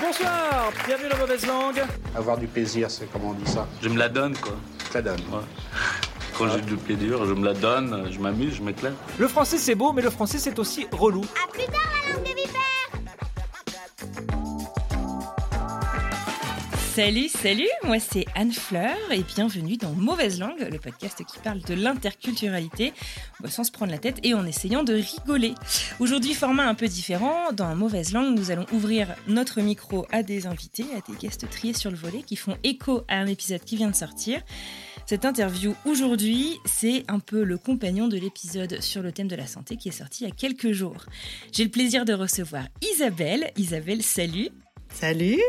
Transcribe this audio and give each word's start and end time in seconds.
Bonsoir, 0.00 0.72
bienvenue 0.86 1.08
dans 1.08 1.18
Mauvaise 1.18 1.46
Langue. 1.46 1.82
Avoir 2.14 2.36
du 2.36 2.46
plaisir, 2.46 2.90
c'est 2.90 3.06
comment 3.12 3.30
on 3.30 3.34
dit 3.34 3.50
ça? 3.50 3.66
Je 3.82 3.88
me 3.88 3.98
la 3.98 4.08
donne, 4.08 4.36
quoi. 4.36 4.54
Ça 4.92 5.02
donne. 5.02 5.20
Ouais. 5.32 5.40
Quand 6.36 6.48
j'ai 6.48 6.60
du 6.60 6.76
plaisir, 6.76 7.24
je 7.24 7.32
me 7.32 7.44
la 7.44 7.54
donne, 7.54 8.08
je 8.10 8.18
m'amuse, 8.18 8.56
je 8.56 8.62
m'éclate. 8.62 8.94
Le 9.18 9.28
français 9.28 9.58
c'est 9.58 9.74
beau, 9.74 9.92
mais 9.92 10.02
le 10.02 10.10
français 10.10 10.38
c'est 10.38 10.58
aussi 10.58 10.86
relou. 10.90 11.24
À 11.44 11.48
plus 11.50 11.64
tard, 11.66 11.80
la 12.08 12.14
langue 12.14 12.24
des 12.24 12.34
vipères 12.34 12.73
Salut, 16.94 17.28
salut, 17.28 17.68
moi 17.82 17.98
c'est 17.98 18.24
Anne 18.36 18.52
Fleur 18.52 18.96
et 19.10 19.24
bienvenue 19.24 19.76
dans 19.76 19.90
Mauvaise 19.94 20.38
Langue, 20.38 20.68
le 20.70 20.78
podcast 20.78 21.24
qui 21.24 21.40
parle 21.40 21.60
de 21.60 21.74
l'interculturalité 21.74 22.92
bah, 23.40 23.50
sans 23.50 23.64
se 23.64 23.72
prendre 23.72 23.90
la 23.90 23.98
tête 23.98 24.20
et 24.22 24.32
en 24.32 24.46
essayant 24.46 24.84
de 24.84 24.94
rigoler. 24.94 25.54
Aujourd'hui, 25.98 26.34
format 26.34 26.68
un 26.68 26.76
peu 26.76 26.86
différent, 26.86 27.50
dans 27.52 27.74
Mauvaise 27.74 28.12
Langue, 28.12 28.38
nous 28.38 28.52
allons 28.52 28.64
ouvrir 28.70 29.12
notre 29.26 29.60
micro 29.60 30.06
à 30.12 30.22
des 30.22 30.46
invités, 30.46 30.84
à 30.96 31.00
des 31.10 31.18
guests 31.18 31.50
triés 31.50 31.74
sur 31.74 31.90
le 31.90 31.96
volet 31.96 32.22
qui 32.22 32.36
font 32.36 32.56
écho 32.62 33.02
à 33.08 33.16
un 33.16 33.26
épisode 33.26 33.64
qui 33.64 33.74
vient 33.74 33.90
de 33.90 33.96
sortir. 33.96 34.40
Cette 35.04 35.24
interview 35.24 35.74
aujourd'hui, 35.86 36.58
c'est 36.64 37.02
un 37.08 37.18
peu 37.18 37.42
le 37.42 37.58
compagnon 37.58 38.06
de 38.06 38.18
l'épisode 38.18 38.80
sur 38.80 39.02
le 39.02 39.10
thème 39.10 39.26
de 39.26 39.34
la 39.34 39.48
santé 39.48 39.76
qui 39.76 39.88
est 39.88 39.92
sorti 39.92 40.22
il 40.22 40.28
y 40.28 40.30
a 40.30 40.34
quelques 40.34 40.70
jours. 40.70 41.06
J'ai 41.50 41.64
le 41.64 41.70
plaisir 41.70 42.04
de 42.04 42.12
recevoir 42.12 42.68
Isabelle. 42.82 43.50
Isabelle, 43.56 44.04
salut. 44.04 44.50
Salut. 45.00 45.40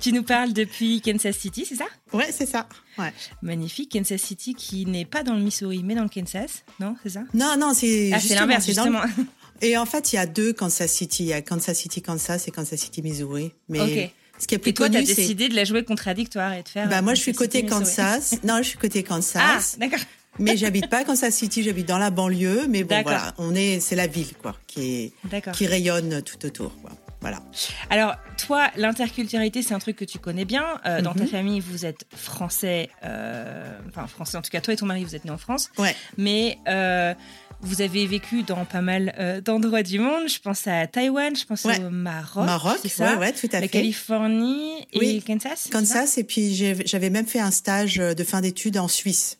Tu 0.00 0.12
nous 0.12 0.22
parles 0.22 0.52
depuis 0.52 1.00
Kansas 1.00 1.36
City, 1.36 1.64
c'est 1.68 1.76
ça? 1.76 1.86
Ouais, 2.12 2.30
c'est 2.30 2.46
ça. 2.46 2.68
Ouais. 2.98 3.12
Magnifique. 3.42 3.92
Kansas 3.92 4.20
City 4.20 4.54
qui 4.54 4.86
n'est 4.86 5.04
pas 5.04 5.22
dans 5.22 5.34
le 5.34 5.40
Missouri, 5.40 5.82
mais 5.82 5.94
dans 5.94 6.02
le 6.02 6.08
Kansas, 6.08 6.62
non 6.78 6.94
C'est 7.02 7.10
ça? 7.10 7.20
Non, 7.34 7.54
non, 7.58 7.72
c'est 7.74 8.10
Ah, 8.12 8.16
c'est 8.18 8.22
justement, 8.28 8.40
l'inverse, 8.42 8.64
c'est 8.66 8.74
dans 8.74 8.84
le- 8.88 8.92
justement. 9.06 9.24
Et 9.62 9.76
en 9.78 9.86
fait, 9.86 10.12
il 10.12 10.16
y 10.16 10.18
a 10.18 10.26
deux 10.26 10.52
Kansas 10.52 10.92
City. 10.92 11.24
Il 11.24 11.28
y 11.28 11.32
a 11.32 11.40
Kansas 11.40 11.78
City, 11.78 12.02
Kansas 12.02 12.46
et 12.46 12.50
Kansas 12.50 12.78
City, 12.78 13.00
Missouri. 13.02 13.52
Mais 13.70 13.80
Ok. 13.80 14.10
ce 14.38 14.46
qui 14.46 14.54
est 14.54 14.58
plus 14.58 14.70
Et 14.70 14.74
toi, 14.74 14.88
connu, 14.90 15.06
c'est. 15.06 15.14
décidé 15.14 15.48
de 15.48 15.54
la 15.56 15.64
jouer 15.64 15.82
contradictoire 15.82 16.52
et 16.52 16.62
de 16.62 16.68
faire. 16.68 16.88
Bah, 16.90 16.98
euh, 16.98 17.02
moi, 17.02 17.14
je 17.14 17.22
suis 17.22 17.32
côté 17.32 17.58
City. 17.60 17.70
Kansas. 17.70 18.34
non, 18.44 18.58
je 18.58 18.64
suis 18.68 18.78
côté 18.78 19.02
Ah, 19.06 19.08
Kansas. 19.08 19.78
d'accord. 19.78 19.98
mais 20.38 20.58
j'habite 20.58 20.90
pas 20.90 20.98
à 20.98 21.04
Kansas 21.04 21.34
City, 21.34 21.62
j'habite 21.62 21.88
dans 21.88 21.96
la 21.98 22.10
banlieue. 22.10 22.66
Mais 22.68 22.84
bon, 22.84 23.00
voilà, 23.02 23.34
on 23.38 23.54
est, 23.54 23.80
c'est 23.80 23.96
la 23.96 24.06
ville, 24.06 24.34
quoi, 24.42 24.54
qui 24.66 24.82
est, 24.82 25.12
qui 25.54 25.66
rayonne 25.66 26.20
tout 26.22 26.44
autour, 26.44 26.78
quoi. 26.82 26.90
Voilà. 27.28 27.42
Alors, 27.90 28.14
toi, 28.38 28.70
l'interculturalité, 28.76 29.62
c'est 29.62 29.74
un 29.74 29.80
truc 29.80 29.96
que 29.96 30.04
tu 30.04 30.18
connais 30.20 30.44
bien. 30.44 30.64
Euh, 30.86 31.00
Dans 31.02 31.12
ta 31.12 31.24
Mhm. 31.24 31.28
famille, 31.28 31.60
vous 31.60 31.84
êtes 31.84 32.04
français, 32.14 32.88
euh, 33.04 33.76
enfin 33.88 34.06
français 34.06 34.36
en 34.36 34.42
tout 34.42 34.50
cas, 34.50 34.60
toi 34.60 34.74
et 34.74 34.76
ton 34.76 34.86
mari, 34.86 35.02
vous 35.02 35.16
êtes 35.16 35.24
nés 35.24 35.30
en 35.32 35.38
France. 35.38 35.70
Ouais. 35.76 35.96
Mais 36.16 36.58
euh, 36.68 37.14
vous 37.62 37.82
avez 37.82 38.06
vécu 38.06 38.44
dans 38.44 38.64
pas 38.64 38.80
mal 38.80 39.42
d'endroits 39.44 39.82
du 39.82 39.98
monde. 39.98 40.28
Je 40.28 40.38
pense 40.38 40.68
à 40.68 40.86
Taïwan, 40.86 41.34
je 41.34 41.44
pense 41.44 41.64
Ouais. 41.64 41.82
au 41.82 41.90
Maroc. 41.90 42.44
Maroc, 42.46 42.78
c'est 42.82 42.88
ça 42.88 43.14
ouais, 43.14 43.18
ouais, 43.18 43.32
tout 43.32 43.48
à 43.50 43.56
La 43.56 43.62
fait. 43.62 43.68
Californie 43.68 44.86
et 44.92 44.98
Oui. 45.00 45.24
Kansas. 45.26 45.68
Kansas, 45.72 46.18
et 46.18 46.24
puis 46.24 46.54
j'avais 46.86 47.10
même 47.10 47.26
fait 47.26 47.40
un 47.40 47.50
stage 47.50 47.96
de 47.96 48.24
fin 48.24 48.40
d'études 48.40 48.78
en 48.78 48.86
Suisse. 48.88 49.38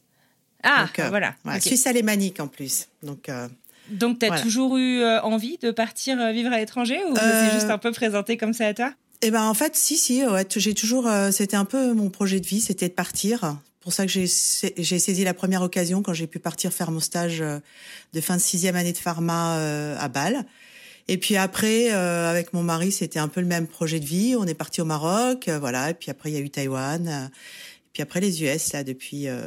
Ah, 0.64 0.86
Donc, 0.96 1.06
voilà. 1.10 1.34
Suisse 1.60 1.86
alémanique 1.86 2.40
en 2.40 2.48
plus. 2.48 2.88
Donc, 3.04 3.30
Donc, 3.90 4.18
tu 4.18 4.26
as 4.26 4.28
Voilà. 4.28 4.42
toujours 4.42 4.76
eu 4.76 5.00
euh, 5.00 5.20
envie 5.22 5.58
de 5.58 5.70
partir 5.70 6.20
euh, 6.20 6.32
vivre 6.32 6.52
à 6.52 6.58
l'étranger 6.58 6.98
ou 7.08 7.16
Euh, 7.16 7.40
c'est 7.44 7.52
juste 7.52 7.70
un 7.70 7.78
peu 7.78 7.92
présenté 7.92 8.36
comme 8.36 8.52
ça 8.52 8.66
à 8.66 8.74
toi? 8.74 8.92
Eh 9.22 9.30
ben 9.30 9.42
en 9.44 9.54
fait, 9.54 9.76
si 9.76 9.96
si, 9.96 10.24
ouais, 10.24 10.46
j'ai 10.56 10.74
toujours, 10.74 11.06
euh, 11.08 11.30
c'était 11.30 11.56
un 11.56 11.64
peu 11.64 11.94
mon 11.94 12.10
projet 12.10 12.38
de 12.40 12.46
vie, 12.46 12.60
c'était 12.60 12.88
de 12.88 12.94
partir. 12.94 13.56
Pour 13.80 13.92
ça 13.92 14.04
que 14.04 14.12
j'ai 14.12 14.26
sa- 14.26 14.68
j'ai 14.76 14.98
saisi 14.98 15.24
la 15.24 15.32
première 15.32 15.62
occasion 15.62 16.02
quand 16.02 16.12
j'ai 16.12 16.26
pu 16.26 16.38
partir 16.38 16.72
faire 16.72 16.90
mon 16.90 17.00
stage 17.00 17.40
euh, 17.40 17.58
de 18.12 18.20
fin 18.20 18.36
de 18.36 18.40
sixième 18.42 18.76
année 18.76 18.92
de 18.92 18.98
pharma 18.98 19.56
euh, 19.58 19.96
à 19.98 20.08
Bâle. 20.08 20.44
Et 21.08 21.16
puis 21.18 21.36
après, 21.36 21.92
euh, 21.92 22.28
avec 22.28 22.52
mon 22.52 22.62
mari, 22.64 22.90
c'était 22.92 23.20
un 23.20 23.28
peu 23.28 23.40
le 23.40 23.46
même 23.46 23.68
projet 23.68 24.00
de 24.00 24.04
vie. 24.04 24.34
On 24.36 24.44
est 24.44 24.54
parti 24.54 24.80
au 24.80 24.84
Maroc, 24.84 25.46
euh, 25.48 25.58
voilà. 25.60 25.90
Et 25.90 25.94
puis 25.94 26.10
après, 26.10 26.30
il 26.30 26.34
y 26.34 26.36
a 26.36 26.40
eu 26.40 26.50
Taïwan. 26.50 27.06
euh, 27.08 27.26
et 27.26 27.90
puis 27.92 28.02
après, 28.02 28.20
les 28.20 28.42
US 28.42 28.72
là 28.74 28.82
depuis 28.84 29.28
euh, 29.28 29.46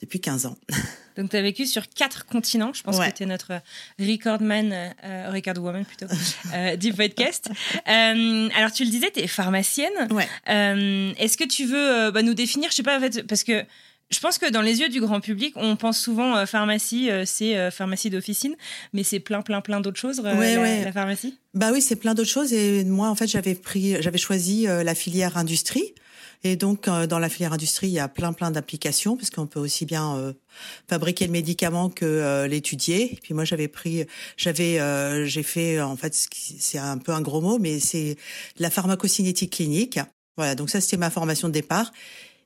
depuis 0.00 0.20
15 0.20 0.46
ans. 0.46 0.56
Donc, 1.16 1.30
tu 1.30 1.36
as 1.36 1.42
vécu 1.42 1.64
sur 1.64 1.88
quatre 1.88 2.26
continents. 2.26 2.72
Je 2.74 2.82
pense 2.82 2.98
Ouais. 2.98 3.10
que 3.10 3.16
tu 3.16 3.22
es 3.22 3.26
notre 3.26 3.60
recordman, 3.98 4.92
euh, 5.04 5.30
record 5.32 5.58
woman 5.62 5.84
plutôt, 5.84 6.06
euh, 6.54 6.76
du 6.76 6.92
podcast. 6.92 7.48
Euh, 7.88 8.48
alors, 8.54 8.72
tu 8.72 8.84
le 8.84 8.90
disais, 8.90 9.10
tu 9.12 9.20
es 9.20 9.26
pharmacienne. 9.26 9.92
Ouais. 10.10 10.28
Euh, 10.48 11.12
Est-ce 11.18 11.36
que 11.38 11.44
tu 11.44 11.64
veux 11.64 11.76
euh, 12.06 12.10
bah, 12.10 12.22
nous 12.22 12.34
définir, 12.34 12.70
je 12.70 12.76
sais 12.76 12.82
pas, 12.82 12.98
en 12.98 13.00
fait, 13.00 13.22
parce 13.26 13.44
que 13.44 13.64
je 14.10 14.20
pense 14.20 14.38
que 14.38 14.48
dans 14.50 14.60
les 14.62 14.80
yeux 14.80 14.88
du 14.88 15.00
grand 15.00 15.20
public, 15.20 15.54
on 15.56 15.74
pense 15.74 15.98
souvent 15.98 16.36
euh, 16.36 16.46
pharmacie, 16.46 17.10
euh, 17.10 17.24
c'est 17.26 17.56
euh, 17.56 17.70
pharmacie 17.70 18.10
d'officine, 18.10 18.54
mais 18.92 19.02
c'est 19.02 19.18
plein, 19.18 19.42
plein, 19.42 19.60
plein 19.62 19.80
d'autres 19.80 19.98
choses, 19.98 20.20
Ouais, 20.20 20.54
la, 20.54 20.60
ouais. 20.60 20.84
la 20.84 20.92
pharmacie? 20.92 21.38
Bah 21.54 21.70
oui, 21.72 21.80
c'est 21.80 21.96
plein 21.96 22.14
d'autres 22.14 22.30
choses. 22.30 22.52
Et 22.52 22.84
moi, 22.84 23.08
en 23.08 23.14
fait, 23.14 23.26
j'avais 23.26 23.54
pris, 23.54 24.00
j'avais 24.02 24.18
choisi 24.18 24.64
la 24.66 24.94
filière 24.94 25.36
industrie. 25.38 25.94
Et 26.44 26.56
donc, 26.56 26.88
euh, 26.88 27.06
dans 27.06 27.18
la 27.18 27.28
filière 27.28 27.52
industrie, 27.52 27.88
il 27.88 27.92
y 27.94 27.98
a 27.98 28.08
plein, 28.08 28.32
plein 28.32 28.50
d'applications, 28.50 29.16
parce 29.16 29.30
qu'on 29.30 29.46
peut 29.46 29.60
aussi 29.60 29.86
bien 29.86 30.16
euh, 30.16 30.32
fabriquer 30.88 31.26
le 31.26 31.32
médicament 31.32 31.90
que 31.90 32.04
euh, 32.04 32.46
l'étudier. 32.46 33.18
Puis 33.22 33.34
moi, 33.34 33.44
j'avais 33.44 33.68
pris, 33.68 34.04
j'avais, 34.36 34.80
euh, 34.80 35.24
j'ai 35.24 35.42
fait, 35.42 35.80
en 35.80 35.96
fait, 35.96 36.14
c'est 36.14 36.78
un 36.78 36.98
peu 36.98 37.12
un 37.12 37.20
gros 37.20 37.40
mot, 37.40 37.58
mais 37.58 37.80
c'est 37.80 38.16
la 38.58 38.70
pharmacocinétique 38.70 39.52
clinique. 39.52 39.98
Voilà, 40.36 40.54
donc 40.54 40.70
ça, 40.70 40.80
c'était 40.80 40.98
ma 40.98 41.10
formation 41.10 41.48
de 41.48 41.52
départ. 41.52 41.92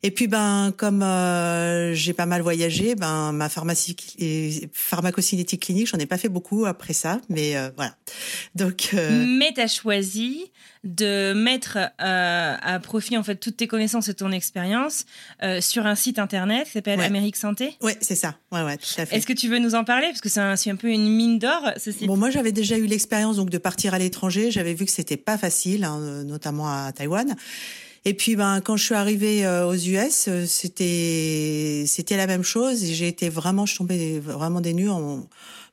Et 0.03 0.11
puis 0.11 0.29
ben 0.29 0.73
comme 0.77 1.03
euh, 1.03 1.93
j'ai 1.95 2.15
pas 2.15 2.25
mal 2.25 2.41
voyagé, 2.41 2.95
ben 2.95 3.33
ma 3.33 3.51
pharmacie 3.51 3.95
et 4.19 4.71
pharmacocinétique 4.73 5.63
clinique, 5.63 5.89
j'en 5.89 5.99
ai 5.99 6.07
pas 6.07 6.17
fait 6.17 6.31
beaucoup 6.31 6.65
après 6.65 6.95
ça, 6.95 7.21
mais 7.29 7.57
euh, 7.57 7.69
voilà. 7.77 7.95
Donc 8.55 8.91
euh, 8.95 9.27
Mais 9.27 9.53
tu 9.55 9.61
as 9.61 9.69
choisi 9.69 10.51
de 10.85 11.35
mettre 11.35 11.77
euh, 11.77 12.57
à 12.63 12.81
profit 12.81 13.19
en 13.19 13.23
fait 13.23 13.37
toutes 13.37 13.59
tes 13.59 13.67
connaissances 13.67 14.09
et 14.09 14.15
ton 14.15 14.33
expérience 14.33 15.05
euh, 15.43 15.61
sur 15.61 15.85
un 15.87 15.95
site 15.95 16.19
internet 16.19 16.65
qui 16.67 16.73
s'appelle 16.73 16.99
Ouais. 16.99 17.05
Amérique 17.05 17.37
Santé? 17.37 17.77
ouais, 17.83 17.99
c'est 18.01 18.15
ça. 18.15 18.37
Ouais 18.53 18.63
ouais, 18.63 18.79
tout 18.79 18.87
à 18.99 19.05
fait. 19.05 19.17
Est-ce 19.17 19.27
que 19.27 19.35
tu 19.35 19.49
veux 19.49 19.59
nous 19.59 19.75
en 19.75 19.85
parler? 19.85 20.07
Parce 20.09 20.23
que 20.23 20.31
c'est 20.31 20.41
un, 20.41 20.55
un 20.55 20.77
peu 20.77 20.89
une 20.91 21.09
mine 21.15 21.39
d'or 21.39 21.73
ce 21.77 21.93
site. 21.93 22.07
Bon, 22.07 22.17
moi, 22.17 22.31
j'avais 22.31 22.53
déjà 22.53 22.79
eu 22.79 22.87
l'expérience 22.87 23.37
donc 23.37 23.51
de 23.51 23.59
partir 23.59 23.93
à 23.93 23.99
l'étranger. 23.99 24.51
J'avais 24.51 24.73
vu 24.73 24.87
que 24.87 24.91
c'était 24.91 25.19
pas 25.19 25.37
facile, 25.37 25.85
hein, 25.85 25.99
euh, 26.01 26.25
notamment 26.25 26.69
à 26.69 26.91
Taïwan. 26.93 27.37
Et 28.05 28.15
puis, 28.15 28.35
ben, 28.37 28.61
quand 28.63 28.77
je 28.77 28.85
suis 28.85 28.95
arrivée 28.95 29.45
euh, 29.45 29.67
aux 29.69 29.75
US, 29.75 30.27
euh, 30.29 30.47
c'était 30.47 31.85
c'était 31.87 32.17
la 32.17 32.27
même 32.27 32.43
chose. 32.43 32.83
Et 32.85 32.95
j'ai 32.95 33.09
été 33.09 33.29
vraiment, 33.29 33.67
je 33.67 33.77
tombais 33.77 34.19
vraiment 34.19 34.61
des 34.63 34.73
nues 34.73 34.89
en, 34.89 35.27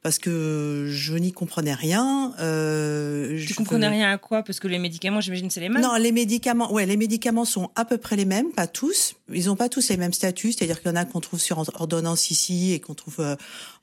parce 0.03 0.19
que 0.19 0.87
je 0.89 1.15
n'y 1.15 1.31
comprenais 1.31 1.73
rien. 1.73 2.33
Euh, 2.39 3.29
tu 3.31 3.37
je- 3.39 3.53
comprenais 3.55 3.87
rien 3.87 4.11
à 4.11 4.17
quoi? 4.17 4.43
Parce 4.43 4.59
que 4.59 4.67
les 4.67 4.77
médicaments 4.77 5.21
j'imagine 5.21 5.49
c'est 5.49 5.59
les 5.61 5.69
mêmes. 5.69 5.81
Non, 5.81 5.95
les 5.95 6.11
médicaments, 6.11 6.71
ouais, 6.73 6.85
les 6.85 6.97
médicaments 6.97 7.45
sont 7.45 7.69
à 7.75 7.85
peu 7.85 7.97
près 7.97 8.15
les 8.17 8.25
mêmes, 8.25 8.51
pas 8.51 8.67
tous. 8.67 9.15
Ils 9.33 9.49
ont 9.49 9.55
pas 9.55 9.69
tous 9.69 9.87
les 9.89 9.97
mêmes 9.97 10.13
statuts, 10.13 10.51
c'est-à-dire 10.51 10.81
qu'il 10.81 10.89
y 10.91 10.93
en 10.93 10.97
a 10.97 11.05
qu'on 11.05 11.21
trouve 11.21 11.39
sur 11.39 11.57
ordonnance 11.79 12.29
ici 12.29 12.73
et 12.73 12.79
qu'on 12.81 12.93
trouve 12.93 13.15
euh, 13.19 13.35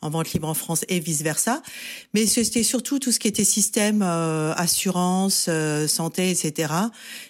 en 0.05 0.11
vente 0.11 0.33
libre 0.33 0.49
en 0.49 0.55
France 0.55 0.85
et 0.89 1.01
vice 1.01 1.23
versa. 1.23 1.63
Mais 2.13 2.27
c'était 2.27 2.63
surtout 2.63 2.99
tout 2.99 3.11
ce 3.11 3.19
qui 3.19 3.27
était 3.27 3.45
système, 3.45 4.03
euh, 4.03 4.53
assurance, 4.55 5.47
euh, 5.49 5.89
santé, 5.89 6.31
etc. 6.31 6.73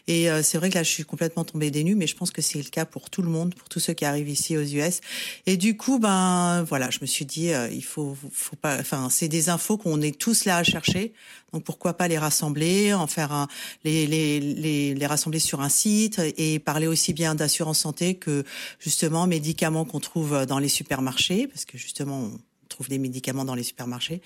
Et 0.09 0.29
euh, 0.29 0.43
c'est 0.43 0.59
vrai 0.59 0.71
que 0.71 0.75
là, 0.75 0.83
je 0.83 0.91
suis 0.91 1.05
complètement 1.05 1.45
tombée 1.45 1.71
des 1.71 1.85
nues, 1.85 1.95
mais 1.95 2.09
je 2.09 2.17
pense 2.17 2.33
que 2.33 2.43
c'est 2.43 2.59
le 2.59 2.69
cas 2.69 2.85
pour 2.85 3.11
tout 3.11 3.23
le 3.23 3.29
monde, 3.29 3.55
pour 3.55 3.69
tous 3.69 3.79
ceux 3.79 3.93
qui 3.93 4.05
arrivent 4.05 4.29
ici 4.29 4.57
aux 4.57 4.63
US. 4.63 5.01
Et 5.47 5.57
du 5.57 5.77
coup, 5.77 6.01
ben 6.01 6.65
voilà, 6.65 6.91
je 6.91 6.99
me 7.01 7.07
suis 7.07 7.25
dit, 7.25 7.53
euh, 7.53 7.69
il 7.71 7.85
faut, 7.85 8.17
faut 8.33 8.57
pas, 8.57 8.77
enfin, 8.81 9.09
c'est 9.09 9.29
des 9.29 9.49
infos 9.49 9.79
qu'on 9.79 10.03
est 10.03 10.19
tous 10.19 10.45
là 10.45 10.57
à 10.57 10.65
chercher. 10.65 11.13
Donc 11.53 11.63
pourquoi 11.63 11.95
pas 11.95 12.09
les 12.09 12.19
rassembler, 12.19 12.93
en 12.93 13.07
faire 13.07 13.31
un, 13.31 13.47
les, 13.85 14.09
les, 14.09 14.41
les, 14.41 14.95
les 14.95 15.07
rassembler 15.07 15.39
sur 15.39 15.61
un 15.61 15.69
site 15.69 16.21
et 16.37 16.59
parler 16.59 16.89
aussi 16.89 17.13
bien 17.13 17.37
d'assurance 17.37 17.79
santé 17.79 18.17
que 18.17 18.43
justement 18.81 19.29
médicaments 19.29 19.85
qu'on 19.85 20.01
trouve 20.01 20.47
dans 20.47 20.59
les 20.59 20.69
supermarchés, 20.69 21.47
parce 21.47 21.65
que 21.65 21.79
justement 21.79 22.33
trouve 22.75 22.89
des 22.89 22.99
médicaments 22.99 23.45
dans 23.45 23.55
les 23.55 23.63
supermarchés. 23.63 24.21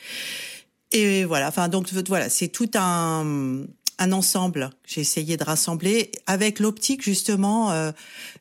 Et 0.91 1.25
voilà, 1.25 1.49
enfin 1.49 1.69
donc 1.69 1.93
voilà, 2.09 2.29
c'est 2.29 2.49
tout 2.49 2.71
un 2.75 3.67
un 3.99 4.12
ensemble. 4.12 4.71
J'ai 4.87 5.00
essayé 5.00 5.37
de 5.37 5.45
rassembler 5.45 6.12
avec 6.27 6.61
l'optique 6.61 7.03
justement 7.03 7.73
euh, 7.73 7.91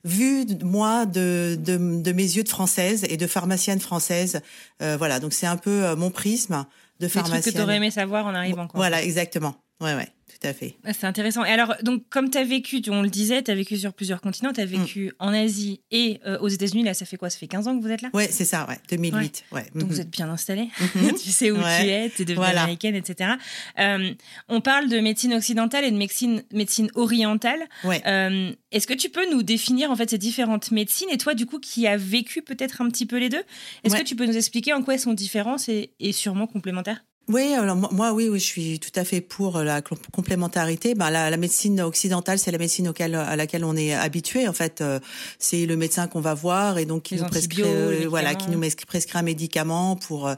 vue 0.04 0.46
moi 0.64 1.06
de, 1.06 1.58
de, 1.60 2.02
de 2.02 2.12
mes 2.12 2.24
yeux 2.24 2.44
de 2.44 2.50
française 2.50 3.06
et 3.10 3.18
de 3.18 3.28
pharmacienne 3.28 3.80
française. 3.80 4.42
Euh, 4.82 4.98
voilà, 4.98 5.20
donc 5.20 5.34
c'est 5.34 5.48
un 5.48 5.58
peu 5.58 5.84
euh, 5.84 5.96
mon 5.96 6.12
prisme 6.12 6.66
de 7.00 7.06
Des 7.06 7.12
trucs 7.12 7.24
pharmacienne. 7.24 7.54
que 7.54 7.58
tu 7.58 7.64
aurais 7.64 7.78
aimé 7.78 7.92
savoir 7.92 8.28
en 8.28 8.36
arrivant. 8.36 8.68
Quoi. 8.68 8.78
Voilà, 8.78 9.04
exactement. 9.04 9.56
Ouais, 9.80 9.94
ouais, 9.94 10.08
tout 10.28 10.48
à 10.48 10.54
fait. 10.54 10.76
Ah, 10.86 10.92
C'est 10.94 11.06
intéressant. 11.06 11.46
Et 11.46 11.50
alors, 11.52 11.76
donc, 11.84 12.02
comme 12.10 12.32
tu 12.32 12.38
as 12.40 12.44
vécu, 12.44 12.82
on 12.90 13.04
le 13.04 13.10
disait, 13.10 13.44
tu 13.44 13.52
as 13.52 13.56
vécu 13.56 13.78
sur 13.78 13.94
plusieurs 13.94 14.22
continents, 14.22 14.50
Mm. 14.50 14.54
tu 14.56 14.62
as 14.62 14.66
vécu 14.66 15.12
en 15.20 15.32
Asie 15.34 15.82
et 15.92 16.20
euh, 16.26 16.40
aux 16.40 16.48
États-Unis. 16.48 16.84
Là, 16.84 16.96
ça 16.96 17.06
fait 17.06 17.18
quoi? 17.18 17.30
Ça 17.30 17.38
fait 17.38 17.48
15 17.48 17.68
ans 17.68 17.78
que 17.78 17.84
vous 17.84 17.92
êtes 17.92 18.02
là? 18.02 18.10
Ouais, 18.16 18.28
c'est 18.32 18.44
ça, 18.44 18.66
ouais, 18.68 18.78
2008. 18.90 19.44
Ouais. 19.52 19.68
Donc 19.76 19.84
Mhm. 19.84 19.90
vous 19.90 20.02
êtes 20.02 20.10
bien 20.10 20.28
installée, 20.30 20.70
Mhm. 20.96 21.14
tu 21.24 21.30
sais 21.30 21.52
où 21.52 21.58
Ouais. 21.58 21.82
tu 21.84 21.90
es, 21.90 22.10
tu 22.10 22.22
es 22.24 22.26
devenue 22.26 22.38
Voilà. 22.44 22.64
américaine, 22.64 22.96
etc. 22.96 23.34
Euh, 23.78 24.14
on 24.50 24.62
parle 24.62 24.90
de 24.90 25.00
médecine 25.00 25.34
occidentale 25.36 25.86
et 25.86 25.92
de 25.92 25.98
médecine, 25.98 26.44
médecine 26.52 26.90
orientale. 26.96 27.60
Ouais. 27.84 28.02
Euh, 28.08 28.52
Est-ce 28.72 28.88
que 28.88 28.96
tu 28.96 29.10
peux 29.10 29.30
nous 29.32 29.44
définir 29.44 29.92
en 29.92 29.96
fait 29.96 30.10
ces 30.10 30.18
différentes 30.18 30.72
médecines? 30.72 31.08
Et 31.12 31.18
toi 31.20 31.36
du 31.36 31.46
coup 31.46 31.60
qui 31.60 31.86
as 31.88 31.98
vécu 31.98 32.42
peut-être 32.42 32.82
un 32.82 32.90
petit 32.90 33.06
peu 33.06 33.18
les 33.18 33.30
deux, 33.30 33.44
est-ce 33.84 33.96
que 33.96 34.02
tu 34.04 34.16
peux 34.16 34.26
nous 34.26 34.36
expliquer 34.38 34.74
en 34.74 34.82
quoi 34.82 34.96
elles 34.96 35.00
sont 35.00 35.14
différentes 35.14 35.70
et, 35.70 35.92
et 36.00 36.12
sûrement 36.12 36.48
complémentaires? 36.48 37.04
Oui, 37.30 37.54
alors 37.54 37.76
moi, 37.76 38.14
oui, 38.14 38.30
oui, 38.30 38.40
je 38.40 38.46
suis 38.46 38.80
tout 38.80 38.98
à 38.98 39.04
fait 39.04 39.20
pour 39.20 39.60
la 39.60 39.82
cl- 39.82 39.98
complémentarité. 40.14 40.96
Ben, 40.96 41.10
la, 41.10 41.30
la 41.30 41.36
médecine 41.38 41.82
occidentale, 41.82 42.40
c'est 42.40 42.52
la 42.52 42.58
médecine 42.58 42.88
auquel, 42.88 43.16
à 43.16 43.36
laquelle 43.36 43.66
on 43.66 43.76
est 43.76 43.94
habitué. 43.94 44.48
En 44.48 44.54
fait, 44.54 44.80
euh, 44.80 45.00
c'est 45.38 45.66
le 45.66 45.76
médecin 45.76 46.08
qu'on 46.08 46.22
va 46.22 46.34
voir 46.34 46.78
et 46.78 46.86
donc 46.86 47.04
qui 47.04 47.16
Les 47.16 47.22
nous 47.22 47.28
prescrit, 47.28 47.64
euh, 47.66 48.06
voilà, 48.08 48.34
qui 48.34 48.50
nous 48.50 48.62
prescrit 48.88 49.18
un 49.18 49.24
médicament 49.24 49.98
pour 49.98 50.28
euh, 50.30 50.36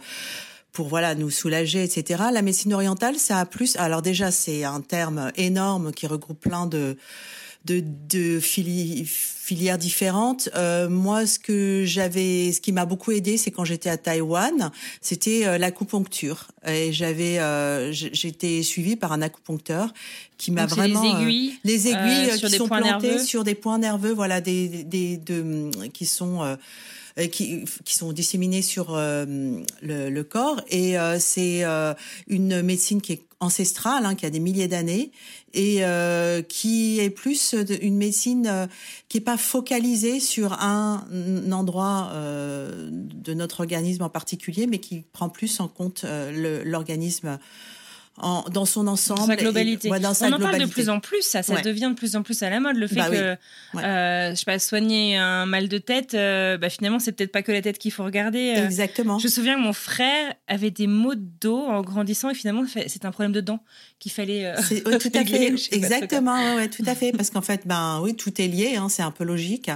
pour 0.72 0.88
voilà 0.88 1.14
nous 1.16 1.30
soulager, 1.30 1.84
etc. 1.84 2.24
La 2.32 2.42
médecine 2.42 2.74
orientale, 2.74 3.18
ça 3.18 3.40
a 3.40 3.46
plus. 3.46 3.76
Alors 3.76 4.02
déjà, 4.02 4.32
c'est 4.32 4.64
un 4.64 4.82
terme 4.82 5.32
énorme 5.36 5.92
qui 5.92 6.08
regroupe 6.08 6.40
plein 6.40 6.66
de 6.66 6.96
de, 7.66 7.84
de 8.10 8.40
fili- 8.40 9.06
filières 9.06 9.78
différentes. 9.78 10.50
Euh, 10.56 10.90
moi, 10.90 11.26
ce 11.26 11.38
que 11.40 11.84
j'avais, 11.86 12.52
ce 12.52 12.62
qui 12.62 12.72
m'a 12.72 12.86
beaucoup 12.86 13.12
aidé, 13.12 13.38
c'est 13.38 13.52
quand 13.52 13.66
j'étais 13.66 13.90
à 13.90 13.98
Taïwan, 13.98 14.72
c'était 15.02 15.46
euh, 15.46 15.58
l'acupuncture. 15.58 16.48
Et 16.68 16.94
j'avais, 16.94 17.40
euh, 17.40 17.92
j'étais 17.92 18.64
suivie 18.64 18.96
par 18.96 19.12
un 19.12 19.22
acupuncteur 19.22 19.94
qui 20.38 20.52
m'a 20.52 20.66
vraiment 20.66 21.04
les 21.04 21.10
euh, 21.10 21.22
aiguilles, 21.22 21.54
les 21.64 21.88
aiguilles 21.88 22.30
euh, 22.32 22.38
sur 22.38 22.50
qui 22.50 22.58
sont 22.58 22.68
plantées 22.68 23.08
nerveux. 23.08 23.24
sur 23.26 23.44
des 23.44 23.56
points 23.56 23.78
nerveux, 23.78 24.14
voilà, 24.14 24.40
des, 24.42 24.68
des 24.86 25.18
de, 25.18 25.70
qui 25.94 26.06
sont 26.06 26.58
qui, 27.32 27.66
qui 27.84 27.94
sont 27.96 28.14
disséminés 28.14 28.62
sur 28.62 28.96
euh, 28.96 29.26
le, 29.82 30.10
le 30.10 30.24
corps 30.24 30.62
et 30.70 30.98
euh, 30.98 31.20
c'est 31.20 31.66
euh, 31.66 31.94
une 32.28 32.62
médecine 32.62 33.02
qui 33.02 33.12
est 33.14 33.24
ancestrale, 33.40 34.06
hein, 34.06 34.16
qui 34.16 34.26
a 34.26 34.30
des 34.30 34.40
milliers 34.40 34.68
d'années 34.68 35.12
et 35.54 35.86
euh, 35.86 36.42
qui 36.42 37.00
est 37.00 37.10
plus 37.10 37.56
une 37.82 37.98
médecine 37.98 38.48
euh, 38.48 38.68
qui 39.08 39.18
est 39.18 39.22
pas 39.22 39.38
focalisée 39.38 40.20
sur 40.20 40.54
un, 40.54 41.06
endroit 41.52 42.10
euh, 42.14 42.90
de 42.92 43.34
notre 43.34 43.62
organisme 43.62 44.04
en 44.04 44.10
particulier, 44.10 44.68
mais 44.68 44.80
qui 44.80 45.04
prend 45.14 45.30
plus 45.30 45.60
en 45.60 45.68
compte 45.68 46.02
euh, 46.04 46.64
l'organisme 46.66 47.40
en, 48.22 48.44
dans 48.52 48.66
son 48.66 48.88
ensemble. 48.88 49.20
Dans 49.22 49.26
sa 49.28 49.34
et- 49.34 49.38
globalité. 49.38 49.90
ouais, 49.90 50.00
dans 50.00 50.14
sa 50.14 50.28
on 50.28 50.34
en 50.34 50.40
parle 50.40 50.60
de 50.60 50.66
plus 50.66 50.90
en 50.90 51.00
plus, 51.00 51.22
ça, 51.22 51.44
ça 51.44 51.54
Ouais. 51.56 51.62
devient 51.62 51.90
de 51.92 51.96
plus 51.96 52.16
en 52.16 52.24
plus 52.24 52.42
à 52.44 52.50
la 52.50 52.60
mode. 52.60 52.76
Le 52.78 52.88
fait 52.88 52.96
Bah 52.96 53.08
oui. 53.10 53.18
que, 53.18 53.36
Ouais. 53.78 53.84
euh, 53.84 54.32
je 54.32 54.36
sais 54.36 54.46
pas, 54.46 54.60
soigner 54.60 55.18
un 55.18 55.46
mal 55.46 55.68
de 55.68 55.78
tête, 55.78 56.14
euh, 56.14 56.58
bah, 56.58 56.70
finalement, 56.70 57.00
c'est 57.00 57.12
peut-être 57.12 57.32
pas 57.32 57.42
que 57.42 57.52
la 57.52 57.62
tête 57.62 57.78
qu'il 57.78 57.92
faut 57.92 58.04
regarder. 58.04 58.56
euh. 58.58 58.66
Exactement. 58.66 59.20
Je 59.20 59.26
me 59.28 59.32
souviens 59.32 59.56
que 59.56 59.62
mon 59.62 59.74
frère 59.74 60.34
avait 60.48 60.72
des 60.72 60.88
maux 60.88 61.16
de 61.16 61.24
dos 61.42 61.60
en 61.66 61.82
grandissant 61.82 62.30
et 62.30 62.34
finalement, 62.34 62.64
c'est 62.88 63.06
un 63.06 63.12
problème 63.12 63.32
de 63.32 63.42
dents 63.42 63.64
qu'il 64.00 64.12
fallait. 64.12 64.46
euh, 64.46 64.56
C'est 64.68 64.86
ouais, 64.88 64.98
tout 64.98 65.12
à 65.14 65.24
fait, 65.26 65.54
exactement, 65.72 66.56
ouais, 66.56 66.70
tout 66.70 66.84
à 66.88 66.96
fait, 66.96 67.12
parce 67.12 67.30
qu'en 67.30 67.42
fait, 67.42 67.62
ben 67.66 68.00
oui, 68.04 68.16
tout 68.16 68.42
est 68.42 68.48
lié, 68.48 68.76
hein, 68.78 68.88
c'est 68.90 69.02
un 69.04 69.12
peu 69.12 69.24
logique, 69.24 69.70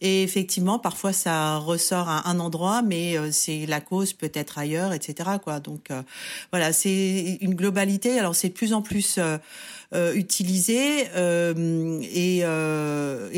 et 0.00 0.22
effectivement, 0.22 0.78
parfois 0.78 1.12
ça 1.12 1.56
ressort 1.56 2.08
à 2.08 2.28
un 2.28 2.38
endroit, 2.40 2.82
mais 2.82 3.16
euh, 3.18 3.28
c'est 3.32 3.66
la 3.66 3.80
cause 3.80 4.12
peut 4.12 4.30
être 4.34 4.58
ailleurs, 4.58 4.92
etc. 4.92 5.30
Quoi, 5.42 5.60
donc 5.60 5.88
voilà, 6.52 6.72
c'est 6.72 7.38
une 7.40 7.54
globalité. 7.54 7.89
Alors 8.18 8.34
c'est 8.34 8.48
de 8.48 8.54
plus 8.54 8.72
en 8.72 8.82
plus 8.82 9.18
euh, 9.18 9.38
euh, 9.94 10.14
utilisé 10.14 11.06
euh, 11.16 12.00
et, 12.02 12.38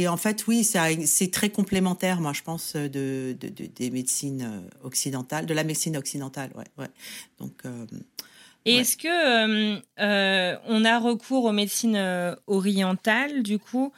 et 0.00 0.08
en 0.08 0.16
fait, 0.16 0.46
oui, 0.46 0.64
c'est 0.64 1.30
très 1.30 1.50
complémentaire, 1.50 2.20
moi, 2.20 2.32
je 2.32 2.42
pense, 2.42 2.74
de, 2.76 2.88
de, 2.88 3.48
de- 3.48 3.66
des 3.66 3.90
médecines 3.90 4.62
occidentales, 4.82 5.46
de 5.46 5.54
la 5.54 5.64
médecine 5.64 5.96
occidentale, 5.96 6.50
ouais, 6.56 6.66
ouais. 6.78 6.90
Donc 7.38 7.62
Et 8.64 8.74
Ouais. 8.74 8.80
est-ce 8.80 8.96
que 8.96 9.08
euh, 9.08 9.80
euh, 10.00 10.56
on 10.68 10.84
a 10.84 10.98
recours 11.00 11.44
aux 11.46 11.52
médecines 11.52 11.96
euh, 11.96 12.36
orientales, 12.46 13.42
du 13.42 13.58
coup, 13.58 13.92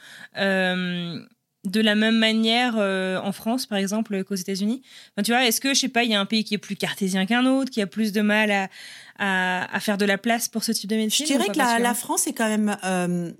de 1.65 1.81
la 1.81 1.95
même 1.95 2.17
manière 2.17 2.75
euh, 2.77 3.19
en 3.19 3.31
France, 3.31 3.65
par 3.65 3.77
exemple, 3.77 4.23
qu'aux 4.23 4.35
États-Unis 4.35 4.81
Enfin, 5.11 5.23
Tu 5.23 5.31
vois, 5.31 5.45
est-ce 5.45 5.59
que, 5.59 5.73
je 5.73 5.79
sais 5.81 5.89
pas, 5.89 6.03
il 6.03 6.11
y 6.11 6.13
a 6.13 6.19
un 6.19 6.25
pays 6.25 6.43
qui 6.43 6.53
est 6.53 6.59
plus 6.59 6.75
cartésien 6.75 7.25
qu'un 7.25 7.45
autre, 7.45 7.71
qui 7.71 7.81
a 7.81 7.87
plus 7.87 8.11
de 8.11 8.21
mal 8.21 8.51
à, 8.51 8.69
à, 9.17 9.75
à 9.75 9.79
faire 9.79 9.97
de 9.97 10.05
la 10.05 10.17
place 10.17 10.47
pour 10.47 10.63
ce 10.63 10.71
type 10.71 10.89
de 10.89 10.95
Je 10.95 11.01
médecine 11.01 11.25
dirais 11.25 11.43
ou 11.43 11.47
pas 11.47 11.53
que 11.53 11.57
la, 11.57 11.79
la 11.79 11.93
France 11.93 12.27
est 12.27 12.33
quand 12.33 12.47
même, 12.47 12.77
euh, 12.83 13.31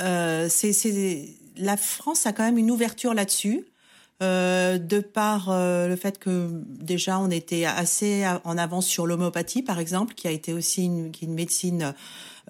euh, 0.00 0.46
c'est, 0.48 0.72
c'est, 0.72 1.28
la 1.56 1.76
France 1.76 2.26
a 2.26 2.32
quand 2.32 2.44
même 2.44 2.58
une 2.58 2.70
ouverture 2.70 3.14
là-dessus. 3.14 3.64
Euh, 4.22 4.76
de 4.76 5.00
par 5.00 5.48
euh, 5.50 5.88
le 5.88 5.96
fait 5.96 6.18
que 6.18 6.50
déjà 6.66 7.18
on 7.18 7.30
était 7.30 7.64
assez 7.64 8.26
en 8.44 8.58
avance 8.58 8.86
sur 8.86 9.06
l'homéopathie 9.06 9.62
par 9.62 9.78
exemple 9.78 10.12
qui 10.12 10.28
a 10.28 10.30
été 10.30 10.52
aussi 10.52 10.84
une, 10.84 11.06
est 11.06 11.22
une 11.22 11.32
médecine 11.32 11.94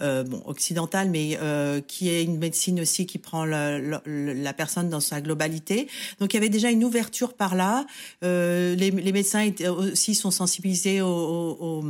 euh, 0.02 0.24
bon 0.24 0.42
occidentale 0.46 1.10
mais 1.10 1.38
euh, 1.40 1.80
qui 1.80 2.08
est 2.08 2.24
une 2.24 2.38
médecine 2.38 2.80
aussi 2.80 3.06
qui 3.06 3.18
prend 3.18 3.44
le- 3.44 4.00
le- 4.04 4.32
la 4.32 4.52
personne 4.52 4.88
dans 4.90 4.98
sa 4.98 5.20
globalité. 5.20 5.86
Donc 6.18 6.32
il 6.32 6.38
y 6.38 6.38
avait 6.38 6.48
déjà 6.48 6.70
une 6.72 6.82
ouverture 6.82 7.34
par 7.34 7.54
là. 7.54 7.86
Euh, 8.24 8.74
les, 8.74 8.90
les 8.90 9.12
médecins 9.12 9.42
étaient 9.42 9.68
aussi 9.68 10.16
sont 10.16 10.32
sensibilisés 10.32 11.00
aux, 11.02 11.06
aux- 11.06 11.84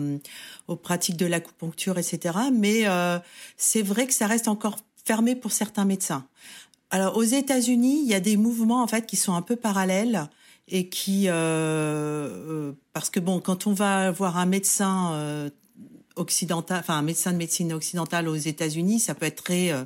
aux, 0.68 0.76
pratiques 0.76 1.16
de 1.16 1.24
l'acupuncture 1.26 1.96
etc 1.98 2.36
mais 2.52 2.84
c'est 3.56 3.82
vrai 3.82 4.06
que 4.06 4.12
ça 4.12 4.26
reste 4.26 4.46
encore 4.46 4.76
fermé 5.06 5.34
pour 5.36 5.52
certains 5.52 5.86
médecins 5.86 6.26
alors 6.90 7.16
aux 7.16 7.22
États-Unis, 7.22 8.00
il 8.02 8.08
y 8.08 8.14
a 8.14 8.20
des 8.20 8.36
mouvements 8.36 8.82
en 8.82 8.86
fait 8.86 9.06
qui 9.06 9.16
sont 9.16 9.34
un 9.34 9.42
peu 9.42 9.56
parallèles 9.56 10.28
et 10.68 10.88
qui 10.88 11.28
euh, 11.28 11.32
euh, 11.32 12.72
parce 12.92 13.10
que 13.10 13.20
bon, 13.20 13.40
quand 13.40 13.66
on 13.66 13.72
va 13.72 14.10
voir 14.10 14.38
un 14.38 14.46
médecin 14.46 15.12
euh, 15.12 15.50
occidental, 16.16 16.78
enfin 16.80 16.98
un 16.98 17.02
médecin 17.02 17.32
de 17.32 17.36
médecine 17.36 17.72
occidentale 17.72 18.28
aux 18.28 18.36
États-Unis, 18.36 19.00
ça 19.00 19.14
peut 19.14 19.26
être 19.26 19.42
très 19.42 19.72
euh, 19.72 19.84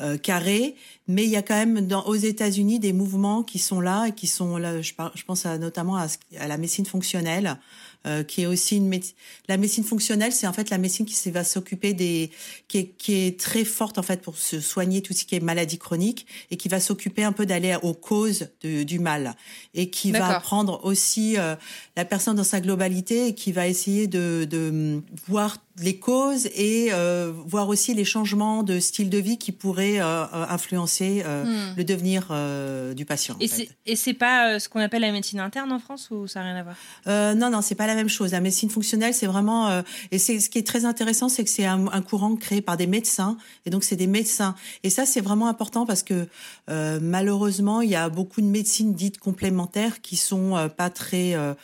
euh, 0.00 0.16
carré, 0.18 0.76
mais 1.08 1.24
il 1.24 1.30
y 1.30 1.36
a 1.36 1.42
quand 1.42 1.56
même 1.56 1.88
aux 2.06 2.14
États-Unis 2.14 2.78
des 2.78 2.92
mouvements 2.92 3.42
qui 3.42 3.58
sont 3.58 3.80
là 3.80 4.06
et 4.06 4.12
qui 4.12 4.26
sont 4.26 4.56
là. 4.56 4.80
Je, 4.80 4.92
pense 5.26 5.46
notamment 5.46 5.96
à 5.96 6.46
la 6.46 6.56
médecine 6.56 6.86
fonctionnelle, 6.86 7.58
euh, 8.06 8.22
qui 8.22 8.42
est 8.42 8.46
aussi 8.46 8.76
une 8.76 8.88
médecine. 8.88 9.14
La 9.48 9.56
médecine 9.56 9.84
fonctionnelle, 9.84 10.32
c'est 10.32 10.46
en 10.46 10.52
fait 10.52 10.70
la 10.70 10.78
médecine 10.78 11.04
qui 11.06 11.30
va 11.30 11.44
s'occuper 11.44 11.92
des, 11.92 12.30
qui 12.68 12.78
est, 12.78 12.86
qui 12.96 13.14
est 13.26 13.38
très 13.38 13.64
forte 13.64 13.98
en 13.98 14.02
fait 14.02 14.22
pour 14.22 14.36
se 14.36 14.58
soigner 14.60 15.02
tout 15.02 15.12
ce 15.12 15.24
qui 15.24 15.34
est 15.34 15.40
maladie 15.40 15.78
chronique 15.78 16.26
et 16.50 16.56
qui 16.56 16.68
va 16.68 16.80
s'occuper 16.80 17.24
un 17.24 17.32
peu 17.32 17.44
d'aller 17.46 17.76
aux 17.82 17.94
causes 17.94 18.48
de- 18.62 18.82
du 18.84 18.98
mal 18.98 19.34
et 19.74 19.90
qui 19.90 20.12
va 20.20 20.40
prendre 20.40 20.80
aussi 20.84 21.36
euh, 21.36 21.56
la 21.96 22.04
personne 22.04 22.36
dans 22.36 22.44
sa 22.44 22.60
globalité 22.60 23.28
et 23.28 23.34
qui 23.34 23.52
va 23.52 23.66
essayer 23.68 24.06
de, 24.06 24.46
de 24.48 24.68
hum, 24.70 25.02
voir 25.26 25.58
les 25.80 25.98
causes 25.98 26.46
et 26.54 26.88
euh, 26.92 27.32
voir 27.46 27.68
aussi 27.68 27.94
les 27.94 28.04
changements 28.04 28.62
de 28.62 28.78
style 28.80 29.08
de 29.10 29.18
vie 29.18 29.38
qui 29.38 29.50
pourraient 29.52 30.00
euh, 30.00 30.04
euh, 30.24 30.46
influencer 30.48 31.22
euh, 31.24 31.44
Hmm. 31.44 31.74
le 31.76 31.84
devenir 31.84 32.28
euh, 32.30 32.92
du 32.94 33.04
patient. 33.04 33.34
en 33.36 33.38
Et 33.40 33.48
c'est- 33.96 34.12
pas 34.14 34.50
euh, 34.52 34.58
ce 34.58 34.68
qu'on 34.68 34.80
appelle 34.80 35.02
la 35.02 35.12
médecine 35.12 35.40
interne 35.40 35.72
en 35.72 35.78
France 35.78 36.08
ou 36.10 36.26
ça 36.26 36.40
n'a 36.40 36.46
rien 36.52 36.56
à 36.56 36.62
voir? 36.62 36.76
Euh, 37.06 37.34
non, 37.34 37.48
non, 37.50 37.62
c'est 37.62 37.74
pas 37.74 37.86
la 37.86 37.94
même 37.94 38.08
chose. 38.08 38.32
La 38.32 38.40
médecine 38.40 38.68
fonctionnelle, 38.70 39.14
c'est 39.14 39.26
vraiment 39.26 39.68
euh, 39.68 39.82
et 40.10 40.18
c'est 40.18 40.38
ce 40.40 40.50
qui 40.50 40.58
est 40.58 40.66
très 40.66 40.84
intéressant, 40.84 41.28
c'est 41.28 41.44
que 41.44 41.50
c'est 41.50 41.64
un, 41.64 41.86
un 41.86 42.02
courant 42.02 42.36
créé 42.36 42.60
par 42.60 42.76
des 42.76 42.86
médecins 42.86 43.36
et 43.64 43.70
donc 43.70 43.84
c'est 43.84 43.96
des 43.96 44.06
médecins. 44.06 44.54
Et 44.82 44.90
ça, 44.90 45.06
c'est 45.06 45.20
vraiment 45.22 45.48
important 45.48 45.86
parce 45.86 46.02
que 46.02 46.26
euh, 46.68 46.98
malheureusement, 47.00 47.80
il 47.80 47.90
y 47.90 47.96
a 47.96 48.08
beaucoup 48.08 48.40
de 48.42 48.46
médecines 48.46 48.94
dites 48.94 49.18
complémentaires 49.18 50.00
qui 50.02 50.16
sont 50.16 50.68
pas 50.76 50.90
très, 50.90 51.34
euh, 51.34 51.54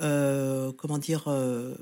euh, 0.00 0.72
comment 0.76 0.98
dire, 0.98 1.24
euh, 1.28 1.74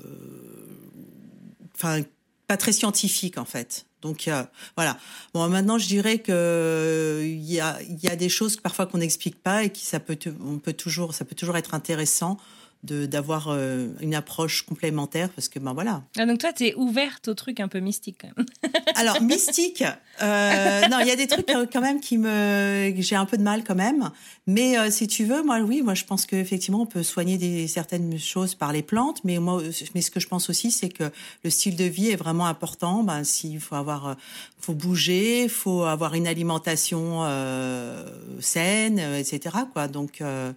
enfin 1.81 2.03
pas 2.47 2.57
très 2.57 2.73
scientifiques 2.73 3.37
en 3.37 3.45
fait. 3.45 3.85
Donc 4.01 4.29
voilà. 4.75 4.97
Bon, 5.33 5.47
maintenant 5.47 5.77
je 5.77 5.87
dirais 5.87 6.19
que 6.19 7.21
il 7.23 7.51
y 7.51 7.59
a 7.59 7.79
y 7.83 8.07
a 8.07 8.15
des 8.15 8.29
choses 8.29 8.57
parfois 8.57 8.87
qu'on 8.87 8.97
n'explique 8.97 9.41
pas 9.41 9.63
et 9.63 9.69
qui 9.69 9.85
ça 9.85 9.99
peut 9.99 10.17
on 10.43 10.57
peut 10.57 10.73
toujours 10.73 11.13
ça 11.13 11.23
peut 11.23 11.35
toujours 11.35 11.57
être 11.57 11.73
intéressant 11.73 12.37
d'avoir 12.83 13.49
euh, 13.49 13.89
une 14.01 14.15
approche 14.15 14.63
complémentaire 14.63 15.29
parce 15.29 15.49
que 15.49 15.59
ben 15.59 15.73
voilà. 15.73 16.03
Ah, 16.17 16.25
donc 16.25 16.39
toi, 16.39 16.51
tu 16.51 16.65
es 16.65 16.75
ouverte 16.75 17.27
au 17.27 17.33
truc 17.33 17.59
un 17.59 17.67
peu 17.67 17.79
mystique 17.79 18.17
quand 18.21 18.29
même. 18.35 18.45
Alors 18.95 19.21
mystique, 19.21 19.83
euh, 20.21 20.87
non, 20.89 20.99
il 20.99 21.07
y 21.07 21.11
a 21.11 21.15
des 21.15 21.27
trucs 21.27 21.49
euh, 21.51 21.65
quand 21.71 21.81
même 21.81 21.99
qui 21.99 22.17
me, 22.17 22.93
j'ai 22.97 23.15
un 23.15 23.25
peu 23.25 23.37
de 23.37 23.43
mal 23.43 23.63
quand 23.63 23.75
même. 23.75 24.09
Mais 24.47 24.77
euh, 24.77 24.89
si 24.89 25.07
tu 25.07 25.25
veux, 25.25 25.43
moi 25.43 25.59
oui, 25.59 25.81
moi 25.81 25.93
je 25.93 26.05
pense 26.05 26.25
qu'effectivement 26.25 26.81
on 26.81 26.85
peut 26.85 27.03
soigner 27.03 27.37
des 27.37 27.67
certaines 27.67 28.17
choses 28.17 28.55
par 28.55 28.73
les 28.73 28.81
plantes, 28.81 29.23
mais 29.23 29.39
moi, 29.39 29.61
mais 29.93 30.01
ce 30.01 30.11
que 30.11 30.19
je 30.19 30.27
pense 30.27 30.49
aussi, 30.49 30.71
c'est 30.71 30.89
que 30.89 31.11
le 31.43 31.49
style 31.49 31.75
de 31.75 31.85
vie 31.85 32.09
est 32.09 32.15
vraiment 32.15 32.47
important. 32.47 33.03
Ben 33.03 33.23
s'il 33.23 33.59
faut 33.59 33.75
avoir, 33.75 34.07
euh, 34.07 34.13
faut 34.59 34.73
bouger, 34.73 35.47
faut 35.47 35.83
avoir 35.83 36.13
une 36.13 36.27
alimentation 36.27 37.23
euh, 37.23 38.05
saine, 38.39 38.99
euh, 38.99 39.17
etc. 39.17 39.55
Quoi. 39.73 39.87
Donc 39.87 40.21
euh, 40.21 40.53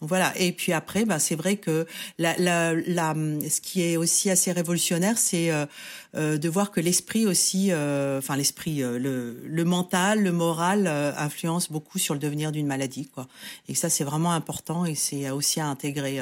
voilà. 0.00 0.32
Et 0.38 0.52
puis 0.52 0.72
après, 0.72 1.04
ben 1.04 1.18
c'est 1.18 1.36
vrai 1.36 1.56
que 1.56 1.86
la, 2.18 2.36
la, 2.36 2.74
la, 2.74 3.14
ce 3.48 3.60
qui 3.60 3.82
est 3.82 3.96
aussi 3.96 4.30
assez 4.30 4.52
révolutionnaire, 4.52 5.16
c'est 5.16 5.50
euh, 5.50 5.66
euh, 6.14 6.36
de 6.38 6.48
voir 6.48 6.70
que 6.70 6.80
l'esprit 6.80 7.26
aussi, 7.26 7.72
euh, 7.72 8.18
enfin 8.18 8.36
l'esprit, 8.36 8.82
euh, 8.82 8.98
le, 8.98 9.40
le 9.44 9.64
mental, 9.64 10.22
le 10.22 10.32
moral 10.32 10.86
euh, 10.86 11.12
influence 11.16 11.70
beaucoup 11.70 11.98
sur 11.98 12.14
le 12.14 12.20
devenir 12.20 12.52
d'une 12.52 12.66
maladie, 12.66 13.06
quoi. 13.06 13.26
Et 13.68 13.74
ça, 13.74 13.88
c'est 13.88 14.04
vraiment 14.04 14.32
important 14.32 14.84
et 14.84 14.94
c'est 14.94 15.30
aussi 15.30 15.60
à 15.60 15.66
intégrer. 15.66 16.20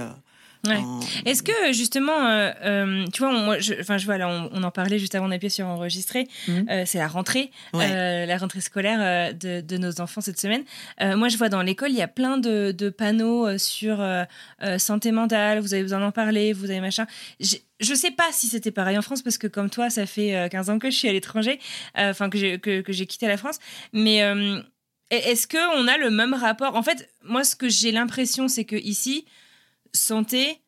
Ouais. 0.67 0.77
en- 0.77 1.01
Est-ce 1.25 1.43
que 1.43 1.73
justement, 1.73 2.27
euh, 2.27 2.51
euh, 2.65 3.05
tu 3.13 3.21
vois, 3.23 3.31
on, 3.31 3.39
moi, 3.41 3.59
je, 3.59 3.75
enfin, 3.81 3.99
je 3.99 4.05
vois 4.07 4.19
là, 4.19 4.29
on, 4.29 4.49
on 4.53 4.63
en 4.63 4.71
parlait 4.71 4.99
juste 4.99 5.15
avant 5.15 5.29
d'appuyer 5.29 5.51
sur 5.51 5.67
enregistrer. 5.67 6.27
Mhm. 6.49 6.67
Euh, 6.71 6.83
c'est 6.87 6.99
la 6.99 7.09
rentrée, 7.09 7.51
Ouais. 7.73 8.27
la 8.27 8.37
rentrée 8.39 8.61
scolaire 8.61 9.35
de, 9.35 9.61
de 9.61 9.77
nos 9.77 10.01
enfants 10.01 10.21
cette 10.21 10.41
semaine. 10.41 10.65
Moi, 11.01 11.29
je 11.29 11.37
vois 11.37 11.49
dans 11.49 11.63
l'école, 11.63 11.91
il 11.91 11.97
y 11.97 12.03
a 12.03 12.09
plein 12.09 12.39
de, 12.39 12.73
de 12.73 12.89
panneaux 12.91 13.59
sur 13.59 14.05
santé 14.79 15.13
mentale. 15.13 15.61
Vous 15.61 15.75
avez 15.75 15.83
besoin 15.83 16.01
d'en 16.01 16.13
parler, 16.13 16.53
vous 16.53 16.71
avez 16.71 16.81
machin. 16.81 17.07
J'ai- 17.41 17.63
Je 17.81 17.95
sais 17.95 18.13
pas 18.13 18.29
si 18.33 18.47
c'était 18.47 18.71
pareil 18.71 18.97
en 18.97 19.03
France 19.03 19.21
parce 19.23 19.37
que 19.37 19.47
comme 19.49 19.69
toi, 19.69 19.91
ça 19.91 20.07
fait 20.07 20.35
euh, 20.37 20.49
15 20.49 20.71
ans 20.71 20.79
que 20.79 20.91
je 20.91 20.97
suis 20.97 21.09
à 21.09 21.13
l'étranger, 21.13 21.59
enfin 21.97 22.31
que 22.31 22.39
j'ai 22.39 22.59
que, 22.59 22.81
que 22.81 22.93
j'ai 22.93 23.05
quitté 23.07 23.27
la 23.27 23.37
France. 23.37 23.59
Mais 23.93 24.23
est-ce 25.11 25.47
que 25.47 25.59
on 25.81 25.87
a 25.89 25.97
le 25.99 26.11
même 26.11 26.35
rapport? 26.35 26.77
En 26.77 26.83
fait, 26.83 27.09
moi, 27.23 27.45
ce 27.45 27.55
que 27.57 27.69
j'ai 27.69 27.93
l'impression, 27.93 28.49
c'est 28.49 28.65
que 28.65 28.77
ici, 28.77 29.27
santé 29.95 30.61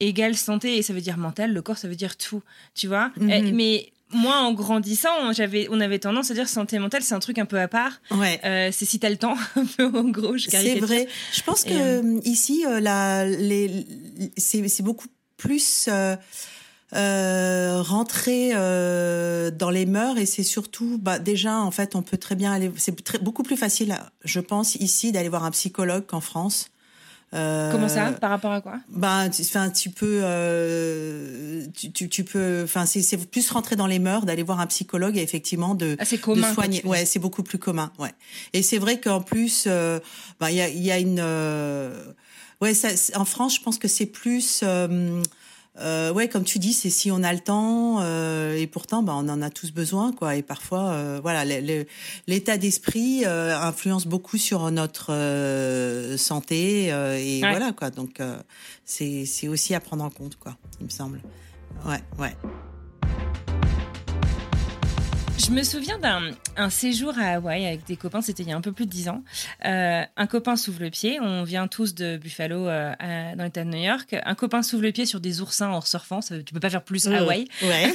égale 0.00 0.36
santé 0.36 0.76
et 0.76 0.82
ça 0.82 0.92
veut 0.92 1.00
dire 1.00 1.16
mental. 1.18 1.52
Le 1.52 1.62
corps, 1.62 1.78
ça 1.78 1.88
veut 1.88 1.94
dire 1.96 2.16
tout, 2.16 2.42
tu 2.74 2.88
vois. 2.88 3.10
Mhm. 3.16 3.30
Eh, 3.30 3.52
mais 3.52 3.92
moi, 4.12 4.36
en 4.36 4.52
grandissant, 4.52 5.32
j'avais, 5.32 5.66
on 5.70 5.80
avait 5.80 5.98
tendance 5.98 6.30
à 6.30 6.34
dire 6.34 6.48
santé 6.48 6.78
mentale, 6.78 7.02
c'est 7.02 7.14
un 7.14 7.20
truc 7.20 7.38
un 7.38 7.46
peu 7.46 7.58
à 7.58 7.68
part. 7.68 8.00
Ouais. 8.10 8.40
Euh, 8.44 8.70
c'est 8.72 8.84
si 8.84 8.98
t'as 8.98 9.10
le 9.10 9.16
temps, 9.16 9.36
un 9.56 9.64
peu 9.64 9.86
en 9.86 10.04
gros. 10.04 10.36
C'est 10.38 10.78
vrai. 10.78 11.08
Je 11.32 11.42
pense 11.42 11.64
Et, 11.66 11.70
que 11.70 11.74
euh, 11.74 12.02
euh, 12.02 12.20
ici, 12.24 12.64
euh, 12.66 12.80
la, 12.80 13.26
les, 13.26 13.86
c'est, 14.36 14.82
beaucoup 14.82 15.08
plus 15.36 15.88
rentré 16.92 18.52
dans 18.52 19.70
les 19.70 19.86
mœurs 19.86 20.18
et 20.18 20.26
c'est 20.26 20.44
surtout, 20.44 20.98
bah, 21.00 21.18
déjà, 21.18 21.58
en 21.58 21.70
fait, 21.70 21.96
on 21.96 22.02
peut 22.02 22.18
très 22.18 22.36
bien 22.36 22.52
aller. 22.52 22.70
C'est 22.76 22.94
beaucoup 23.22 23.42
plus 23.42 23.56
facile, 23.56 23.96
je 24.24 24.40
pense, 24.40 24.76
ici, 24.76 25.12
d'aller 25.12 25.28
voir 25.28 25.44
un 25.44 25.50
psychologue 25.50 26.06
qu'en 26.06 26.20
France. 26.20 26.70
Euh, 27.34 27.72
Comment 27.72 27.88
ça 27.88 28.12
Par 28.12 28.30
rapport 28.30 28.52
à 28.52 28.60
quoi? 28.60 28.78
Ben, 28.88 29.28
tu, 29.28 29.42
enfin, 29.42 29.70
tu 29.70 29.90
peux, 29.90 30.20
euh, 30.22 31.66
tu, 31.74 31.90
tu, 31.90 32.08
tu 32.08 32.24
peux, 32.24 32.62
enfin, 32.64 32.86
c'est, 32.86 33.16
plus 33.30 33.50
rentrer 33.50 33.76
dans 33.76 33.86
les 33.86 33.98
mœurs 33.98 34.24
d'aller 34.24 34.42
voir 34.42 34.60
un 34.60 34.66
psychologue 34.66 35.16
et 35.16 35.22
effectivement 35.22 35.74
de, 35.74 35.96
Ah, 35.98 36.04
de 36.04 36.16
commun. 36.16 36.54
soigner. 36.54 36.80
tu 36.80 36.86
Ouais, 36.86 37.04
c'est 37.04 37.18
beaucoup 37.18 37.42
plus 37.42 37.58
commun. 37.58 37.90
Ouais. 37.98 38.12
Et 38.52 38.62
c'est 38.62 38.78
vrai 38.78 39.00
qu'en 39.00 39.20
plus, 39.20 39.64
euh, 39.66 39.98
ben, 40.40 40.50
il 40.50 40.56
y 40.56 40.60
a, 40.60 40.68
y 40.68 40.90
a 40.92 40.98
une, 40.98 41.18
euh, 41.20 42.04
ouais, 42.60 42.72
ça, 42.74 42.88
en 43.18 43.24
France, 43.24 43.56
je 43.56 43.60
pense 43.62 43.78
que 43.78 43.88
c'est 43.88 44.06
plus. 44.06 44.62
Euh, 45.80 46.12
ouais, 46.12 46.28
comme 46.28 46.44
tu 46.44 46.60
dis, 46.60 46.72
c'est 46.72 46.88
si 46.90 47.10
on 47.10 47.22
a 47.24 47.32
le 47.32 47.40
temps 47.40 48.00
euh, 48.00 48.54
et 48.56 48.66
pourtant, 48.68 49.02
ben, 49.02 49.12
on 49.14 49.28
en 49.28 49.42
a 49.42 49.50
tous 49.50 49.72
besoin, 49.72 50.12
quoi. 50.12 50.36
Et 50.36 50.42
parfois, 50.42 50.90
euh, 50.90 51.18
voilà, 51.20 51.44
l'état 52.28 52.56
d'esprit 52.58 53.24
euh, 53.26 53.58
influence 53.58 54.06
beaucoup 54.06 54.38
sur 54.38 54.70
notre 54.70 55.12
euh, 55.12 56.16
santé 56.16 56.92
euh, 56.92 57.18
et 57.18 57.42
Ouais. 57.42 57.50
voilà, 57.50 57.72
quoi. 57.72 57.90
Donc, 57.90 58.20
euh, 58.20 58.36
c'est 58.84 59.24
c'est 59.26 59.48
aussi 59.48 59.74
à 59.74 59.80
prendre 59.80 60.04
en 60.04 60.10
compte, 60.10 60.36
quoi. 60.36 60.56
Il 60.80 60.86
me 60.86 60.90
semble. 60.90 61.20
Ouais, 61.84 62.00
ouais. 62.18 62.36
Je 65.36 65.50
me 65.50 65.62
souviens 65.62 65.98
d'un 65.98 66.22
un 66.56 66.70
séjour 66.70 67.18
à 67.18 67.34
Hawaï 67.34 67.66
avec 67.66 67.84
des 67.84 67.96
copains, 67.96 68.22
c'était 68.22 68.44
il 68.44 68.48
y 68.48 68.52
a 68.52 68.56
un 68.56 68.60
peu 68.60 68.70
plus 68.72 68.86
de 68.86 68.90
dix 68.90 69.08
ans. 69.08 69.22
Euh, 69.66 70.02
un 70.16 70.26
copain 70.28 70.54
s'ouvre 70.56 70.80
le 70.80 70.90
pied, 70.90 71.18
on 71.20 71.42
vient 71.42 71.66
tous 71.66 71.94
de 71.94 72.16
Buffalo 72.16 72.68
euh, 72.68 72.92
à- 73.00 73.34
dans 73.34 73.42
l'état 73.42 73.64
de 73.64 73.68
New 73.70 73.82
York. 73.82 74.14
Un 74.24 74.34
copain 74.36 74.62
s'ouvre 74.62 74.84
le 74.84 74.92
pied 74.92 75.04
sur 75.04 75.18
des 75.20 75.40
oursins 75.40 75.70
en 75.70 75.80
surfant, 75.80 76.20
ça, 76.20 76.36
tu 76.38 76.54
peux 76.54 76.60
pas 76.60 76.70
faire 76.70 76.84
plus 76.84 77.08
à 77.08 77.18
Hawaï. 77.18 77.46
Ouais. 77.62 77.92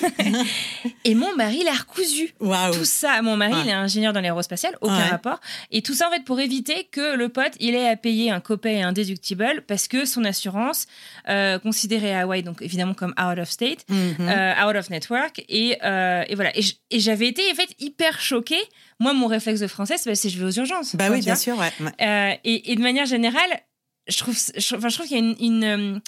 Et 1.05 1.15
mon 1.15 1.33
mari 1.37 1.63
l'a 1.63 1.71
recousu. 1.71 2.33
Waouh. 2.41 2.73
Tout 2.73 2.83
ça, 2.85 3.21
mon 3.21 3.37
mari, 3.37 3.53
Ouais. 3.53 3.61
il 3.63 3.69
est 3.69 3.73
ingénieur 3.73 4.11
dans 4.13 4.19
l'aérospatial, 4.21 4.77
aucun 4.81 4.97
Ouais. 4.97 5.07
rapport. 5.07 5.39
Et 5.71 5.81
tout 5.81 5.93
ça, 5.93 6.09
en 6.09 6.11
fait, 6.11 6.25
pour 6.25 6.39
éviter 6.41 6.83
que 6.91 7.15
le 7.15 7.29
pote, 7.29 7.53
il 7.61 7.73
ait 7.73 7.87
à 7.87 7.95
payer 7.95 8.29
un 8.31 8.41
copay 8.41 8.75
et 8.75 8.81
un 8.83 8.91
déductible 8.91 9.63
parce 9.65 9.87
que 9.87 10.03
son 10.05 10.25
assurance, 10.25 10.85
euh, 11.29 11.57
considérée 11.57 12.13
à 12.13 12.21
Hawaï, 12.21 12.43
donc 12.43 12.61
évidemment 12.61 12.93
comme 12.93 13.13
out 13.19 13.39
of 13.39 13.49
state, 13.49 13.85
Mhm. 13.89 14.15
euh, 14.19 14.53
out 14.69 14.75
of 14.75 14.89
network, 14.89 15.39
et, 15.47 15.77
et 15.81 16.35
voilà. 16.35 16.51
Et 16.91 16.99
j'avais 16.99 17.28
été, 17.29 17.41
en 17.51 17.55
fait, 17.55 17.69
hyper 17.79 18.19
choquée. 18.19 18.61
Moi, 18.99 19.13
mon 19.13 19.27
réflexe 19.27 19.59
de 19.61 19.67
français, 19.67 19.95
c'est 19.97 20.09
bah, 20.09 20.15
c'est 20.15 20.29
je 20.29 20.37
vais 20.37 20.45
aux 20.45 20.57
urgences. 20.59 20.95
Bah 20.95 21.09
oui, 21.09 21.21
bien 21.21 21.35
sûr, 21.35 21.57
ouais. 21.57 21.71
Euh, 22.01 22.33
et, 22.43 22.71
et 22.71 22.75
de 22.75 22.81
manière 22.81 23.05
générale, 23.05 23.61
je 24.07 24.17
trouve, 24.17 24.35
je, 24.35 24.75
enfin, 24.75 24.89
je 24.89 24.95
trouve 24.95 25.07
qu'il 25.07 25.17
y 25.17 25.21
a 25.21 25.23
une, 25.23 25.35
une, 25.39 25.63
euh, 25.63 25.99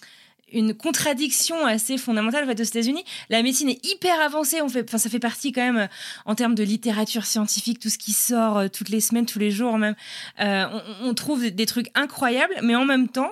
une 0.51 0.73
contradiction 0.73 1.65
assez 1.65 1.97
fondamentale 1.97 2.43
en 2.43 2.47
fait, 2.47 2.59
aux 2.59 2.63
États-Unis. 2.63 3.05
La 3.29 3.41
médecine 3.43 3.69
est 3.69 3.85
hyper 3.85 4.19
avancée. 4.19 4.61
On 4.61 4.67
fait, 4.67 4.83
enfin, 4.83 4.97
ça 4.97 5.09
fait 5.09 5.19
partie 5.19 5.51
quand 5.51 5.61
même 5.61 5.77
euh, 5.77 5.87
en 6.25 6.35
termes 6.35 6.55
de 6.55 6.63
littérature 6.63 7.25
scientifique, 7.25 7.79
tout 7.79 7.89
ce 7.89 7.97
qui 7.97 8.11
sort 8.11 8.57
euh, 8.57 8.67
toutes 8.67 8.89
les 8.89 9.01
semaines, 9.01 9.25
tous 9.25 9.39
les 9.39 9.51
jours 9.51 9.77
même. 9.77 9.95
Euh, 10.39 10.65
on, 11.01 11.09
on 11.09 11.13
trouve 11.13 11.41
des, 11.41 11.51
des 11.51 11.65
trucs 11.65 11.89
incroyables, 11.95 12.55
mais 12.63 12.75
en 12.75 12.85
même 12.85 13.07
temps. 13.07 13.31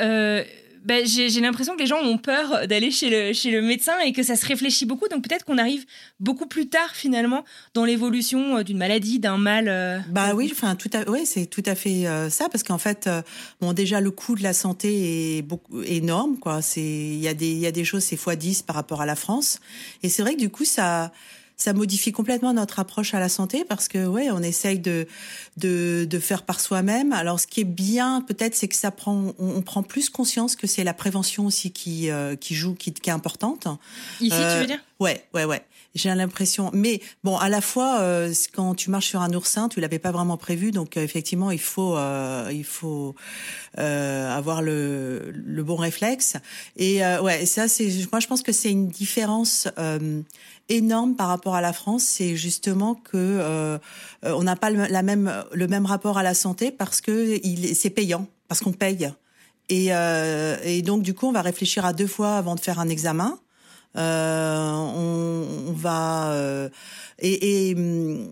Euh, 0.00 0.44
ben, 0.88 1.04
j'ai 1.06 1.28
l'impression 1.42 1.74
que 1.76 1.80
les 1.80 1.86
gens 1.86 2.00
ont 2.02 2.16
peur 2.16 2.66
d'aller 2.66 2.90
chez 2.90 3.10
le, 3.10 3.34
chez 3.34 3.50
le 3.50 3.60
médecin 3.60 3.92
et 4.06 4.14
que 4.14 4.22
ça 4.22 4.36
se 4.36 4.46
réfléchit 4.46 4.86
beaucoup. 4.86 5.06
Donc 5.08 5.22
peut-être 5.22 5.44
qu'on 5.44 5.58
arrive 5.58 5.84
beaucoup 6.18 6.46
plus 6.46 6.66
tard 6.66 6.94
finalement 6.94 7.44
dans 7.74 7.84
l'évolution 7.84 8.56
euh, 8.56 8.62
d'une 8.62 8.78
maladie, 8.78 9.18
d'un 9.18 9.36
mal. 9.36 9.68
euh, 9.68 9.98
Bah 10.08 10.32
oui, 10.34 10.48
enfin 10.50 10.76
tout 10.76 10.88
à, 10.94 11.08
ouais, 11.10 11.26
c'est 11.26 11.44
tout 11.44 11.62
à 11.66 11.74
fait 11.74 12.06
euh, 12.06 12.30
ça 12.30 12.48
parce 12.48 12.62
qu'en 12.64 12.78
fait, 12.78 13.06
euh, 13.06 13.20
bon 13.60 13.74
déjà 13.74 14.00
le 14.00 14.10
coût 14.10 14.34
de 14.34 14.42
la 14.42 14.54
santé 14.54 15.36
est 15.36 15.42
beaucoup 15.42 15.82
énorme, 15.82 16.38
quoi. 16.38 16.62
C'est 16.62 16.80
il 16.80 17.20
y 17.20 17.28
a 17.28 17.34
des 17.34 17.50
il 17.50 17.58
y 17.58 17.66
a 17.66 17.72
des 17.72 17.84
choses 17.84 18.02
c'est 18.02 18.16
fois 18.16 18.34
10 18.34 18.62
par 18.62 18.74
rapport 18.74 19.02
à 19.02 19.06
la 19.06 19.14
France 19.14 19.60
et 20.02 20.08
c'est 20.08 20.22
vrai 20.22 20.36
que 20.36 20.40
du 20.40 20.48
coup 20.48 20.64
ça 20.64 21.12
ça 21.58 21.72
modifie 21.72 22.12
complètement 22.12 22.52
notre 22.54 22.78
approche 22.78 23.14
à 23.14 23.20
la 23.20 23.28
santé 23.28 23.64
parce 23.68 23.88
que 23.88 24.06
ouais, 24.06 24.30
on 24.30 24.42
essaye 24.42 24.78
de 24.78 25.06
de, 25.56 26.06
de 26.08 26.18
faire 26.20 26.44
par 26.44 26.60
soi-même. 26.60 27.12
Alors 27.12 27.40
ce 27.40 27.46
qui 27.48 27.60
est 27.60 27.64
bien 27.64 28.22
peut-être 28.22 28.54
c'est 28.54 28.68
que 28.68 28.76
ça 28.76 28.90
prend 28.92 29.34
on, 29.38 29.56
on 29.56 29.60
prend 29.62 29.82
plus 29.82 30.08
conscience 30.08 30.54
que 30.56 30.66
c'est 30.68 30.84
la 30.84 30.94
prévention 30.94 31.46
aussi 31.46 31.72
qui 31.72 32.10
euh, 32.10 32.36
qui 32.36 32.54
joue 32.54 32.74
qui, 32.74 32.92
qui 32.92 33.10
est 33.10 33.12
importante. 33.12 33.66
Ici, 34.20 34.30
tu 34.30 34.34
Euh, 34.42 34.60
veux 34.60 34.66
dire? 34.66 34.80
Ouais, 35.00 35.24
ouais, 35.34 35.44
ouais. 35.44 35.62
J'ai 35.98 36.14
l'impression. 36.14 36.70
Mais 36.72 37.00
bon, 37.24 37.36
à 37.36 37.48
la 37.48 37.60
fois, 37.60 37.98
euh, 38.00 38.32
quand 38.54 38.76
tu 38.76 38.88
marches 38.90 39.08
sur 39.08 39.20
un 39.20 39.32
oursin, 39.32 39.68
tu 39.68 39.80
l'avais 39.80 39.98
pas 39.98 40.12
vraiment 40.12 40.36
prévu, 40.36 40.70
donc 40.70 40.96
euh, 40.96 41.02
effectivement, 41.02 41.50
il 41.50 41.58
faut, 41.58 41.96
euh, 41.96 42.48
il 42.52 42.64
faut 42.64 43.16
euh, 43.78 44.30
avoir 44.30 44.62
le, 44.62 45.32
le 45.34 45.62
bon 45.64 45.74
réflexe. 45.74 46.36
Et 46.76 47.04
euh, 47.04 47.20
ouais, 47.20 47.46
ça, 47.46 47.66
c'est. 47.66 47.88
Moi, 48.12 48.20
je 48.20 48.28
pense 48.28 48.42
que 48.42 48.52
c'est 48.52 48.70
une 48.70 48.88
différence 48.88 49.66
énorme 50.68 51.16
par 51.16 51.28
rapport 51.28 51.56
à 51.56 51.60
la 51.60 51.72
France. 51.72 52.04
C'est 52.04 52.36
justement 52.36 52.94
que 52.94 53.16
euh, 53.16 53.78
on 54.22 54.44
n'a 54.44 54.54
pas 54.54 54.70
le, 54.70 54.86
la 54.86 55.02
même, 55.02 55.32
le 55.52 55.66
même 55.66 55.86
rapport 55.86 56.16
à 56.16 56.22
la 56.22 56.34
santé 56.34 56.70
parce 56.70 57.00
que 57.00 57.40
c'est 57.74 57.90
payant, 57.90 58.28
parce 58.46 58.60
qu'on 58.60 58.72
paye. 58.72 59.10
Et, 59.68 59.88
euh, 59.90 60.56
et 60.62 60.82
donc, 60.82 61.02
du 61.02 61.12
coup, 61.12 61.26
on 61.26 61.32
va 61.32 61.42
réfléchir 61.42 61.84
à 61.84 61.92
deux 61.92 62.06
fois 62.06 62.36
avant 62.36 62.54
de 62.54 62.60
faire 62.60 62.78
un 62.78 62.88
examen. 62.88 63.38
Euh, 63.98 64.72
on, 64.74 65.70
on 65.70 65.72
va 65.72 66.30
euh, 66.32 66.68
et, 67.18 67.70
et, 67.70 67.74
hum, 67.74 68.30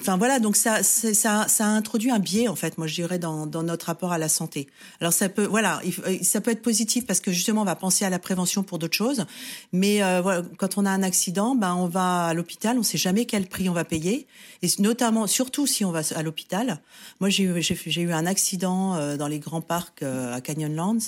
enfin 0.00 0.16
voilà 0.16 0.38
donc 0.38 0.56
ça 0.56 0.82
ça 0.82 1.46
ça 1.48 1.64
a 1.64 1.68
introduit 1.68 2.10
un 2.10 2.18
biais 2.18 2.48
en 2.48 2.54
fait 2.54 2.78
moi 2.78 2.86
je 2.86 2.94
dirais 2.94 3.18
dans, 3.18 3.46
dans 3.46 3.62
notre 3.62 3.86
rapport 3.86 4.12
à 4.12 4.18
la 4.18 4.28
santé. 4.28 4.68
Alors 5.00 5.12
ça 5.12 5.28
peut 5.28 5.44
voilà 5.44 5.80
ça 6.22 6.40
peut 6.40 6.50
être 6.50 6.62
positif 6.62 7.06
parce 7.06 7.20
que 7.20 7.32
justement 7.32 7.62
on 7.62 7.64
va 7.64 7.76
penser 7.76 8.04
à 8.04 8.10
la 8.10 8.18
prévention 8.18 8.62
pour 8.62 8.78
d'autres 8.78 8.96
choses. 8.96 9.26
Mais 9.72 10.02
euh, 10.02 10.20
voilà 10.20 10.42
quand 10.58 10.78
on 10.78 10.86
a 10.86 10.90
un 10.90 11.02
accident 11.02 11.54
ben 11.54 11.74
on 11.74 11.86
va 11.86 12.26
à 12.26 12.34
l'hôpital 12.34 12.78
on 12.78 12.82
sait 12.82 12.98
jamais 12.98 13.24
quel 13.24 13.46
prix 13.46 13.68
on 13.68 13.74
va 13.74 13.84
payer. 13.84 14.26
Et 14.62 14.68
notamment 14.78 15.26
surtout 15.26 15.66
si 15.66 15.84
on 15.84 15.90
va 15.90 16.02
à 16.14 16.22
l'hôpital. 16.22 16.80
Moi 17.20 17.28
j'ai 17.28 17.44
eu 17.44 17.62
j'ai 17.62 17.78
j'ai 17.86 18.02
eu 18.02 18.12
un 18.12 18.26
accident 18.26 18.94
euh, 18.94 19.16
dans 19.16 19.28
les 19.28 19.38
grands 19.38 19.60
parcs 19.60 20.02
euh, 20.02 20.34
à 20.34 20.40
Canyonlands. 20.40 20.98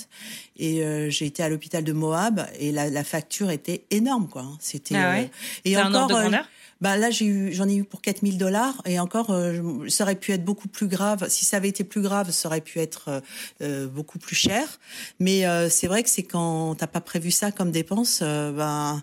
Et 0.57 0.83
euh, 0.83 1.09
j'ai 1.09 1.25
été 1.25 1.43
à 1.43 1.49
l'hôpital 1.49 1.83
de 1.83 1.93
Moab 1.93 2.47
et 2.59 2.71
la, 2.71 2.89
la 2.89 3.03
facture 3.03 3.51
était 3.51 3.83
énorme 3.91 4.27
quoi 4.27 4.41
hein. 4.41 4.57
c'était 4.59 4.95
Ah 4.95 5.11
ouais? 5.11 5.31
et 5.65 5.75
de 5.75 5.81
grandeur? 5.91 6.47
Bah 6.79 6.95
là, 6.95 7.09
j'ai 7.09 7.25
eu, 7.25 7.53
j'en 7.53 7.67
ai 7.67 7.75
eu 7.75 7.83
pour 7.83 8.01
4000 8.01 8.37
dollars 8.37 8.81
et 8.85 8.99
encore, 8.99 9.31
euh, 9.31 9.87
ça 9.89 10.03
aurait 10.03 10.15
pu 10.15 10.31
être 10.31 10.45
beaucoup 10.45 10.67
plus 10.67 10.87
grave. 10.87 11.27
Si 11.29 11.43
ça 11.43 11.57
avait 11.57 11.69
été 11.69 11.83
plus 11.83 12.01
grave, 12.01 12.29
ça 12.31 12.47
aurait 12.49 12.61
pu 12.61 12.79
être 12.79 13.05
euh, 13.07 13.21
euh, 13.61 13.87
beaucoup 13.87 14.19
plus 14.19 14.35
cher. 14.35 14.79
Mais 15.19 15.43
c'est 15.69 15.87
vrai 15.87 16.03
que 16.03 16.09
c'est 16.09 16.23
quand 16.23 16.75
t'as 16.75 16.87
pas 16.87 17.01
prévu 17.01 17.31
ça 17.31 17.51
comme 17.51 17.71
dépense, 17.71 18.21
ben 18.21 19.01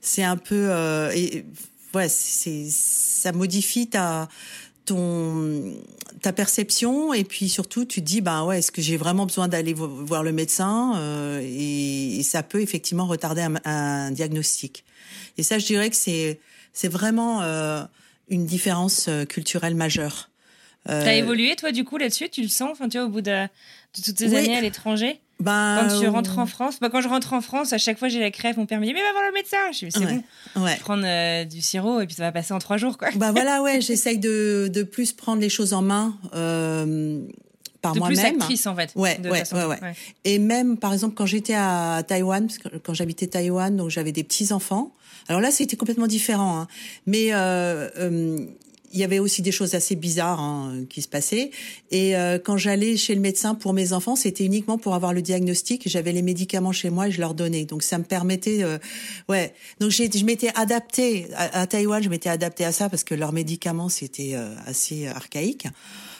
c'est 0.00 0.22
un 0.22 0.36
peu, 0.36 0.70
et 1.14 1.44
ouais, 1.94 2.08
c'est 2.08 2.66
ça 2.68 3.32
modifie 3.32 3.88
ta 3.88 4.28
ton 4.84 5.74
ta 6.22 6.32
perception 6.32 7.12
et 7.12 7.24
puis 7.24 7.48
surtout 7.48 7.84
tu 7.84 8.00
te 8.00 8.06
dis 8.06 8.20
bah 8.20 8.44
ouais 8.44 8.58
est-ce 8.58 8.72
que 8.72 8.80
j'ai 8.80 8.96
vraiment 8.96 9.26
besoin 9.26 9.46
d'aller 9.46 9.74
voir 9.74 10.22
le 10.22 10.32
médecin 10.32 10.94
et, 11.42 12.22
ça 12.22 12.42
peut 12.42 12.60
effectivement 12.60 13.06
retarder 13.06 13.46
un 13.64 14.10
diagnostic 14.10 14.84
et 15.36 15.42
ça 15.42 15.58
je 15.58 15.66
dirais 15.66 15.90
que 15.90 15.96
c'est 15.96 16.40
c'est 16.78 16.88
vraiment 16.88 17.42
euh, 17.42 17.82
une 18.28 18.46
différence 18.46 19.06
euh, 19.08 19.24
culturelle 19.24 19.74
majeure. 19.74 20.30
Euh, 20.88 21.04
T'as 21.04 21.14
évolué 21.14 21.56
toi 21.56 21.72
du 21.72 21.82
coup 21.84 21.98
là-dessus, 21.98 22.28
tu 22.28 22.40
le 22.40 22.48
sens, 22.48 22.70
enfin 22.70 22.88
tu 22.88 22.98
vois, 22.98 23.06
au 23.08 23.10
bout 23.10 23.20
de, 23.20 23.46
toutes 23.92 24.16
ces 24.16 24.32
années 24.36 24.56
à 24.56 24.60
l'étranger? 24.60 25.20
Ben, 25.40 25.88
quand 25.88 26.00
tu 26.00 26.06
rentres 26.06 26.38
en 26.38 26.46
France, 26.46 26.78
bah, 26.80 26.88
quand 26.88 27.00
je 27.00 27.08
rentre 27.08 27.32
en 27.32 27.40
France, 27.40 27.72
à 27.72 27.78
chaque 27.78 27.98
fois 27.98 28.06
j'ai 28.06 28.20
la 28.20 28.30
crève, 28.30 28.56
mon 28.58 28.66
père 28.66 28.78
me 28.78 28.86
dit 28.86 28.94
mais 28.94 29.02
va 29.02 29.10
voir 29.10 29.24
le 29.26 29.34
médecin. 29.34 29.56
Je 29.72 29.86
dis 29.86 29.92
c'est 29.92 30.06
bon, 30.06 30.64
ouais. 30.64 30.76
je 30.76 30.80
prends 30.80 31.46
du 31.46 31.60
sirop 31.60 32.00
et 32.00 32.06
puis 32.06 32.14
ça 32.14 32.22
va 32.22 32.30
passer 32.30 32.54
en 32.54 32.60
trois 32.60 32.76
jours 32.76 32.96
quoi. 32.96 33.08
Bah 33.16 33.32
voilà 33.32 33.60
ouais, 33.60 33.80
j'essaye 33.80 34.18
de, 34.18 34.70
de 34.72 34.82
plus 34.84 35.12
prendre 35.12 35.40
les 35.40 35.48
choses 35.48 35.72
en 35.72 35.82
main. 35.82 36.16
Euh, 36.34 37.22
par 37.82 37.96
moi-même. 37.96 38.16
Plus 38.16 38.24
actrice 38.24 38.66
en 38.68 38.76
fait. 38.76 38.92
Ouais, 38.94 39.18
ouais, 39.24 39.42
ouais, 39.52 39.64
ouais, 39.64 39.78
Et 40.24 40.38
même 40.38 40.76
par 40.78 40.92
exemple 40.92 41.14
quand 41.16 41.26
j'étais 41.26 41.54
à 41.54 42.04
Taïwan, 42.06 42.46
parce 42.46 42.58
que 42.58 42.76
quand 42.78 42.94
j'habitais 42.94 43.26
Taïwan, 43.26 43.76
donc 43.76 43.90
j'avais 43.90 44.12
des 44.12 44.22
petits 44.22 44.52
enfants. 44.52 44.92
Alors 45.28 45.40
là, 45.40 45.50
c'était 45.50 45.76
complètement 45.76 46.06
différent. 46.06 46.60
Hein. 46.60 46.68
Mais 47.06 47.32
euh, 47.32 47.88
euh, 47.98 48.46
il 48.92 49.00
y 49.00 49.04
avait 49.04 49.18
aussi 49.18 49.42
des 49.42 49.52
choses 49.52 49.74
assez 49.74 49.96
bizarres 49.96 50.40
hein, 50.40 50.84
qui 50.88 51.02
se 51.02 51.08
passaient. 51.08 51.50
Et 51.90 52.16
euh, 52.16 52.38
quand 52.38 52.56
j'allais 52.56 52.96
chez 52.96 53.14
le 53.14 53.20
médecin 53.20 53.54
pour 53.54 53.72
mes 53.72 53.92
enfants, 53.92 54.16
c'était 54.16 54.44
uniquement 54.44 54.78
pour 54.78 54.94
avoir 54.94 55.12
le 55.12 55.22
diagnostic. 55.22 55.88
J'avais 55.88 56.12
les 56.12 56.22
médicaments 56.22 56.72
chez 56.72 56.90
moi 56.90 57.08
et 57.08 57.10
je 57.10 57.20
leur 57.20 57.34
donnais. 57.34 57.64
Donc 57.64 57.82
ça 57.82 57.98
me 57.98 58.04
permettait, 58.04 58.62
euh, 58.62 58.78
ouais. 59.28 59.54
Donc 59.80 59.90
je 59.90 60.24
m'étais 60.24 60.50
adaptée 60.54 61.26
à, 61.34 61.60
à, 61.60 61.66
Taïwan, 61.66 62.02
je 62.02 62.08
m'étais 62.08 62.30
adaptée 62.30 62.64
à 62.64 62.72
ça 62.72 62.88
parce 62.88 63.04
que 63.04 63.14
leurs 63.14 63.32
médicaments 63.32 63.88
c'était 63.88 64.32
euh, 64.34 64.54
assez 64.66 65.06
archaïque. 65.06 65.66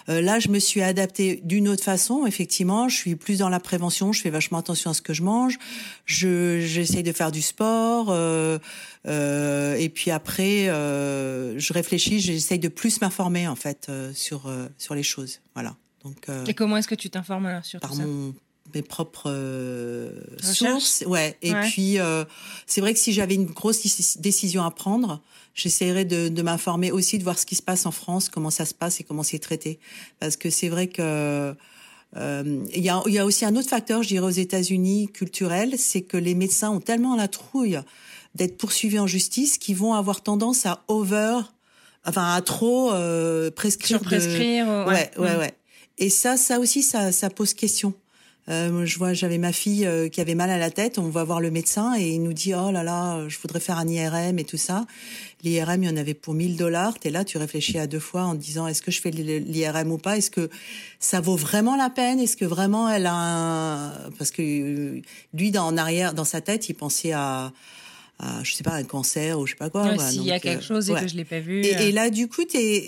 Euh, 0.08 0.20
là, 0.20 0.38
je 0.38 0.48
me 0.48 0.58
suis 0.58 0.82
adaptée 0.82 1.40
d'une 1.44 1.68
autre 1.68 1.84
façon. 1.84 2.26
Effectivement, 2.26 2.88
je 2.88 2.96
suis 2.96 3.16
plus 3.16 3.38
dans 3.38 3.48
la 3.48 3.60
prévention. 3.60 4.12
Je 4.12 4.22
fais 4.22 4.30
vachement 4.30 4.58
attention 4.58 4.90
à 4.90 4.94
ce 4.94 5.02
que 5.02 5.12
je 5.12 5.22
mange. 5.22 5.58
Je 6.06 6.60
j'essaye 6.60 7.02
de 7.02 7.12
faire 7.12 7.30
du 7.30 7.42
sport. 7.42 8.06
Euh, 8.10 8.58
euh, 9.06 9.74
et 9.74 9.88
puis 9.88 10.10
après, 10.10 10.68
euh, 10.68 11.58
je 11.58 11.72
réfléchis. 11.72 12.20
J'essaye 12.20 12.58
de 12.58 12.68
plus 12.68 13.00
m'informer 13.00 13.48
en 13.48 13.56
fait 13.56 13.86
euh, 13.88 14.12
sur 14.14 14.46
euh, 14.46 14.68
sur 14.78 14.94
les 14.94 15.02
choses. 15.02 15.40
Voilà. 15.54 15.76
Donc. 16.04 16.28
et 16.46 16.54
comment 16.54 16.76
est-ce 16.76 16.88
que 16.88 16.94
tu 16.94 17.10
t'informes 17.10 17.60
sur 17.62 17.80
par 17.80 17.90
tout 17.90 17.96
ça? 17.96 18.02
mon 18.04 18.34
mes 18.74 18.82
propres 18.82 19.32
sources. 20.42 21.02
Ouais. 21.06 21.38
Et 21.40 21.52
puis, 21.54 21.96
c'est 22.66 22.80
vrai 22.82 22.92
que 22.92 23.00
si 23.00 23.12
j'avais 23.12 23.34
une 23.34 23.46
grosse 23.46 24.16
décision 24.18 24.62
à 24.62 24.70
prendre, 24.70 25.22
j'essaierai 25.58 26.04
de, 26.04 26.28
de 26.28 26.42
m'informer 26.42 26.92
aussi, 26.92 27.18
de 27.18 27.24
voir 27.24 27.38
ce 27.38 27.44
qui 27.44 27.56
se 27.56 27.62
passe 27.62 27.84
en 27.84 27.90
France, 27.90 28.28
comment 28.28 28.50
ça 28.50 28.64
se 28.64 28.74
passe 28.74 29.00
et 29.00 29.04
comment 29.04 29.24
c'est 29.24 29.40
traité. 29.40 29.80
Parce 30.20 30.36
que 30.36 30.50
c'est 30.50 30.68
vrai 30.68 30.86
que 30.86 31.54
euh, 32.16 32.64
il 32.74 32.82
y, 32.82 32.88
a, 32.88 33.02
y 33.06 33.18
a 33.18 33.26
aussi 33.26 33.44
un 33.44 33.54
autre 33.56 33.68
facteur, 33.68 34.02
je 34.02 34.08
dirais 34.08 34.26
aux 34.26 34.30
États-Unis, 34.30 35.08
culturel, 35.12 35.74
c'est 35.76 36.02
que 36.02 36.16
les 36.16 36.34
médecins 36.34 36.70
ont 36.70 36.80
tellement 36.80 37.16
la 37.16 37.28
trouille 37.28 37.80
d'être 38.34 38.56
poursuivis 38.56 39.00
en 39.00 39.06
justice 39.06 39.58
qu'ils 39.58 39.76
vont 39.76 39.94
avoir 39.94 40.22
tendance 40.22 40.64
à 40.64 40.84
over, 40.86 41.40
enfin 42.06 42.32
à 42.34 42.40
trop 42.40 42.92
euh, 42.92 43.50
prescrire. 43.50 44.00
prescrire. 44.00 44.66
Ouais, 44.86 45.10
ouais, 45.18 45.24
ouais, 45.24 45.36
ouais. 45.36 45.54
Et 45.98 46.08
ça, 46.08 46.36
ça 46.36 46.60
aussi, 46.60 46.82
ça, 46.82 47.10
ça 47.10 47.30
pose 47.30 47.52
question. 47.52 47.92
Euh, 48.48 48.86
je 48.86 48.98
vois, 48.98 49.12
j'avais 49.12 49.38
ma 49.38 49.52
fille 49.52 49.86
euh, 49.86 50.08
qui 50.08 50.20
avait 50.20 50.34
mal 50.34 50.50
à 50.50 50.58
la 50.58 50.70
tête. 50.70 50.98
On 50.98 51.08
va 51.08 51.24
voir 51.24 51.40
le 51.40 51.50
médecin 51.50 51.94
et 51.98 52.08
il 52.08 52.22
nous 52.22 52.32
dit 52.32 52.54
oh 52.54 52.70
là 52.70 52.82
là, 52.82 53.28
je 53.28 53.38
voudrais 53.38 53.60
faire 53.60 53.78
un 53.78 53.86
IRM 53.86 54.38
et 54.38 54.44
tout 54.44 54.56
ça. 54.56 54.86
L'IRM, 55.44 55.82
il 55.82 55.88
y 55.88 55.92
en 55.92 55.96
avait 55.96 56.14
pour 56.14 56.34
1000 56.34 56.56
dollars. 56.56 56.98
T'es 56.98 57.10
là, 57.10 57.24
tu 57.24 57.38
réfléchis 57.38 57.78
à 57.78 57.86
deux 57.86 58.00
fois 58.00 58.22
en 58.22 58.34
disant 58.34 58.66
est-ce 58.66 58.82
que 58.82 58.90
je 58.90 59.00
fais 59.00 59.10
l'IRM 59.10 59.92
ou 59.92 59.98
pas? 59.98 60.16
Est-ce 60.16 60.30
que 60.30 60.48
ça 60.98 61.20
vaut 61.20 61.36
vraiment 61.36 61.76
la 61.76 61.90
peine? 61.90 62.18
Est-ce 62.20 62.36
que 62.36 62.44
vraiment 62.44 62.88
elle 62.88 63.06
a 63.06 63.14
un 63.14 63.92
parce 64.18 64.30
que 64.30 64.42
euh, 64.42 65.02
lui 65.34 65.50
dans 65.50 65.66
en 65.66 65.76
arrière 65.76 66.14
dans 66.14 66.24
sa 66.24 66.40
tête, 66.40 66.68
il 66.68 66.74
pensait 66.74 67.12
à 67.12 67.52
à, 68.20 68.42
je 68.42 68.52
sais 68.52 68.64
pas, 68.64 68.72
un 68.72 68.82
cancer 68.82 69.38
ou 69.38 69.46
je 69.46 69.52
sais 69.52 69.56
pas 69.56 69.70
quoi. 69.70 69.84
Ouais, 69.84 69.98
S'il 69.98 70.24
y 70.24 70.32
a 70.32 70.40
quelque 70.40 70.64
chose 70.64 70.90
et 70.90 70.94
que 70.94 71.06
je 71.06 71.14
l'ai 71.14 71.24
pas 71.24 71.38
vu. 71.38 71.64
Et, 71.64 71.88
et 71.88 71.92
là, 71.92 72.10
du 72.10 72.26
coup, 72.26 72.44
t'es, 72.44 72.82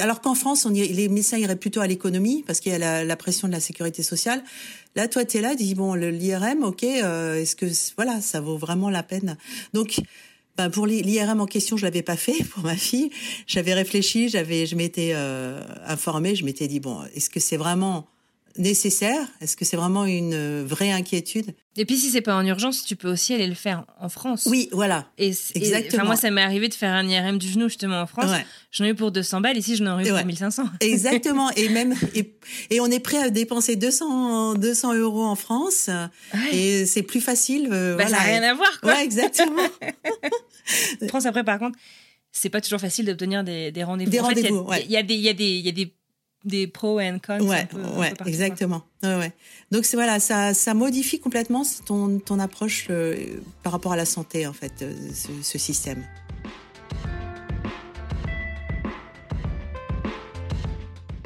alors 0.00 0.20
qu'en 0.20 0.34
France, 0.34 0.66
on 0.66 0.70
les 0.70 1.08
médecins 1.08 1.38
iraient 1.38 1.56
plutôt 1.56 1.80
à 1.80 1.86
l'économie 1.86 2.42
parce 2.46 2.60
qu'il 2.60 2.72
y 2.72 2.74
a 2.74 2.78
la, 2.78 3.04
la, 3.04 3.16
pression 3.16 3.48
de 3.48 3.52
la 3.52 3.60
sécurité 3.60 4.02
sociale. 4.02 4.42
Là, 4.96 5.08
toi, 5.08 5.24
tu 5.24 5.38
es 5.38 5.40
là, 5.40 5.54
dis 5.54 5.74
bon, 5.74 5.94
l'IRM, 5.94 6.62
ok, 6.64 6.82
euh, 6.84 7.40
est-ce 7.40 7.56
que 7.56 7.66
voilà, 7.96 8.20
ça 8.20 8.40
vaut 8.40 8.56
vraiment 8.56 8.90
la 8.90 9.02
peine? 9.02 9.36
Donc, 9.72 10.00
ben 10.56 10.70
pour 10.70 10.86
l'IRM 10.86 11.40
en 11.40 11.46
question, 11.46 11.76
je 11.76 11.84
l'avais 11.84 12.02
pas 12.02 12.16
fait 12.16 12.42
pour 12.50 12.64
ma 12.64 12.76
fille. 12.76 13.10
J'avais 13.46 13.74
réfléchi, 13.74 14.28
j'avais, 14.28 14.66
je 14.66 14.74
m'étais 14.74 15.12
euh, 15.14 15.62
informée, 15.86 16.34
je 16.34 16.44
m'étais 16.44 16.66
dit 16.66 16.80
bon, 16.80 17.00
est-ce 17.14 17.30
que 17.30 17.40
c'est 17.40 17.56
vraiment 17.56 18.08
nécessaire? 18.58 19.26
Est-ce 19.40 19.56
que 19.56 19.64
c'est 19.64 19.76
vraiment 19.76 20.04
une 20.04 20.34
euh, 20.34 20.64
vraie 20.66 20.90
inquiétude? 20.90 21.54
Et 21.76 21.84
puis 21.84 21.96
si 21.96 22.10
c'est 22.10 22.20
pas 22.20 22.34
en 22.34 22.44
urgence, 22.44 22.84
tu 22.84 22.96
peux 22.96 23.10
aussi 23.10 23.32
aller 23.34 23.46
le 23.46 23.54
faire 23.54 23.84
en 24.00 24.08
France. 24.08 24.46
Oui, 24.46 24.68
voilà. 24.72 25.06
Et, 25.16 25.28
Exactement. 25.54 26.06
moi, 26.06 26.16
ça 26.16 26.30
m'est 26.30 26.42
arrivé 26.42 26.68
de 26.68 26.74
faire 26.74 26.92
un 26.92 27.08
IRM 27.08 27.38
du 27.38 27.48
genou 27.48 27.68
justement 27.68 28.00
en 28.00 28.06
France. 28.06 28.30
J'en 28.72 28.84
ai 28.84 28.90
eu 28.90 28.94
pour 28.94 29.12
200 29.12 29.40
balles. 29.40 29.56
Ici, 29.56 29.76
je 29.76 29.84
n'en 29.84 29.98
ai 29.98 30.08
eu 30.08 30.12
pour 30.12 30.24
1500. 30.24 30.64
Exactement. 30.80 31.50
et 31.52 31.68
même 31.68 31.94
et, 32.14 32.80
on 32.80 32.90
est 32.90 33.00
prêt 33.00 33.18
à 33.18 33.30
dépenser 33.30 33.76
200 33.76 34.54
200 34.54 34.94
euros 34.94 35.24
en 35.24 35.36
France. 35.36 35.88
Et 36.52 36.84
c'est 36.86 37.02
plus 37.02 37.20
facile. 37.20 37.68
Euh, 37.70 37.96
bah, 37.96 38.06
Ça 38.06 38.10
n'a 38.10 38.18
rien 38.18 38.42
à 38.42 38.54
voir, 38.54 38.80
quoi. 38.80 38.94
Ouais, 38.94 39.04
exactement. 39.04 39.62
France 41.08 41.26
après, 41.26 41.44
par 41.44 41.58
contre 41.58 41.78
c'est 42.32 42.50
pas 42.50 42.60
toujours 42.60 42.80
facile 42.80 43.06
d'obtenir 43.06 43.42
des, 43.44 43.72
rendez-vous. 43.82 44.10
Des 44.10 44.20
rendez-vous, 44.20 44.66
Il 44.84 44.90
y, 44.90 44.96
a 44.96 45.02
des, 45.02 45.14
il 45.14 45.20
y 45.20 45.28
a 45.68 45.72
des, 45.72 45.92
des 46.44 46.66
pros 46.66 47.00
et 47.00 47.12
cons. 47.24 47.40
Ouais, 47.40 47.68
ouais, 47.96 48.12
exactement. 48.26 48.82
Ouais, 49.02 49.16
ouais. 49.16 49.32
Donc 49.70 49.84
c'est 49.84 49.96
voilà, 49.96 50.20
ça, 50.20 50.54
ça 50.54 50.74
modifie 50.74 51.20
complètement 51.20 51.62
ton, 51.84 52.18
ton 52.18 52.38
approche 52.38 52.86
euh, 52.90 53.16
par 53.62 53.72
rapport 53.72 53.92
à 53.92 53.96
la 53.96 54.06
santé 54.06 54.46
en 54.46 54.52
fait, 54.52 54.82
euh, 54.82 54.94
ce, 55.12 55.28
ce 55.42 55.58
système. 55.58 56.04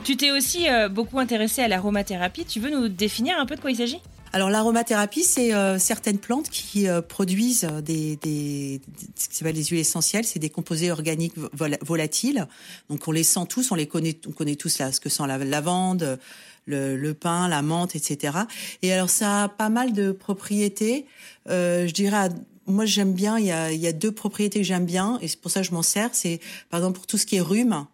Tu 0.05 0.17
t'es 0.17 0.33
aussi 0.33 0.69
euh, 0.69 0.89
beaucoup 0.89 1.21
intéressé 1.21 1.63
à 1.63 1.69
l'aromathérapie. 1.69 2.45
Tu 2.45 2.59
veux 2.59 2.71
nous 2.71 2.89
définir 2.89 3.39
un 3.39 3.47
peu 3.47 3.55
de 3.55 3.61
quoi 3.61 3.71
il 3.71 3.77
s'agit? 3.77 4.01
Alors 4.33 4.49
l'aromathérapie, 4.49 5.25
c'est 5.25 5.55
euh, 5.55 5.79
certaines 5.79 6.19
plantes 6.19 6.49
qui 6.49 6.89
euh, 6.89 7.03
produisent 7.03 7.69
des, 7.85 8.17
des, 8.17 8.81
ce 9.17 9.29
qui 9.29 9.37
s'appelle 9.37 9.55
des 9.55 9.65
huiles 9.65 9.81
essentielles, 9.81 10.25
c'est 10.25 10.39
des 10.39 10.49
composés 10.49 10.91
organiques 10.91 11.35
volatiles. 11.83 12.47
Donc 12.89 13.07
on 13.09 13.13
les 13.13 13.25
sent 13.25 13.47
tous, 13.49 13.71
on 13.73 13.75
les 13.75 13.87
connaît, 13.87 14.19
on 14.27 14.33
connaît 14.33 14.57
tous 14.57 14.79
là, 14.79 14.91
ce 14.91 15.01
que 15.01 15.11
sent 15.11 15.25
la 15.27 15.37
lavande, 15.39 16.19
le, 16.65 16.97
le 16.97 17.15
pain, 17.15 17.49
la 17.49 17.61
menthe, 17.61 17.95
etc. 17.95 18.39
Et 18.81 18.93
alors 18.93 19.11
ça 19.11 19.45
a 19.45 19.49
pas 19.49 19.69
mal 19.69 19.93
de 19.93 20.13
propriétés. 20.13 21.07
Euh, 21.51 21.87
je 21.87 21.93
dirais, 21.93 22.31
moi 22.67 22.87
j'aime 22.87 23.13
bien. 23.13 23.39
Il 23.39 23.47
y 23.47 23.53
a, 23.53 23.71
il 23.71 23.81
y 23.81 23.87
a 23.87 23.93
deux 23.93 24.13
propriétés 24.13 24.61
que 24.61 24.67
j'aime 24.67 24.87
bien, 24.87 25.19
et 25.21 25.29
c'est 25.29 25.41
pour 25.41 25.51
ça 25.51 25.61
que 25.61 25.67
je 25.67 25.73
m'en 25.73 25.83
sers. 25.83 26.11
C'est 26.13 26.41
par 26.71 26.81
exemple 26.81 26.99
pour 26.99 27.07
tout 27.07 27.19
ce 27.19 27.27
qui 27.27 27.37
est 27.37 27.41
rhume. 27.43 27.87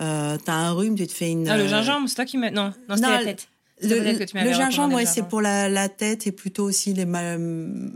Euh, 0.00 0.38
t'as 0.42 0.54
un 0.54 0.72
rhume, 0.72 0.96
tu 0.96 1.06
te 1.06 1.12
fais 1.12 1.30
une. 1.30 1.46
Ah, 1.48 1.58
le 1.58 1.68
gingembre, 1.68 2.08
c'est 2.08 2.14
toi 2.14 2.24
qui 2.24 2.38
me. 2.38 2.48
Non, 2.48 2.72
non, 2.88 2.96
c'était 2.96 3.08
la 3.08 3.24
tête. 3.24 3.48
Le, 3.82 4.52
gingembre, 4.52 4.94
ouais, 4.94 5.06
c'est 5.06 5.28
pour 5.28 5.40
la, 5.40 5.68
la, 5.68 5.88
tête 5.88 6.26
et 6.26 6.32
plutôt 6.32 6.64
aussi 6.64 6.94
les, 6.94 7.06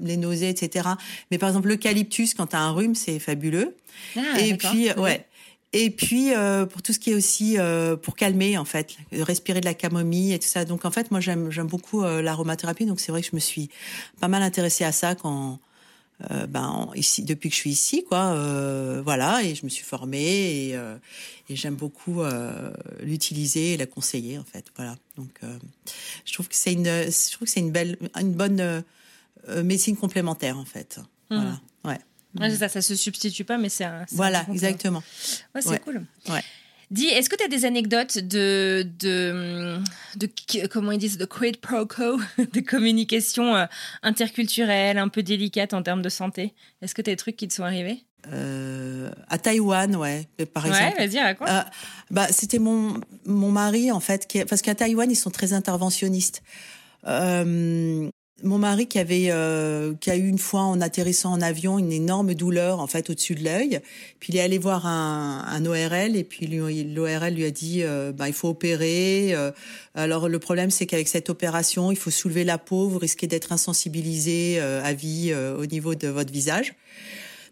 les 0.03 0.17
nausées, 0.17 0.49
etc. 0.49 0.89
Mais 1.31 1.39
par 1.39 1.49
exemple, 1.49 1.69
l'eucalyptus, 1.69 2.35
quand 2.35 2.49
tu 2.49 2.57
as 2.57 2.61
un 2.61 2.73
rhume, 2.73 2.95
c'est 2.95 3.19
fabuleux. 3.19 3.77
Ah, 4.17 4.41
et 4.41 4.55
puis, 4.57 4.91
ouais. 4.93 5.27
Et 5.73 5.91
puis 5.91 6.33
euh, 6.33 6.65
pour 6.65 6.81
tout 6.81 6.95
ce 6.95 6.99
qui 6.99 7.11
est 7.11 7.15
aussi 7.15 7.59
euh, 7.59 7.97
pour 7.97 8.17
calmer 8.17 8.57
en 8.57 8.65
fait, 8.65 8.97
respirer 9.13 9.61
de 9.61 9.67
la 9.67 9.75
camomille 9.75 10.33
et 10.33 10.39
tout 10.39 10.49
ça. 10.49 10.65
Donc 10.65 10.87
en 10.87 10.91
fait 10.91 11.11
moi 11.11 11.21
j'aime 11.21 11.51
j'aime 11.51 11.67
beaucoup 11.67 12.03
euh, 12.03 12.23
l'aromathérapie. 12.23 12.87
Donc 12.87 12.99
c'est 12.99 13.13
vrai 13.13 13.21
que 13.21 13.29
je 13.31 13.35
me 13.37 13.41
suis 13.41 13.69
pas 14.19 14.29
mal 14.29 14.43
intéressée 14.43 14.85
à 14.85 14.93
ça 14.93 15.15
quand 15.15 15.59
euh, 16.31 16.47
ben 16.47 16.91
ici 16.95 17.23
depuis 17.25 17.51
que 17.51 17.55
je 17.55 17.61
suis 17.61 17.71
ici 17.71 18.03
quoi 18.03 18.33
euh, 18.33 19.03
voilà 19.05 19.43
et 19.43 19.55
je 19.55 19.65
me 19.65 19.69
suis 19.69 19.85
formée 19.85 20.69
et, 20.69 20.77
euh, 20.77 20.97
et 21.51 21.57
j'aime 21.57 21.75
beaucoup 21.75 22.23
euh, 22.23 22.73
l'utiliser 23.01 23.75
et 23.75 23.77
la 23.77 23.85
conseiller 23.87 24.39
en 24.39 24.45
fait 24.45 24.65
voilà. 24.77 24.97
Donc 25.17 25.39
euh, 25.45 25.59
je 26.25 26.33
trouve 26.33 26.49
que 26.49 26.55
c'est 26.55 26.73
une 26.73 26.87
je 26.87 27.33
trouve 27.33 27.47
que 27.47 27.53
c'est 27.53 27.61
une 27.61 27.73
belle 27.73 27.99
une 28.19 28.33
bonne 28.33 28.83
médecine 29.63 29.97
complémentaire 29.97 30.59
en 30.59 30.65
fait. 30.65 30.99
Mmh. 31.31 31.37
voilà 31.37 31.61
ouais, 31.85 32.01
ouais 32.41 32.57
ça 32.57 32.69
ça 32.69 32.81
se 32.81 32.95
substitue 32.97 33.45
pas 33.45 33.59
mais 33.59 33.69
c'est 33.69 33.87
voilà 34.13 34.47
exactement. 34.51 35.03
Ouais 35.55 35.61
c'est 35.61 35.69
ouais. 35.69 35.79
cool. 35.81 36.07
Ouais 36.31 36.43
Dis, 36.91 37.07
est-ce 37.07 37.29
que 37.29 37.37
tu 37.37 37.43
as 37.45 37.49
des 37.49 37.65
anecdotes 37.65 38.19
de, 38.19 38.87
de, 39.01 39.79
de, 40.17 40.67
comment 40.69 40.93
ils 40.93 40.99
disent, 40.99 41.19
de 41.19 41.25
quid 41.25 41.57
pro 41.59 41.85
quo, 41.87 42.21
de 42.39 42.61
communication 42.61 43.57
euh, 43.57 43.67
interculturelle, 44.03 44.99
un 44.99 45.09
peu 45.09 45.23
délicate 45.23 45.75
en 45.75 45.83
termes 45.83 46.03
de 46.03 46.09
santé? 46.09 46.55
Est-ce 46.83 46.95
que 46.95 47.03
tu 47.03 47.11
as 47.11 47.13
des 47.15 47.17
trucs 47.17 47.37
qui 47.37 47.49
te 47.49 47.55
sont 47.55 47.65
arrivés? 47.65 48.05
Euh, 48.33 49.11
à 49.29 49.39
Taïwan, 49.39 49.95
ouais, 49.97 50.27
par 50.53 50.65
Ouais, 50.65 50.71
exemple. 50.71 50.97
vas-y, 50.99 51.21
raconte. 51.23 51.49
Euh, 51.49 51.61
bah, 52.11 52.27
c'était 52.31 52.59
mon 52.59 53.01
mon 53.25 53.51
mari 53.53 53.93
en 53.93 54.01
fait, 54.01 54.27
qui, 54.27 54.45
parce 54.45 54.63
qu'à 54.63 54.75
Taïwan 54.75 55.09
ils 55.11 55.17
sont 55.17 55.31
très 55.31 55.53
interventionnistes. 55.53 56.43
Euh, 57.07 58.09
mon 58.43 58.59
mari 58.59 58.87
qui 58.87 58.99
avait 58.99 59.29
euh, 59.31 59.95
qui 59.99 60.11
a 60.11 60.17
eu 60.17 60.29
une 60.29 60.39
fois 60.39 60.61
en 60.61 60.81
atterrissant 60.83 61.33
en 61.33 61.41
avion 61.41 61.79
une 61.79 61.91
énorme 61.91 62.35
douleur 62.35 62.81
en 62.81 62.87
fait 62.87 63.09
au-dessus 63.09 63.35
de 63.35 63.43
l'œil. 63.43 63.81
Puis 64.21 64.35
il 64.35 64.37
est 64.37 64.43
allé 64.43 64.59
voir 64.59 64.87
un, 64.87 65.45
un 65.49 65.65
ORL 65.65 66.17
et 66.17 66.25
puis 66.25 66.47
l'ORL 66.47 67.35
lui 67.35 67.45
a 67.45 67.51
dit 67.51 67.83
euh, 67.83 68.13
bah, 68.13 68.29
il 68.29 68.35
faut 68.35 68.49
opérer. 68.49 69.35
euh, 69.35 69.51
alors 69.95 70.29
le 70.29 70.39
problème 70.39 70.71
c'est 70.71 70.85
qu'avec 70.85 71.09
cette 71.09 71.31
opération 71.31 71.91
il 71.91 71.97
faut 71.97 72.11
soulever 72.11 72.45
la 72.45 72.59
peau, 72.59 72.89
vous 72.89 72.99
risquez 72.99 73.27
d'être 73.27 73.53
insensibilisé 73.53 74.57
euh, 74.59 74.85
à 74.85 74.93
vie 74.93 75.31
euh, 75.33 75.57
au 75.57 75.65
niveau 75.65 75.95
de 75.95 76.09
votre 76.09 76.33
visage. 76.33 76.75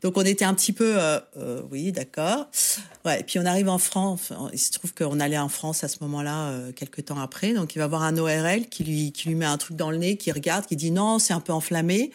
Donc 0.05 0.19
on 0.19 0.23
était 0.23 0.45
un 0.45 0.53
petit 0.53 0.75
peu, 0.75 1.01
euh, 1.01 1.19
euh, 1.39 1.63
oui, 1.71 1.91
d'accord. 1.91 2.47
Ouais. 3.07 3.21
Et 3.21 3.25
puis 3.25 3.39
on 3.39 3.47
arrive 3.47 3.71
en 3.71 3.79
France. 3.79 4.35
Il 4.53 4.59
se 4.59 4.71
trouve 4.71 4.93
qu'on 4.93 5.19
allait 5.19 5.39
en 5.39 5.49
France 5.49 5.83
à 5.83 5.89
ce 5.89 5.97
moment-là, 6.03 6.49
euh, 6.51 6.73
quelques 6.73 7.07
temps 7.07 7.19
après. 7.19 7.55
Donc 7.55 7.75
il 7.75 7.79
va 7.79 7.87
voir 7.87 8.03
un 8.03 8.19
ORL 8.19 8.69
qui 8.69 8.85
lui 8.85 9.13
qui 9.13 9.29
lui 9.29 9.35
met 9.35 9.47
un 9.47 9.57
truc 9.57 9.79
dans 9.79 9.91
le 9.91 9.97
nez, 9.97 10.19
qui 10.19 10.31
regarde, 10.31 10.67
qui 10.67 10.77
dit 10.77 10.91
non, 10.91 11.19
c'est 11.19 11.33
un 11.33 11.41
peu 11.41 11.55
enflammé. 11.55 12.11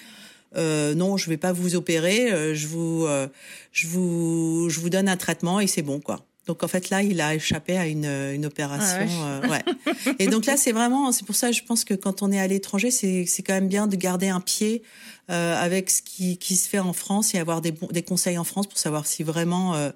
Euh, 0.56 0.94
non, 0.94 1.18
je 1.18 1.30
vais 1.32 1.38
pas 1.38 1.52
vous 1.52 1.76
opérer. 1.76 2.32
euh, 2.32 2.54
je 2.54 2.68
vous 2.68 3.06
euh, 3.08 3.28
je 3.72 3.88
vous 3.88 4.70
je 4.70 4.80
vous 4.80 4.92
donne 4.92 5.10
un 5.10 5.18
traitement 5.18 5.60
et 5.60 5.66
c'est 5.66 5.82
bon 5.82 6.00
quoi. 6.00 6.29
Donc 6.50 6.64
en 6.64 6.68
fait 6.68 6.90
là, 6.90 7.04
il 7.04 7.22
a 7.22 7.36
échappé 7.36 7.78
à 7.78 7.86
une, 7.86 8.06
une 8.06 8.46
opération. 8.48 9.08
Ah 9.22 9.42
euh, 9.46 9.48
ouais. 9.50 9.64
Et 10.18 10.26
donc 10.26 10.48
là, 10.48 10.58
c'est 10.58 10.72
vraiment, 10.72 11.12
c'est 11.12 11.24
pour 11.24 11.36
ça, 11.36 11.52
je 11.52 11.62
pense 11.62 11.84
que 11.84 11.94
quand 11.94 12.24
on 12.24 12.32
est 12.32 12.40
à 12.40 12.48
l'étranger, 12.48 12.90
c'est 12.90 13.26
c'est 13.28 13.44
quand 13.44 13.54
même 13.54 13.68
bien 13.68 13.86
de 13.86 13.96
garder 13.96 14.30
un 14.30 14.42
pied 14.42 14.82
euh, 15.30 15.56
avec 15.56 15.92
ce 15.92 16.02
qui, 16.02 16.38
qui 16.38 16.56
se 16.56 16.68
fait 16.68 16.80
en 16.80 16.92
France 16.92 17.36
et 17.36 17.38
avoir 17.38 17.62
des, 17.62 17.72
des 17.92 18.02
conseils 18.02 18.40
en 18.40 18.44
France 18.44 18.66
pour 18.66 18.80
savoir 18.80 19.06
si 19.06 19.22
vraiment 19.22 19.76
euh, 19.76 19.92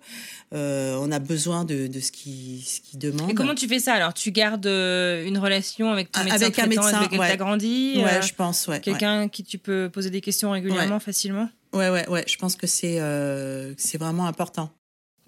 euh, 0.54 0.96
on 1.02 1.12
a 1.12 1.18
besoin 1.18 1.66
de, 1.66 1.88
de 1.88 2.00
ce 2.00 2.12
qui 2.12 2.64
ce 2.64 2.82
qui 2.82 2.98
demande. 2.98 3.32
Et 3.32 3.34
comment 3.34 3.56
tu 3.56 3.68
fais 3.68 3.80
ça 3.80 3.94
alors? 3.96 4.14
Tu 4.14 4.30
gardes 4.32 4.68
euh, 4.68 5.26
une 5.26 5.40
relation 5.40 5.90
avec 5.90 6.12
ton 6.12 6.20
Ah, 6.20 6.24
médecin 6.26 6.36
avec 6.46 6.60
un 6.60 6.68
médecin, 6.68 6.98
avec 6.98 7.08
lequel 7.08 7.20
ouais. 7.20 7.30
t'as 7.30 7.38
grandi 7.38 7.94
Ouais, 7.98 8.04
euh, 8.04 8.22
je 8.22 8.34
pense, 8.36 8.68
ouais. 8.68 8.80
Quelqu'un 8.80 9.28
qui 9.28 9.44
tu 9.44 9.58
peux 9.58 9.90
poser 9.92 10.12
des 10.12 10.22
questions 10.22 10.52
régulièrement, 10.52 11.00
facilement? 11.00 11.50
Ouais, 11.74 11.90
ouais, 11.90 12.08
ouais. 12.10 12.24
Je 12.28 12.38
pense 12.38 12.56
que 12.56 12.68
c'est 12.68 13.00
euh, 13.00 13.74
c'est 13.78 13.98
vraiment 13.98 14.28
important. 14.28 14.70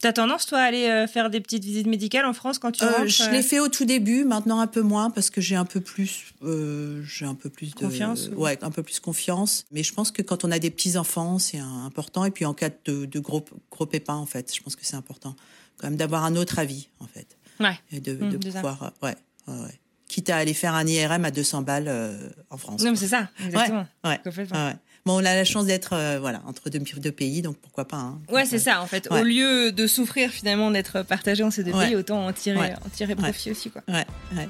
T'as 0.06 0.14
tendance, 0.14 0.46
toi, 0.46 0.60
à 0.60 0.66
aller 0.66 0.86
euh, 0.88 1.08
faire 1.08 1.32
des 1.32 1.42
petites 1.42 1.64
visites 1.66 1.88
médicales 1.88 2.26
en 2.28 2.34
France 2.34 2.60
quand 2.60 2.72
tu 2.72 2.84
Euh, 2.84 2.92
rentres 2.92 3.08
je 3.10 3.24
euh, 3.24 3.32
l'ai 3.32 3.42
fait 3.42 3.60
au 3.60 3.70
tout 3.70 3.86
début, 3.86 4.24
maintenant 4.24 4.60
un 4.60 4.68
peu 4.68 4.82
moins 4.84 5.10
parce 5.10 5.32
que 5.32 5.42
j'ai 5.42 5.56
un 5.56 5.66
peu 5.66 5.82
plus, 5.82 6.26
euh, 6.44 7.02
j'ai 7.04 7.26
un 7.26 7.34
peu 7.34 7.50
plus 7.50 7.72
de 7.74 7.80
Confiance, 7.80 8.30
ou- 8.36 8.40
ouais, 8.42 8.56
un 8.64 8.70
peu 8.70 8.84
plus 8.84 9.00
confiance. 9.00 9.66
Mais 9.72 9.82
je 9.82 9.92
pense 9.96 10.12
que 10.12 10.22
quand 10.22 10.44
on 10.46 10.52
a 10.52 10.60
des 10.60 10.70
petits 10.70 10.96
enfants, 10.96 11.40
c'est 11.40 11.58
important. 11.58 12.24
Et 12.24 12.30
puis 12.30 12.46
en 12.46 12.54
cas 12.54 12.70
de, 12.86 13.06
de 13.06 13.20
gros 13.20 13.44
gros 13.72 13.88
pépins, 13.88 14.14
en 14.14 14.28
fait, 14.28 14.56
je 14.56 14.62
pense 14.62 14.76
que 14.76 14.86
c'est 14.86 14.96
important 14.96 15.36
quand 15.78 15.88
même 15.88 15.98
d'avoir 15.98 16.24
un 16.24 16.36
autre 16.36 16.60
avis, 16.60 16.88
en 17.00 17.08
fait, 17.08 17.36
Ouais. 17.60 17.80
et 17.92 18.00
de, 18.00 18.14
Mmh, 18.14 18.30
de 18.30 18.38
pouvoir, 18.38 18.94
ouais, 19.02 19.16
ouais, 19.48 19.54
ouais. 19.60 19.80
Quitte 20.08 20.30
à 20.30 20.38
aller 20.38 20.54
faire 20.54 20.76
un 20.76 20.86
IRM 20.86 21.26
à 21.26 21.32
200 21.32 21.64
balles 21.64 21.92
en 22.52 22.58
France. 22.58 22.84
Non, 22.84 22.92
mais 22.92 22.96
c'est 22.98 23.08
ça, 23.08 23.28
exactement. 23.44 23.88
Ouais, 24.04 24.20
ouais. 24.52 24.76
Bon, 25.08 25.18
on 25.22 25.26
a 25.26 25.36
la 25.36 25.44
chance 25.46 25.68
d'être 25.68 25.94
euh, 25.94 26.18
voilà 26.20 26.42
entre 26.48 26.72
deux, 26.72 26.80
deux 26.80 27.12
pays, 27.12 27.44
donc 27.44 27.58
pourquoi 27.58 27.88
pas. 27.88 27.98
Hein. 27.98 28.20
Ouais, 28.32 28.44
c'est 28.46 28.58
ça, 28.58 28.82
en 28.82 28.88
fait. 28.88 29.08
Ouais. 29.12 29.20
Au 29.22 29.24
lieu 29.24 29.72
de 29.72 29.86
souffrir 29.86 30.32
finalement 30.32 30.72
d'être 30.72 31.04
partagé 31.04 31.44
en 31.44 31.52
ces 31.52 31.64
deux 31.64 31.74
Ouais. 31.74 31.86
pays, 31.88 31.96
autant 31.96 32.26
en 32.26 32.34
tirer, 32.34 32.58
Ouais. 32.58 32.74
en 32.84 32.90
tirer 32.90 33.14
profit 33.16 33.52
aussi, 33.52 33.70
quoi. 33.70 33.84
Ouais, 33.88 34.04
ouais. 34.36 34.50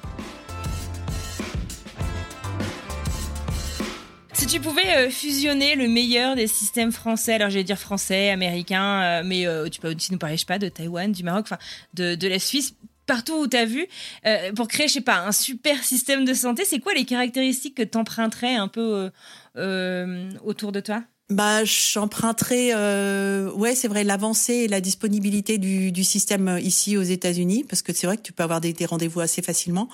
Si 4.31 4.47
tu 4.47 4.61
pouvais 4.61 4.95
euh, 4.95 5.09
fusionner 5.09 5.75
le 5.75 5.89
meilleur 5.89 6.37
des 6.37 6.47
systèmes 6.47 6.93
français, 6.93 7.33
alors 7.33 7.49
j'allais 7.49 7.63
dire 7.65 7.77
français, 7.79 8.29
américain, 8.29 9.01
euh, 9.01 9.23
mais 9.25 9.45
euh, 9.47 9.67
tu 9.67 9.81
peux 9.81 9.93
aussi 9.93 10.13
nous 10.13 10.17
parler, 10.17 10.37
je 10.37 10.41
sais 10.41 10.45
pas, 10.45 10.59
de 10.59 10.69
Taïwan, 10.69 11.11
du 11.11 11.23
Maroc, 11.23 11.41
enfin, 11.47 11.57
de, 11.95 12.15
de 12.15 12.27
la 12.29 12.39
Suisse, 12.39 12.75
partout 13.05 13.33
où 13.33 13.47
tu 13.47 13.57
as 13.57 13.65
vu, 13.65 13.87
euh, 14.25 14.51
pour 14.53 14.67
créer, 14.67 14.87
je 14.87 14.93
sais 14.93 15.01
pas, 15.01 15.19
un 15.19 15.31
super 15.31 15.83
système 15.83 16.25
de 16.25 16.33
santé, 16.33 16.63
c'est 16.65 16.79
quoi 16.79 16.93
les 16.93 17.05
caractéristiques 17.05 17.75
que 17.75 17.83
t'emprunterais 17.83 18.55
un 18.55 18.67
peu 18.67 18.81
euh, 18.81 19.09
euh, 19.57 20.31
autour 20.43 20.71
de 20.71 20.79
toi? 20.79 21.03
Bah, 21.31 21.63
j'emprunterai, 21.63 22.69
euh, 22.75 23.51
ouais, 23.53 23.73
c'est 23.73 23.87
vrai, 23.87 24.03
l'avancée 24.03 24.53
et 24.53 24.67
la 24.67 24.79
disponibilité 24.79 25.57
du, 25.57 25.91
du 25.91 26.03
système 26.03 26.59
ici 26.61 26.97
aux 26.97 27.01
États-Unis, 27.01 27.65
parce 27.67 27.81
que 27.81 27.93
c'est 27.93 28.05
vrai 28.05 28.17
que 28.17 28.21
tu 28.21 28.31
peux 28.31 28.43
avoir 28.43 28.61
des, 28.61 28.73
des 28.73 28.85
rendez-vous 28.85 29.21
assez 29.21 29.41
facilement. 29.41 29.89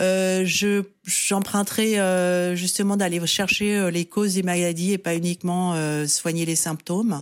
Euh, 0.00 0.44
je 0.46 0.82
j'emprunterai 1.04 2.00
euh, 2.00 2.54
justement 2.54 2.96
d'aller 2.96 3.20
chercher 3.26 3.76
euh, 3.76 3.90
les 3.90 4.06
causes 4.06 4.34
des 4.34 4.42
maladies 4.42 4.92
et 4.92 4.98
pas 4.98 5.14
uniquement 5.14 5.74
euh, 5.74 6.06
soigner 6.06 6.46
les 6.46 6.56
symptômes, 6.56 7.20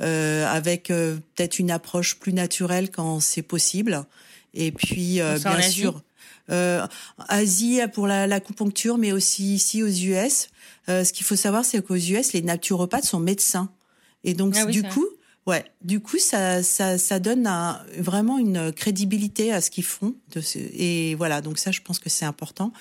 avec 0.00 0.88
peut-être 0.88 1.60
une 1.60 1.70
approche 1.70 2.18
plus 2.18 2.32
naturelle 2.32 2.90
quand 2.90 3.20
c'est 3.20 3.42
possible. 3.42 4.04
Et 4.54 4.72
puis, 4.72 5.20
euh, 5.20 5.38
bien 5.38 5.60
sûr, 5.62 6.02
euh, 6.50 6.86
Asie 7.28 7.80
pour 7.92 8.06
la- 8.06 8.26
l'acupuncture, 8.26 8.98
mais 8.98 9.12
aussi 9.12 9.54
ici 9.54 9.82
aux 9.82 9.88
US. 9.88 10.48
Euh, 10.88 11.04
ce 11.04 11.12
qu'il 11.12 11.24
faut 11.26 11.36
savoir, 11.36 11.64
c'est 11.64 11.84
qu'aux 11.84 11.94
US, 11.96 12.32
les 12.32 12.42
naturopathes 12.42 13.04
sont 13.04 13.20
médecins. 13.20 13.70
Et 14.24 14.34
donc, 14.34 14.54
Ah 14.56 14.64
oui, 14.66 14.72
du 14.72 14.80
vrai. 14.80 14.90
coup, 14.90 15.06
ouais, 15.46 15.64
du 15.82 16.00
coup, 16.00 16.18
ça, 16.18 16.62
ça, 16.62 16.98
ça 16.98 17.18
donne 17.20 17.46
un- 17.46 17.80
vraiment 17.98 18.38
une 18.38 18.72
crédibilité 18.72 19.52
à 19.52 19.60
ce 19.60 19.70
qu'ils 19.70 19.84
font. 19.84 20.14
De 20.32 20.40
ce- 20.40 20.58
et 20.58 21.14
voilà, 21.14 21.40
donc 21.40 21.58
ça, 21.58 21.70
je 21.70 21.80
pense 21.80 21.98
que 21.98 22.10
c'est 22.10 22.24
important. 22.26 22.72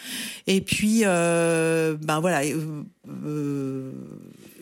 Et 0.47 0.61
puis, 0.61 1.01
euh, 1.05 1.95
ben 2.01 2.19
voilà. 2.19 2.41
euh, 2.45 2.81
euh, 3.25 3.91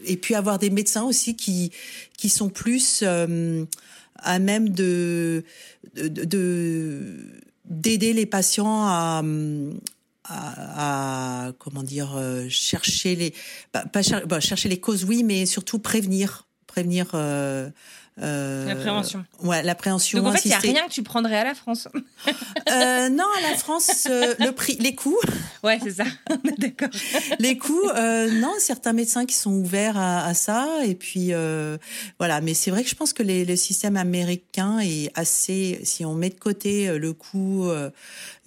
et 0.06 0.18
puis 0.18 0.36
avoir 0.36 0.60
des 0.60 0.70
médecins 0.70 1.04
aussi 1.04 1.36
qui 1.36 1.72
qui 2.18 2.30
sont 2.30 2.50
plus 2.50 3.02
euh, 3.04 3.66
à 4.20 4.40
même 4.40 4.70
de 4.70 5.44
de- 5.96 6.08
de 6.26 7.18
d'aider 7.66 8.14
les 8.14 8.26
patients 8.26 8.86
à, 8.88 9.22
à, 10.26 11.52
comment 11.60 11.84
dire 11.84 12.16
euh, 12.18 12.48
chercher 12.50 13.16
les 13.16 13.34
bah, 13.74 13.86
pas 13.92 14.02
cher- 14.02 14.24
chercher 14.42 14.70
les 14.70 14.80
causes 14.80 15.06
oui 15.06 15.24
mais 15.24 15.46
surtout 15.46 15.80
prévenir 15.80 16.48
prévenir 16.66 17.12
euh, 17.14 17.70
euh, 18.22 18.68
La 18.68 18.76
prévention. 18.76 19.24
ouais 19.44 19.62
la 19.64 19.76
prévention 19.76 20.20
Donc 20.20 20.28
en 20.28 20.32
fait, 20.34 20.46
il 20.46 20.50
n'y 20.50 20.54
a 20.54 20.60
rien 20.60 20.88
que 20.88 20.92
tu 20.92 21.04
prendrais 21.04 21.38
à 21.38 21.44
la 21.44 21.56
France. 21.56 21.88
Euh, 22.72 23.10
non 23.10 23.26
à 23.38 23.42
la 23.52 23.56
France 23.58 24.08
euh, 24.10 24.34
le 24.40 24.52
prix 24.52 24.78
les 24.80 24.96
coûts 24.96 25.18
ouais, 25.64 25.80
c'est 25.84 25.92
ça, 25.96 26.06
on 26.30 26.36
est 26.50 26.60
d'accord. 26.60 26.90
les 27.40 27.58
coûts, 27.58 27.90
euh, 27.96 28.30
non, 28.32 28.54
certains 28.60 28.94
médecins 28.94 29.26
qui 29.26 29.36
sont 29.36 29.52
ouverts 29.54 29.98
à, 29.98 30.26
à 30.26 30.34
ça, 30.34 30.68
et 30.86 30.96
puis 30.96 31.34
euh, 31.34 31.78
voilà. 32.20 32.42
Mais 32.42 32.54
c'est 32.54 32.72
vrai 32.72 32.84
que 32.84 32.90
je 32.90 32.96
pense 32.96 33.14
que 33.14 33.24
les, 33.24 33.46
le 33.46 33.56
système 33.56 33.98
américain 33.98 34.80
est 34.80 35.12
assez, 35.16 35.80
si 35.84 36.06
on 36.06 36.14
met 36.14 36.30
de 36.30 36.40
côté 36.40 36.98
le 36.98 37.14
coût, 37.14 37.68
euh, 37.70 37.90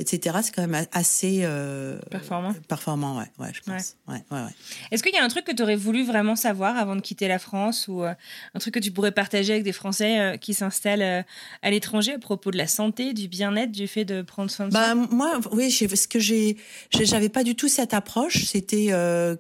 etc., 0.01 0.39
c'est 0.43 0.53
quand 0.55 0.67
même 0.67 0.87
assez 0.93 1.41
euh, 1.43 1.99
Performant. 2.11 2.55
Performant, 2.69 3.19
ouais, 3.19 3.27
ouais, 3.39 3.51
je 3.53 3.61
pense. 3.61 3.97
Ouais, 4.09 4.23
ouais, 4.31 4.43
ouais. 4.45 4.51
Est-ce 4.91 5.03
qu'il 5.03 5.15
y 5.15 5.19
a 5.19 5.23
un 5.25 5.29
truc 5.29 5.45
que 5.45 5.53
tu 5.53 5.63
aurais 5.63 5.77
voulu 5.77 6.05
vraiment 6.05 6.35
savoir 6.37 6.77
avant 6.77 6.97
de 6.97 7.01
quitter 7.01 7.29
la 7.29 7.39
France 7.39 7.87
ou 7.89 8.03
euh, 8.03 8.13
un 8.55 8.59
truc 8.59 8.75
que 8.75 8.81
tu 8.81 8.91
pourrais 8.91 9.13
partager 9.13 9.53
avec 9.53 9.65
des 9.65 9.73
Français 9.73 10.19
euh, 10.21 10.37
qui 10.37 10.55
s'installent 10.55 11.25
à 11.63 11.71
l'étranger 11.71 12.15
à 12.15 12.19
propos 12.19 12.51
de 12.51 12.59
la 12.59 12.67
santé, 12.67 13.13
du 13.13 13.29
bien-être, 13.29 13.71
du 13.73 13.87
fait 13.87 14.05
de 14.05 14.23
prendre 14.23 14.51
soin 14.51 14.67
de 14.67 14.73
Bah 14.73 14.95
soi? 14.95 15.07
moi, 15.11 15.41
oui, 15.53 15.71
ce 15.71 16.09
que 16.09 16.19
j'ai, 16.19 16.57
j'avais 16.91 17.29
pas 17.29 17.45
du 17.45 17.55
tout 17.55 17.69
cette 17.69 17.95
approche. 17.95 18.45
C'était 18.47 18.87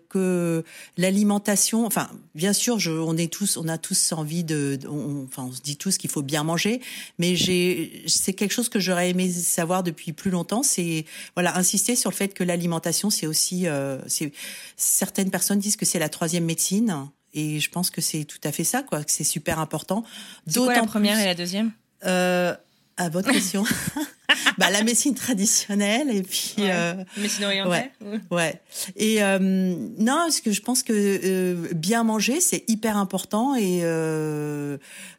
que 0.08 0.62
l'alimentation, 0.96 1.86
enfin, 1.86 2.08
bien 2.34 2.52
sûr, 2.52 2.78
je, 2.78 2.90
on 2.90 3.16
est 3.16 3.32
tous, 3.32 3.56
on 3.56 3.66
a 3.68 3.78
tous 3.78 4.12
envie 4.12 4.44
de, 4.44 4.76
de- 4.80 4.88
on, 4.88 5.24
enfin, 5.24 5.44
on 5.48 5.52
se 5.52 5.60
dit 5.60 5.76
tous 5.76 5.96
qu'il 5.98 6.10
faut 6.10 6.22
bien 6.22 6.42
manger, 6.44 6.80
mais 7.18 7.36
j'ai, 7.36 8.02
c'est 8.06 8.32
quelque 8.34 8.52
chose 8.52 8.68
que 8.68 8.78
j'aurais 8.78 9.10
aimé 9.10 9.30
savoir 9.30 9.82
depuis 9.82 10.12
plus 10.12 10.30
longtemps. 10.30 10.49
C'est 10.62 11.04
voilà, 11.34 11.56
insister 11.56 11.96
sur 11.96 12.10
le 12.10 12.16
fait 12.16 12.34
que 12.34 12.44
l'alimentation, 12.44 13.10
c'est 13.10 13.26
aussi, 13.26 13.66
euh, 13.66 13.98
c'est 14.06 14.32
certaines 14.76 15.30
personnes 15.30 15.58
disent 15.58 15.76
que 15.76 15.86
c'est 15.86 15.98
la 15.98 16.08
troisième 16.08 16.44
médecine. 16.44 17.08
Et 17.32 17.60
je 17.60 17.70
pense 17.70 17.90
que 17.90 18.00
c'est 18.00 18.24
tout 18.24 18.40
à 18.44 18.50
fait 18.50 18.64
ça, 18.64 18.82
quoi, 18.82 19.04
que 19.04 19.12
c'est 19.12 19.24
super 19.24 19.58
important. 19.60 20.02
C'est 20.46 20.58
quoi 20.58 20.74
la 20.74 20.82
première 20.82 21.14
plus- 21.14 21.22
et 21.22 21.26
la 21.26 21.34
deuxième? 21.34 21.70
Euh, 22.04 22.54
à 22.96 23.08
votre 23.08 23.30
question. 23.32 23.64
bah, 24.58 24.70
la 24.70 24.82
médecine 24.82 25.14
traditionnelle 25.14 26.10
et 26.14 26.22
puis 26.22 26.54
Ouais. 26.58 26.70
euh, 26.72 26.94
Médecine 27.16 27.44
orientale 27.44 27.90
ou- 28.00 28.34
ouais. 28.34 28.60
Et 28.96 29.22
euh, 29.22 29.38
non, 29.40 30.16
parce 30.24 30.40
que 30.40 30.52
je 30.52 30.60
pense 30.60 30.82
que 30.82 30.92
euh, 30.92 31.68
bien 31.74 32.04
manger 32.04 32.40
c'est 32.40 32.64
hyper 32.68 32.96
important 32.96 33.54
et 33.56 33.80
euh, 33.82 34.76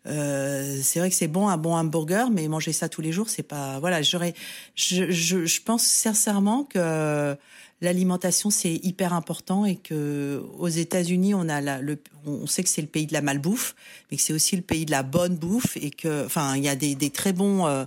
euh, 0.07 0.79
c'est 0.81 0.99
vrai 0.99 1.10
que 1.10 1.15
c'est 1.15 1.27
bon 1.27 1.47
un 1.49 1.57
bon 1.57 1.75
hamburger, 1.75 2.29
mais 2.31 2.47
manger 2.47 2.71
ça 2.73 2.88
tous 2.89 3.01
les 3.01 3.12
jours 3.12 3.29
c'est 3.29 3.43
pas 3.43 3.79
voilà. 3.79 4.01
J'aurais, 4.01 4.34
je, 4.75 5.12
je, 5.12 5.45
je 5.45 5.62
pense 5.62 5.84
sincèrement 5.84 6.63
que 6.63 7.36
l'alimentation 7.82 8.50
c'est 8.50 8.74
hyper 8.84 9.13
important 9.13 9.65
et 9.65 9.76
que 9.76 10.41
aux 10.58 10.67
États-Unis 10.67 11.34
on 11.34 11.50
a 11.50 11.62
la, 11.62 11.82
le, 11.82 11.98
on 12.26 12.48
sait 12.48 12.63
que 12.63 12.70
c'est 12.70 12.82
le 12.82 12.88
pays 12.88 13.08
de 13.08 13.13
la 13.13 13.22
malbouffe, 13.22 13.76
mais 14.10 14.17
que 14.17 14.24
c'est 14.24 14.34
aussi 14.34 14.56
le 14.56 14.62
pays 14.62 14.86
de 14.86 14.91
la 14.91 15.04
bonne 15.04 15.36
bouffe 15.36 15.76
et 15.78 15.89
que 15.89 16.26
enfin 16.26 16.56
il 16.56 16.63
y 16.63 16.70
a 16.70 16.76
des, 16.76 16.96
des 16.96 17.10
très 17.10 17.34
bons 17.34 17.65
euh, 17.67 17.84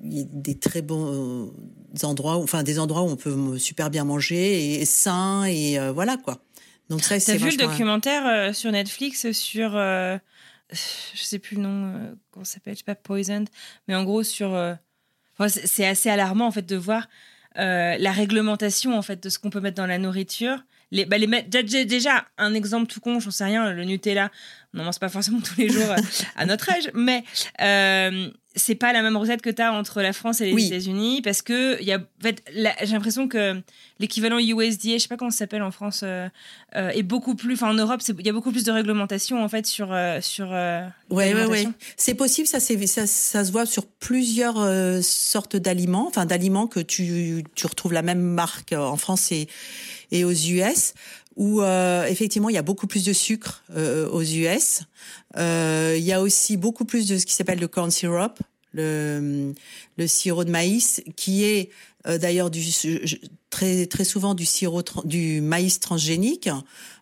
des 0.00 0.56
très 0.58 0.82
bons 0.82 1.50
euh, 1.52 2.06
endroits, 2.06 2.36
où- 2.38 2.42
enfin 2.44 2.62
des 2.62 2.78
endroits 2.78 3.02
où 3.02 3.08
on 3.08 3.16
peut 3.16 3.30
euh, 3.36 3.58
super 3.58 3.90
bien 3.90 4.04
manger 4.04 4.80
et 4.80 4.84
sain 4.84 5.44
et 5.44 5.78
euh, 5.78 5.92
voilà 5.92 6.16
quoi. 6.16 6.40
Donc 6.88 7.02
ça 7.02 7.16
T'as 7.16 7.20
c'est 7.20 7.36
vu 7.36 7.50
le 7.50 7.56
documentaire 7.56 8.26
euh, 8.26 8.52
sur 8.52 8.70
Netflix 8.72 9.30
sur 9.32 9.76
euh, 9.76 10.16
je 10.70 11.22
sais 11.22 11.38
plus 11.38 11.56
le 11.56 11.62
nom, 11.62 11.94
euh, 11.94 12.14
comment 12.30 12.44
ça 12.44 12.54
s'appelle, 12.54 12.74
je 12.74 12.78
sais 12.78 12.84
pas, 12.84 12.94
Poisoned, 12.94 13.48
mais 13.88 13.94
en 13.94 14.04
gros 14.04 14.22
sur, 14.22 14.54
euh, 14.54 14.74
enfin, 15.38 15.48
c'est 15.48 15.86
assez 15.86 16.10
alarmant 16.10 16.46
en 16.46 16.50
fait 16.50 16.66
de 16.66 16.76
voir 16.76 17.08
euh, 17.56 17.96
la 17.98 18.12
réglementation 18.12 18.96
en 18.96 19.02
fait 19.02 19.22
de 19.22 19.28
ce 19.28 19.38
qu'on 19.38 19.50
peut 19.50 19.60
mettre 19.60 19.76
dans 19.76 19.86
la 19.86 19.98
nourriture. 19.98 20.58
Les, 20.90 21.04
bah, 21.04 21.18
déjà 21.18 22.24
un 22.38 22.54
exemple 22.54 22.86
tout 22.86 23.00
con, 23.00 23.20
j'en 23.20 23.30
sais 23.30 23.44
rien, 23.44 23.72
le 23.72 23.84
Nutella, 23.84 24.30
on 24.72 24.78
n'en 24.78 24.84
mange 24.84 24.98
pas 24.98 25.08
forcément 25.08 25.40
tous 25.40 25.56
les 25.58 25.68
jours 25.68 25.90
euh, 25.90 25.96
à 26.36 26.46
notre 26.46 26.70
âge, 26.70 26.90
mais 26.94 27.24
euh, 27.60 28.30
c'est 28.56 28.74
pas 28.74 28.92
la 28.92 29.02
même 29.02 29.16
recette 29.16 29.40
que 29.42 29.50
tu 29.50 29.62
as 29.62 29.72
entre 29.72 30.00
la 30.02 30.12
France 30.12 30.40
et 30.40 30.46
les 30.46 30.52
Oui. 30.52 30.66
États-Unis 30.66 31.20
parce 31.22 31.42
que 31.42 31.80
y 31.82 31.92
a, 31.92 31.98
en 31.98 32.22
fait, 32.22 32.42
j'ai 32.82 32.92
l'impression 32.92 33.28
que 33.28 33.60
l'équivalent 34.00 34.38
USDA, 34.38 34.94
je 34.94 34.98
sais 34.98 35.08
pas 35.08 35.16
comment 35.16 35.30
ça 35.30 35.38
s'appelle 35.38 35.62
en 35.62 35.70
France, 35.70 36.00
euh, 36.02 36.28
euh, 36.74 36.88
est 36.90 37.02
beaucoup 37.02 37.34
plus, 37.36 37.54
enfin 37.54 37.70
en 37.70 37.74
Europe, 37.74 38.00
il 38.18 38.26
y 38.26 38.28
a 38.28 38.32
beaucoup 38.32 38.50
plus 38.50 38.64
de 38.64 38.72
réglementation 38.72 39.42
en 39.44 39.48
fait 39.48 39.66
sur 39.66 39.92
euh, 39.92 40.20
sur. 40.20 40.48
euh, 40.52 40.86
Ouais, 41.10 41.34
ouais, 41.34 41.44
ouais. 41.46 41.66
C'est 41.96 42.14
possible, 42.14 42.46
ça, 42.48 42.58
ça, 42.58 43.06
ça 43.06 43.44
se 43.44 43.52
voit 43.52 43.66
sur 43.66 43.86
plusieurs 43.86 44.58
sortes 45.04 45.56
d'aliments, 45.56 46.06
enfin 46.08 46.26
d'aliments 46.26 46.66
que 46.66 46.80
tu, 46.80 47.44
tu 47.54 47.66
retrouves 47.66 47.92
la 47.92 48.02
même 48.02 48.20
marque 48.20 48.72
en 48.72 48.96
France 48.96 49.30
et, 49.32 49.48
et 50.10 50.24
aux 50.24 50.32
US, 50.32 50.94
où 51.38 51.62
euh, 51.62 52.04
effectivement 52.06 52.50
il 52.50 52.54
y 52.56 52.58
a 52.58 52.62
beaucoup 52.62 52.88
plus 52.88 53.04
de 53.04 53.14
sucre 53.14 53.62
euh, 53.74 54.10
aux 54.10 54.22
US. 54.22 54.82
Euh, 55.36 55.94
il 55.96 56.04
y 56.04 56.12
a 56.12 56.20
aussi 56.20 56.58
beaucoup 56.58 56.84
plus 56.84 57.08
de 57.08 57.16
ce 57.16 57.24
qui 57.24 57.32
s'appelle 57.32 57.60
le 57.60 57.68
corn 57.68 57.90
syrup, 57.90 58.40
le, 58.72 59.54
le 59.96 60.06
sirop 60.06 60.44
de 60.44 60.50
maïs, 60.50 61.00
qui 61.16 61.44
est 61.44 61.70
euh, 62.06 62.18
d'ailleurs 62.18 62.50
très 63.50 63.86
très 63.86 64.04
souvent 64.04 64.34
du 64.34 64.44
sirop 64.44 64.82
du 65.04 65.40
maïs 65.40 65.78
transgénique, 65.78 66.50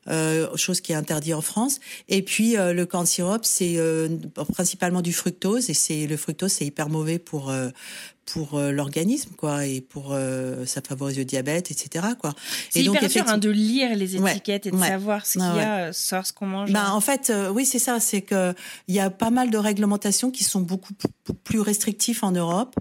euh, 0.09 0.55
chose 0.55 0.83
qui 0.83 0.93
est 0.93 0.97
interdite 0.97 1.35
en 1.35 1.41
France. 1.41 1.81
Et 2.11 2.21
puis 2.21 2.59
euh, 2.59 2.75
le 2.75 2.85
corn 2.85 3.07
syrup, 3.07 3.45
c'est 3.45 3.79
principalement 4.53 5.01
du 5.01 5.15
fructose 5.15 5.71
et 5.71 5.75
c'est 5.75 6.07
le 6.07 6.17
fructose, 6.19 6.53
c'est 6.53 6.67
hyper 6.67 6.91
mauvais 6.91 7.19
pour 7.19 7.53
pour 8.27 8.59
euh, 8.59 8.73
l'organisme 8.73 9.31
quoi 9.37 9.67
et 9.67 9.81
pour 9.81 10.09
euh, 10.13 10.67
ça 10.67 10.81
favorise 10.87 11.17
le 11.17 11.25
diabète 11.25 11.71
etc 11.71 12.05
quoi. 12.21 12.35
C'est 12.71 12.81
et 12.81 12.85
donc 12.85 12.97
hyper 12.97 13.09
dur 13.09 13.21
hein, 13.23 13.23
effectivement- 13.23 13.39
de 13.39 13.51
lire 13.51 13.97
les 13.97 14.17
Ouais, 14.21 14.33
étiquettes 14.33 14.67
et 14.67 14.71
de 14.73 14.77
ouais. 14.77 14.89
savoir 14.89 15.25
ce 15.25 15.33
qu'il 15.35 15.43
Ah 15.43 15.57
y 15.57 15.61
a, 15.61 15.77
euh, 15.87 15.93
ce 15.93 16.33
qu'on 16.33 16.47
mange. 16.47 16.73
ben, 16.73 16.91
en 16.91 17.01
fait, 17.01 17.31
euh, 17.31 17.51
oui, 17.51 17.65
c'est 17.65 17.79
ça. 17.79 18.01
C'est 18.01 18.23
que 18.23 18.53
il 18.89 18.95
y 18.95 19.01
a 19.01 19.11
pas 19.11 19.31
mal 19.31 19.51
de 19.51 19.59
réglementations 19.59 20.31
qui 20.31 20.43
sont 20.45 20.61
beaucoup 20.61 20.93
plus 21.45 21.61
restrictives 21.61 22.19
en 22.23 22.33
Europe, 22.33 22.75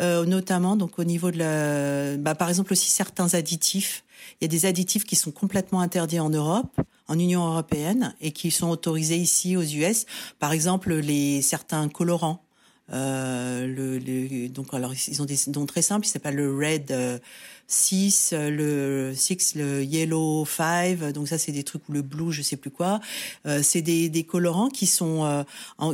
euh, 0.00 0.24
notamment 0.26 0.76
donc 0.76 0.98
au 0.98 1.04
niveau 1.04 1.30
de 1.30 1.38
la, 1.38 2.16
bah, 2.18 2.34
par 2.34 2.48
exemple 2.48 2.72
aussi 2.72 2.90
certains 2.90 3.34
additifs. 3.34 4.04
Il 4.40 4.44
y 4.44 4.46
a 4.46 4.48
des 4.48 4.66
additifs 4.66 5.04
qui 5.04 5.16
sont 5.16 5.30
complètement 5.30 5.80
interdits 5.80 6.20
en 6.20 6.28
Europe, 6.30 6.78
en 7.08 7.18
Union 7.18 7.46
européenne, 7.46 8.14
et 8.20 8.32
qui 8.32 8.50
sont 8.50 8.68
autorisés 8.68 9.16
ici 9.16 9.56
aux 9.56 9.62
US. 9.62 10.04
Par 10.38 10.52
exemple, 10.52 10.94
les 10.94 11.40
certains 11.42 11.88
colorants. 11.88 12.44
Euh, 12.92 13.66
le, 13.66 13.98
le- 13.98 14.48
donc 14.48 14.74
alors 14.74 14.92
ils 14.94 15.22
ont 15.22 15.24
des 15.24 15.36
noms 15.54 15.66
très 15.66 15.82
simples. 15.82 16.06
Il 16.06 16.10
s'appelle 16.10 16.34
le 16.36 16.54
Red 16.54 16.90
euh, 16.90 17.18
6, 17.66 18.30
euh, 18.32 18.50
le 18.50 19.14
6, 19.14 19.54
le 19.54 19.84
Yellow 19.84 20.44
5. 20.44 21.12
Donc 21.12 21.28
ça 21.28 21.38
c'est 21.38 21.52
des 21.52 21.62
trucs 21.64 21.88
ou 21.88 21.92
le 21.92 22.02
Blue, 22.02 22.32
je 22.32 22.42
sais 22.42 22.56
plus 22.56 22.70
quoi. 22.70 23.00
Euh, 23.46 23.60
c'est 23.62 23.82
des, 23.82 24.08
des 24.08 24.24
colorants 24.24 24.68
qui 24.70 24.86
sont 24.86 25.24
euh, 25.24 25.42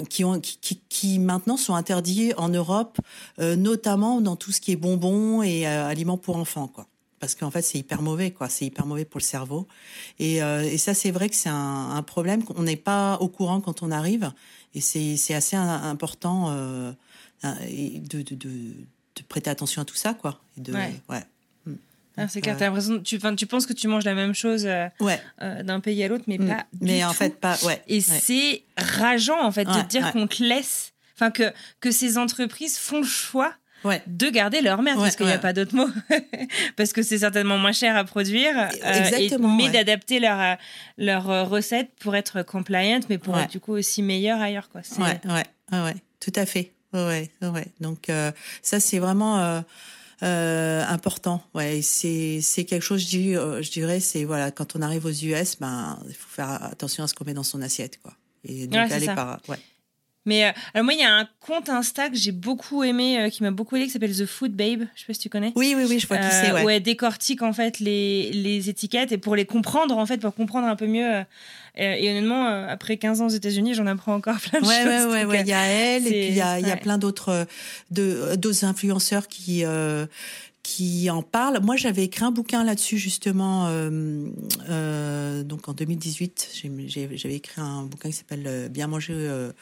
qui 0.09 0.25
ont 0.25 0.41
qui, 0.41 0.59
qui, 0.59 0.81
qui 0.89 1.19
maintenant 1.19 1.57
sont 1.57 1.75
interdits 1.75 2.33
en 2.37 2.49
Europe, 2.49 2.99
euh, 3.41 3.57
notamment 3.57 4.21
dans 4.21 4.37
tout 4.37 4.53
ce 4.53 4.61
qui 4.61 4.73
est 4.73 4.77
bonbons 4.77 5.43
et 5.43 5.67
euh, 5.67 5.87
aliments 5.87 6.19
pour 6.19 6.37
enfants 6.37 6.69
quoi. 6.69 6.87
Parce 7.19 7.35
qu'en 7.35 7.51
fait, 7.51 7.63
c'est 7.63 7.79
hyper 7.79 8.03
mauvais, 8.03 8.31
quoi. 8.31 8.51
C'est 8.51 8.67
hyper 8.67 8.85
mauvais 8.85 9.07
pour 9.07 9.19
le 9.19 9.25
cerveau. 9.25 9.67
Et, 10.19 10.43
euh, 10.43 10.63
et 10.63 10.77
ça, 10.77 10.93
c'est 10.93 11.11
vrai 11.11 11.31
que 11.31 11.35
c'est 11.35 11.49
un, 11.49 11.91
un 11.93 12.03
problème 12.03 12.45
qu'on 12.45 12.63
n'est 12.63 12.77
pas 12.77 13.17
au 13.21 13.29
courant 13.29 13.63
quand 13.63 13.83
on 13.83 13.91
arrive. 13.91 14.31
Et 14.77 14.81
c'est 14.81 15.17
c'est 15.17 15.35
assez 15.35 15.57
important 15.57 16.51
euh, 16.51 16.93
de, 17.43 18.23
de, 18.23 18.35
de, 18.35 18.49
de 18.49 19.23
prêter 19.29 19.51
attention 19.51 19.83
à 19.83 19.85
tout 19.85 19.97
ça, 19.97 20.15
quoi. 20.15 20.39
Et 20.57 20.61
de, 20.61 20.73
Ouais. 20.73 20.93
ouais. 21.09 21.23
Ah, 22.19 22.29
c'est 22.29 22.41
clair, 22.41 22.55
euh, 22.55 22.59
t'as 22.59 22.65
l'impression, 22.67 22.99
tu, 23.03 23.19
tu 23.37 23.47
penses 23.47 23.67
que 23.67 23.75
tu 23.75 23.89
manges 23.89 24.05
la 24.05 24.15
même 24.15 24.35
chose 24.35 24.65
euh, 24.65 24.87
Ouais. 25.01 25.21
euh, 25.43 25.63
d'un 25.63 25.81
pays 25.81 26.03
à 26.03 26.09
l'autre, 26.09 26.25
mais 26.29 26.39
Mm. 26.39 26.47
pas. 26.49 26.65
Mais 26.81 26.99
du 27.01 27.05
en 27.05 27.09
tout. 27.09 27.15
fait, 27.15 27.39
pas. 27.39 27.59
Ouais. 27.65 27.83
Et 27.89 27.97
ouais. 27.97 28.01
c'est 28.01 28.63
rageant 28.79 29.43
en 29.45 29.51
fait 29.53 29.65
de 29.67 29.83
te 29.83 29.87
dire 29.87 30.13
qu'on 30.13 30.27
te 30.27 30.43
laisse, 30.43 30.93
enfin 31.15 31.31
que 31.31 31.53
que 31.81 31.91
ces 31.91 32.17
entreprises 32.17 32.79
font 32.79 33.01
le 33.01 33.07
choix 33.07 33.53
Ouais. 33.87 34.03
de 34.07 34.29
garder 34.29 34.61
leur 34.61 34.83
merde 34.83 34.99
Ouais, 34.99 35.05
parce 35.05 35.17
qu'il 35.17 35.27
n'y 35.27 35.33
a 35.33 35.39
pas 35.39 35.53
d'autre 35.53 35.75
mot 35.75 35.89
parce 36.77 36.93
que 36.93 37.03
c'est 37.03 37.19
certainement 37.19 37.57
moins 37.59 37.73
cher 37.73 37.97
à 37.97 38.05
produire 38.05 38.53
euh, 38.59 38.93
Exactement, 39.05 39.59
et- 39.59 39.63
mais 39.65 39.71
d'adapter 39.71 40.21
leur 40.21 40.41
euh, 40.41 40.55
leur 40.99 41.31
euh, 41.31 41.45
recette 41.45 41.91
pour 42.01 42.15
être 42.17 42.43
compliant 42.43 43.01
mais 43.09 43.19
pour 43.19 43.39
être 43.39 43.51
du 43.51 43.61
coup 43.61 43.73
aussi 43.73 44.03
meilleur 44.03 44.41
ailleurs 44.41 44.69
quoi 44.69 44.81
Ouais, 44.99 45.21
ouais, 45.73 45.95
tout 46.21 46.33
à 46.37 46.47
fait. 46.47 46.73
Ouais, 46.93 47.31
ouais. 47.43 47.67
Donc 47.81 48.09
euh, 48.09 48.33
ça 48.63 48.81
c'est 48.81 48.99
vraiment 48.99 49.39
euh, 49.41 49.61
euh, 50.23 50.85
important. 50.89 51.43
Ouais, 51.55 51.81
c'est 51.83 52.41
c'est 52.41 52.65
quelque 52.65 52.83
chose. 52.83 53.03
Je, 53.03 53.07
dis, 53.09 53.33
je 53.35 53.71
dirais, 53.71 54.01
c'est 54.01 54.25
voilà, 54.25 54.51
quand 54.51 54.75
on 54.77 54.81
arrive 54.83 55.05
aux 55.05 55.11
US, 55.13 55.57
ben 55.61 55.99
il 56.09 56.15
faut 56.15 56.29
faire 56.31 56.63
attention 56.65 57.05
à 57.05 57.09
ce 57.09 57.15
qu'on 57.15 57.25
met 57.27 57.35
dans 57.35 57.43
son 57.43 57.61
assiette, 57.61 58.01
quoi. 58.03 58.15
Et 58.45 58.67
donc 58.67 58.89
Ouais, 58.89 58.93
aller 58.95 59.07
par, 59.07 59.41
ouais. 59.49 59.59
Mais 60.27 60.45
euh, 60.45 60.51
alors 60.75 60.85
moi, 60.85 60.93
il 60.93 61.01
y 61.01 61.05
a 61.05 61.13
un 61.15 61.29
compte 61.41 61.69
Insta 61.69 62.11
que 62.11 62.17
j'ai 62.17 62.33
beaucoup 62.33 62.83
aimé, 62.85 63.19
euh, 63.19 63.31
qui 63.31 63.43
m'a 63.43 63.51
beaucoup 63.53 63.77
aidé, 63.77 63.87
qui 63.87 63.93
s'appelle 63.93 64.15
The 64.15 64.27
Food 64.27 64.53
Babe. 64.53 64.83
Je 64.95 65.01
sais 65.01 65.07
pas 65.07 65.15
si 65.15 65.21
tu 65.21 65.29
connais. 65.31 65.53
Oui, 65.57 65.75
oui, 65.77 65.85
oui, 65.89 65.99
je 65.99 66.07
vois 66.07 66.19
qui 66.19 66.27
Euh, 66.27 66.31
c'est. 66.43 66.53
Ouais. 66.53 66.65
où 66.65 66.69
elle 66.69 66.83
décortique 66.83 67.43
en 67.43 67.53
fait 67.53 67.81
les, 67.81 68.31
les 68.33 68.69
étiquettes 68.69 69.13
et 69.13 69.19
pour 69.19 69.37
les 69.37 69.45
comprendre 69.47 69.97
en 69.97 70.05
fait, 70.05 70.19
pour 70.19 70.35
comprendre 70.35 70.67
un 70.67 70.77
peu 70.77 70.87
mieux. 70.87 71.07
euh, 71.17 71.23
euh, 71.79 71.95
et 71.99 72.11
honnêtement, 72.11 72.47
euh, 72.49 72.67
après 72.69 72.97
15 72.97 73.21
ans 73.21 73.27
aux 73.27 73.31
États-Unis, 73.31 73.75
j'en 73.75 73.87
apprends 73.87 74.15
encore 74.15 74.39
plein 74.41 74.61
de 74.61 74.67
Ouais, 74.67 74.83
choses. 74.83 75.13
ouais, 75.13 75.13
ouais, 75.13 75.25
ouais. 75.27 75.39
euh, 75.39 75.43
Il 75.43 75.49
y 75.49 75.53
a 75.53 75.65
elle 75.67 76.07
et 76.07 76.11
puis 76.11 76.29
il 76.29 76.35
y 76.35 76.41
a, 76.41 76.59
il 76.59 76.67
y 76.67 76.71
a 76.71 76.75
ouais. 76.75 76.81
plein 76.81 76.99
d'autres 76.99 77.47
euh, 77.93 78.35
d'autres 78.37 78.65
influenceurs 78.65 79.29
qui 79.29 79.65
euh, 79.65 80.07
qui 80.63 81.09
en 81.11 81.23
parlent. 81.23 81.61
Moi, 81.63 81.77
j'avais 81.77 82.03
écrit 82.03 82.25
un 82.25 82.33
bouquin 82.33 82.65
là-dessus 82.65 82.99
justement. 82.99 83.69
euh, 83.69 84.27
euh, 84.69 85.43
donc 85.45 85.69
en 85.69 85.73
2018, 85.73 86.49
j'ai- 86.55 86.73
j'ai- 86.89 87.17
j'avais 87.17 87.37
écrit 87.37 87.61
un 87.61 87.83
bouquin 87.85 88.09
qui 88.09 88.17
s'appelle 88.17 88.45
euh, 88.47 88.69
Bien 88.69 88.87
manger. 88.89 89.13
euh, 89.15 89.53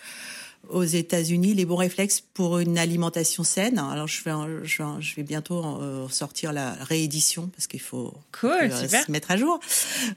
aux 0.70 0.85
États-Unis, 0.85 1.55
les 1.55 1.64
bons 1.64 1.77
réflexes 1.77 2.22
pour 2.35 2.59
une 2.59 2.79
alimentation 2.79 3.44
saine. 3.44 3.79
Alors 3.79 4.07
je 4.07 4.22
vais, 4.24 4.33
je 4.64 4.83
vais, 4.83 4.88
je 5.00 5.16
vais 5.16 5.22
bientôt 5.22 5.62
en, 5.62 5.79
euh, 5.83 6.09
sortir 6.09 6.53
la 6.53 6.72
réédition 6.72 7.48
parce 7.48 7.66
qu'il 7.66 7.81
faut 7.81 8.14
Cool, 8.38 8.70
euh, 8.70 8.88
se 8.88 9.11
mettre 9.11 9.31
à 9.31 9.37
jour. 9.37 9.61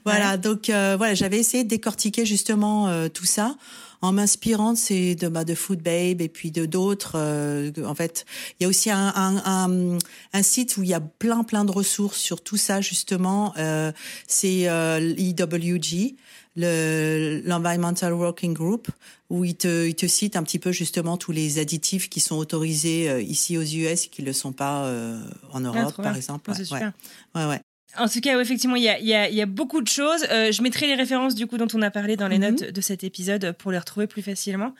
Voilà, 0.04 0.36
donc 0.36 0.70
euh, 0.70 0.94
voilà, 0.96 1.14
j'avais 1.14 1.38
essayé 1.38 1.64
de 1.64 1.68
décortiquer 1.68 2.26
justement 2.26 2.88
euh, 2.88 3.08
tout 3.08 3.26
ça 3.26 3.56
en 4.00 4.12
m'inspirant 4.12 4.72
de 4.72 4.78
ces 4.78 5.14
de, 5.14 5.28
bah, 5.28 5.44
de 5.44 5.54
Food 5.54 5.82
Babe 5.82 6.20
et 6.20 6.28
puis 6.28 6.50
de 6.50 6.66
d'autres. 6.66 7.12
euh, 7.16 7.70
en 7.84 7.94
fait, 7.94 8.24
il 8.58 8.64
y 8.64 8.66
a 8.66 8.68
aussi 8.68 8.90
un, 8.90 9.12
un, 9.14 9.42
un, 9.44 9.98
un 10.32 10.42
site 10.42 10.76
où 10.76 10.82
il 10.82 10.88
y 10.88 10.94
a 10.94 11.00
plein 11.00 11.44
plein 11.44 11.64
de 11.64 11.72
ressources 11.72 12.18
sur 12.18 12.40
tout 12.42 12.56
ça 12.56 12.80
justement. 12.80 13.52
Euh, 13.58 13.92
c'est 14.26 14.68
euh, 14.68 15.00
l'EWG, 15.00 16.16
le 16.56 17.40
l'Environmental 17.44 18.12
Working 18.12 18.54
Group, 18.54 18.88
où 19.30 19.44
il 19.44 19.56
te 19.56 19.86
il 19.86 19.94
te 19.94 20.06
cite 20.06 20.36
un 20.36 20.42
petit 20.42 20.58
peu 20.58 20.72
justement 20.72 21.16
tous 21.16 21.32
les 21.32 21.58
additifs 21.58 22.08
qui 22.08 22.20
sont 22.20 22.36
autorisés 22.36 23.08
euh, 23.10 23.20
ici 23.20 23.56
aux 23.58 23.62
US 23.62 24.04
et 24.06 24.08
qui 24.08 24.22
le 24.22 24.32
sont 24.32 24.52
pas 24.52 24.84
euh, 24.86 25.20
en 25.52 25.60
Europe, 25.60 25.92
trop 25.92 26.02
par 26.02 26.16
exemple. 26.16 26.50
Ah, 26.50 26.92
ouais, 27.34 27.46
ouais. 27.46 27.60
En 27.96 28.06
tout 28.06 28.20
cas, 28.20 28.36
ouais, 28.36 28.42
effectivement, 28.42 28.76
il 28.76 28.82
y 28.82 28.88
a, 28.90 28.98
il 29.00 29.06
y 29.06 29.14
a- 29.14 29.28
il 29.30 29.34
y 29.34 29.40
a 29.40 29.46
beaucoup 29.46 29.80
de 29.80 29.88
choses. 29.88 30.24
Euh, 30.30 30.52
je 30.52 30.60
mettrai 30.62 30.86
les 30.86 30.94
références 30.94 31.34
du 31.34 31.46
coup 31.46 31.56
dont 31.56 31.66
on 31.72 31.80
a 31.80 31.90
parlé 31.90 32.16
dans 32.16 32.28
les 32.28 32.38
Mhm. 32.38 32.44
notes 32.50 32.64
de 32.70 32.80
cet 32.82 33.02
épisode 33.02 33.52
pour 33.52 33.72
les 33.72 33.78
retrouver 33.78 34.06
plus 34.06 34.20
facilement. 34.20 34.74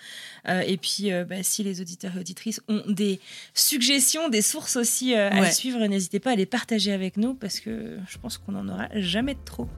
Euh, 0.47 0.61
et 0.61 0.77
puis, 0.77 1.11
euh, 1.11 1.25
bah, 1.25 1.42
si 1.42 1.64
les 1.64 1.81
auditeurs 1.81 2.12
et 2.16 2.21
auditrices 2.21 2.61
ont 2.68 2.83
des 2.87 3.18
suggestions, 3.55 4.29
des 4.29 4.42
sources 4.42 4.77
aussi 4.77 5.14
euh, 5.14 5.31
à 5.31 5.40
Ouais. 5.40 5.51
suivre, 5.51 5.85
n'hésitez 5.87 6.21
pas 6.21 6.33
à 6.33 6.37
les 6.37 6.47
partager 6.47 6.92
avec 6.92 7.16
nous 7.16 7.33
parce 7.35 7.61
que 7.61 7.99
je 8.09 8.18
pense 8.18 8.37
qu'on 8.37 8.53
n'en 8.53 8.68
aura 8.68 8.88
jamais 8.94 9.37
trop. 9.47 9.68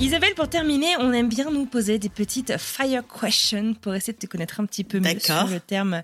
Isabelle, 0.00 0.34
pour 0.34 0.48
terminer, 0.48 0.88
on 0.98 1.12
aime 1.12 1.28
bien 1.28 1.50
nous 1.50 1.64
poser 1.64 1.98
des 1.98 2.08
petites 2.08 2.56
fire 2.58 3.02
questions 3.06 3.74
pour 3.74 3.94
essayer 3.94 4.12
de 4.12 4.18
te 4.18 4.26
connaître 4.26 4.58
un 4.58 4.66
petit 4.66 4.82
peu 4.82 4.98
mieux 4.98 5.18
sur 5.20 5.46
le 5.46 5.60
terme 5.60 6.02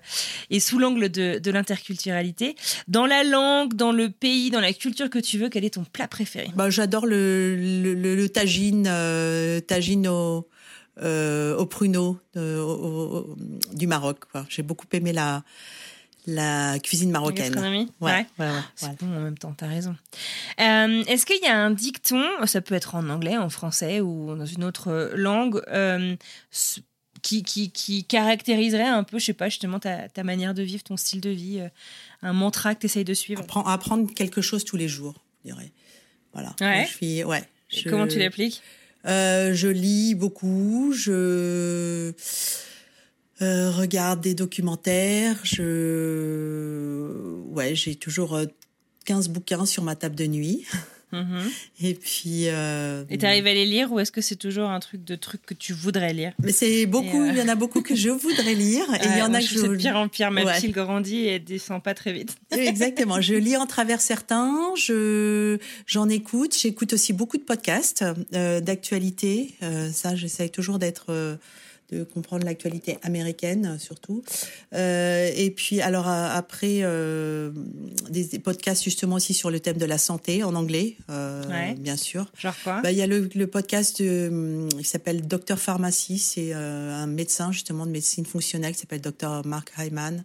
et 0.49 0.59
sous 0.61 0.79
l'angle 0.79 1.09
de, 1.09 1.37
de 1.39 1.51
l'interculturalité. 1.51 2.55
Dans 2.87 3.05
la 3.05 3.23
langue, 3.25 3.73
dans 3.73 3.91
le 3.91 4.09
pays, 4.09 4.51
dans 4.51 4.61
la 4.61 4.71
culture 4.71 5.09
que 5.09 5.19
tu 5.19 5.37
veux, 5.37 5.49
quel 5.49 5.65
est 5.65 5.73
ton 5.73 5.83
plat 5.83 6.07
préféré? 6.07 6.47
Bah, 6.55 6.69
j'adore 6.69 7.05
le, 7.07 7.55
le, 7.57 7.93
le, 7.93 8.15
le 8.15 8.29
tagine, 8.29 8.85
euh, 8.87 9.59
tagine 9.59 10.07
au, 10.07 10.47
euh, 11.01 11.57
au 11.57 11.65
pruneau 11.65 12.17
euh, 12.37 12.61
au- 12.61 13.17
au- 13.33 13.35
du 13.73 13.85
Maroc. 13.85 14.19
J'ai 14.47 14.63
beaucoup 14.63 14.87
aimé 14.93 15.11
la, 15.11 15.43
la 16.33 16.79
cuisine 16.79 17.11
marocaine. 17.11 17.51
gastronomie 17.51 17.91
Ouais, 18.01 18.25
Ouais. 18.39 18.45
ouais, 18.83 18.89
bon 18.99 19.07
en 19.15 19.19
même 19.21 19.37
temps, 19.37 19.53
t'as 19.57 19.67
raison. 19.67 19.95
Euh, 20.59 21.03
Est-ce 21.07 21.25
qu'il 21.25 21.41
y 21.41 21.47
a 21.47 21.57
un 21.57 21.71
dicton, 21.71 22.23
ça 22.45 22.61
peut 22.61 22.75
être 22.75 22.95
en 22.95 23.09
anglais, 23.09 23.37
en 23.37 23.49
français 23.49 24.01
ou 24.01 24.35
dans 24.35 24.45
une 24.45 24.63
autre 24.63 25.11
langue, 25.15 25.61
euh, 25.69 26.15
qui, 27.21 27.43
qui, 27.43 27.71
qui 27.71 28.05
caractériserait 28.05 28.87
un 28.87 29.03
peu, 29.03 29.19
je 29.19 29.25
sais 29.25 29.33
pas, 29.33 29.49
justement 29.49 29.79
ta, 29.79 30.07
ta 30.09 30.23
manière 30.23 30.53
de 30.53 30.63
vivre, 30.63 30.83
ton 30.83 30.95
style 30.97 31.19
de 31.21 31.29
vie, 31.29 31.59
euh, 31.59 31.67
un 32.21 32.33
mantra 32.33 32.75
que 32.75 32.79
tu 32.81 32.85
essayes 32.85 33.03
de 33.05 33.13
suivre? 33.13 33.41
Apprendre, 33.41 33.67
apprendre 33.67 34.13
quelque 34.13 34.41
chose 34.41 34.63
tous 34.63 34.77
les 34.77 34.87
jours, 34.87 35.15
je 35.43 35.51
dirais. 35.51 35.71
Voilà. 36.33 36.55
Ouais. 36.61 36.85
Je 36.89 36.95
suis, 36.95 37.23
ouais. 37.23 37.43
Je- 37.69 37.89
Comment 37.89 38.07
tu 38.07 38.19
l'appliques? 38.19 38.61
Euh, 39.05 39.53
je 39.53 39.67
lis 39.67 40.13
beaucoup, 40.15 40.91
je 40.93 42.13
euh, 43.41 43.71
regarde 43.71 44.21
des 44.21 44.33
documentaires, 44.33 45.37
je 45.43 47.11
ouais, 47.51 47.75
j'ai 47.75 47.95
toujours 47.95 48.35
euh, 48.35 48.45
15 49.05 49.29
bouquins 49.29 49.65
sur 49.65 49.83
ma 49.83 49.95
table 49.95 50.15
de 50.15 50.27
nuit. 50.27 50.65
Mhm. 51.11 51.41
Et 51.81 51.95
puis 51.95 52.49
euh, 52.49 53.03
Et 53.09 53.17
t'arrives 53.17 53.47
à 53.47 53.53
les 53.53 53.65
lire 53.65 53.91
ou 53.91 53.99
est-ce 53.99 54.11
que 54.11 54.21
c'est 54.21 54.35
toujours 54.35 54.69
un 54.69 54.79
truc 54.79 55.03
de 55.03 55.15
truc 55.15 55.41
que 55.43 55.55
tu 55.55 55.73
voudrais 55.73 56.13
lire 56.13 56.33
mais 56.43 56.51
c'est 56.51 56.85
beaucoup, 56.85 57.21
euh, 57.21 57.29
il 57.31 57.37
y 57.37 57.41
en 57.41 57.47
a 57.47 57.55
beaucoup 57.55 57.81
que 57.81 57.95
je 57.95 58.09
voudrais 58.09 58.53
lire 58.53 58.85
et 58.93 59.07
il 59.07 59.17
y 59.17 59.21
en 59.23 59.33
a 59.33 59.39
que 59.39 59.45
je 59.47 59.75
pire 59.75 59.95
en 59.95 60.07
pire. 60.07 60.29
Ma 60.29 60.43
Ouais. 60.43 60.69
grandit 60.69 61.21
et 61.21 61.35
elle 61.35 61.43
descend 61.43 61.81
pas 61.81 61.95
très 61.95 62.13
vite. 62.13 62.35
Exactement. 62.51 63.21
Je 63.21 63.33
lis 63.33 63.57
en 63.57 63.65
travers 63.65 64.01
certains. 64.01 64.53
Je 64.75 65.57
j'en 65.87 66.09
écoute. 66.09 66.55
J'écoute 66.55 66.93
aussi 66.93 67.11
beaucoup 67.13 67.37
de 67.37 67.43
podcasts 67.43 68.05
euh, 68.33 68.59
d'actualité. 68.61 69.55
Euh, 69.63 69.89
ça, 69.91 70.15
j'essaye 70.15 70.51
toujours 70.51 70.77
d'être 70.77 71.07
euh, 71.09 71.35
de 71.91 72.03
comprendre 72.03 72.45
l'actualité 72.45 72.97
américaine 73.03 73.77
surtout. 73.79 74.23
Euh, 74.73 75.31
et 75.35 75.51
puis 75.51 75.81
alors 75.81 76.07
euh, 76.07 76.27
après 76.31 76.79
euh, 76.81 77.51
des, 78.09 78.25
des 78.25 78.39
podcasts 78.39 78.83
justement 78.83 79.15
aussi 79.15 79.33
sur 79.33 79.49
le 79.49 79.59
thème 79.59 79.77
de 79.77 79.85
la 79.85 79.97
santé 79.97 80.43
en 80.43 80.55
anglais, 80.55 80.95
euh, 81.09 81.43
Ouais. 81.49 81.73
bien 81.75 81.97
sûr. 81.97 82.31
Genre 82.37 82.55
quoi? 82.63 82.81
Bah, 82.81 82.91
il 82.91 82.97
y 82.97 83.01
a 83.01 83.07
le, 83.07 83.29
le 83.33 83.47
podcast 83.47 84.01
de, 84.01 84.67
qui 84.77 84.83
s'appelle 84.83 85.27
Docteur 85.27 85.59
Pharmacie. 85.59 86.19
C'est 86.19 86.53
un 86.53 87.07
médecin 87.07 87.51
justement 87.51 87.85
de 87.85 87.91
médecine 87.91 88.25
fonctionnelle 88.25 88.73
qui 88.73 88.79
s'appelle 88.79 89.01
Docteur 89.01 89.45
Mark 89.45 89.71
Hyman. 89.77 90.23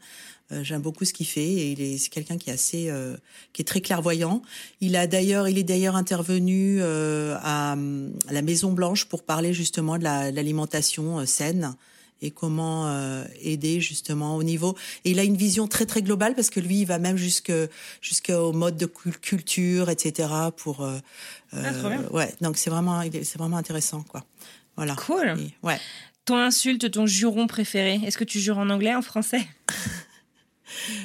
Euh, 0.52 0.62
J'aime 0.62 0.82
beaucoup 0.82 1.04
ce 1.06 1.12
qu'il 1.14 1.26
fait 1.26 1.42
et 1.44 1.72
il 1.72 1.80
est 1.80 1.96
c'est 1.98 2.10
quelqu'un 2.10 2.36
qui 2.36 2.50
est 2.50 2.52
assez 2.52 2.90
euh, 2.90 3.16
qui 3.54 3.62
est 3.62 3.64
très 3.64 3.80
clairvoyant. 3.80 4.42
Il 4.80 4.94
a 4.94 5.06
d'ailleurs 5.06 5.48
il 5.48 5.56
est 5.58 5.62
d'ailleurs 5.64 5.96
intervenu 5.96 6.78
euh, 6.80 7.36
à, 7.42 7.72
à 7.72 8.32
la 8.32 8.42
Maison 8.42 8.72
Blanche 8.72 9.06
pour 9.06 9.22
parler 9.22 9.54
justement 9.54 9.96
de 9.98 10.04
la- 10.04 10.30
l'alimentation 10.30 11.18
euh, 11.20 11.24
saine 11.26 11.74
et 12.22 12.30
comment 12.30 12.86
euh, 12.88 13.24
aider 13.40 13.80
justement 13.80 14.36
au 14.36 14.42
niveau 14.42 14.76
et 15.04 15.10
il 15.10 15.18
a 15.18 15.24
une 15.24 15.36
vision 15.36 15.66
très 15.66 15.84
très 15.86 16.00
globale 16.02 16.34
parce 16.34 16.48
que 16.50 16.60
lui 16.60 16.80
il 16.80 16.84
va 16.86 16.98
même 16.98 17.16
jusque 17.16 17.52
jusqu'au 18.02 18.52
mode 18.52 18.76
de 18.76 18.86
cul- 18.86 19.12
culture 19.20 19.88
etc 19.90 20.28
pour 20.56 20.82
euh, 20.82 20.98
Ah, 21.52 21.72
trop 21.72 21.88
bien. 21.88 22.02
ouais 22.12 22.32
donc 22.40 22.56
c'est 22.58 22.70
vraiment 22.70 23.02
c'est 23.12 23.36
vraiment 23.38 23.56
intéressant 23.56 24.02
quoi 24.02 24.24
voilà 24.76 24.94
Cool. 24.94 25.36
Et- 25.38 25.66
ouais 25.66 25.78
Ton 26.24 26.36
insulte, 26.36 26.90
ton 26.90 27.06
juron 27.06 27.46
préféré 27.46 28.00
Est-ce 28.04 28.16
que 28.18 28.24
tu 28.24 28.40
jures 28.40 28.58
en 28.58 28.70
anglais, 28.70 28.94
en 28.94 29.02
français? 29.02 29.42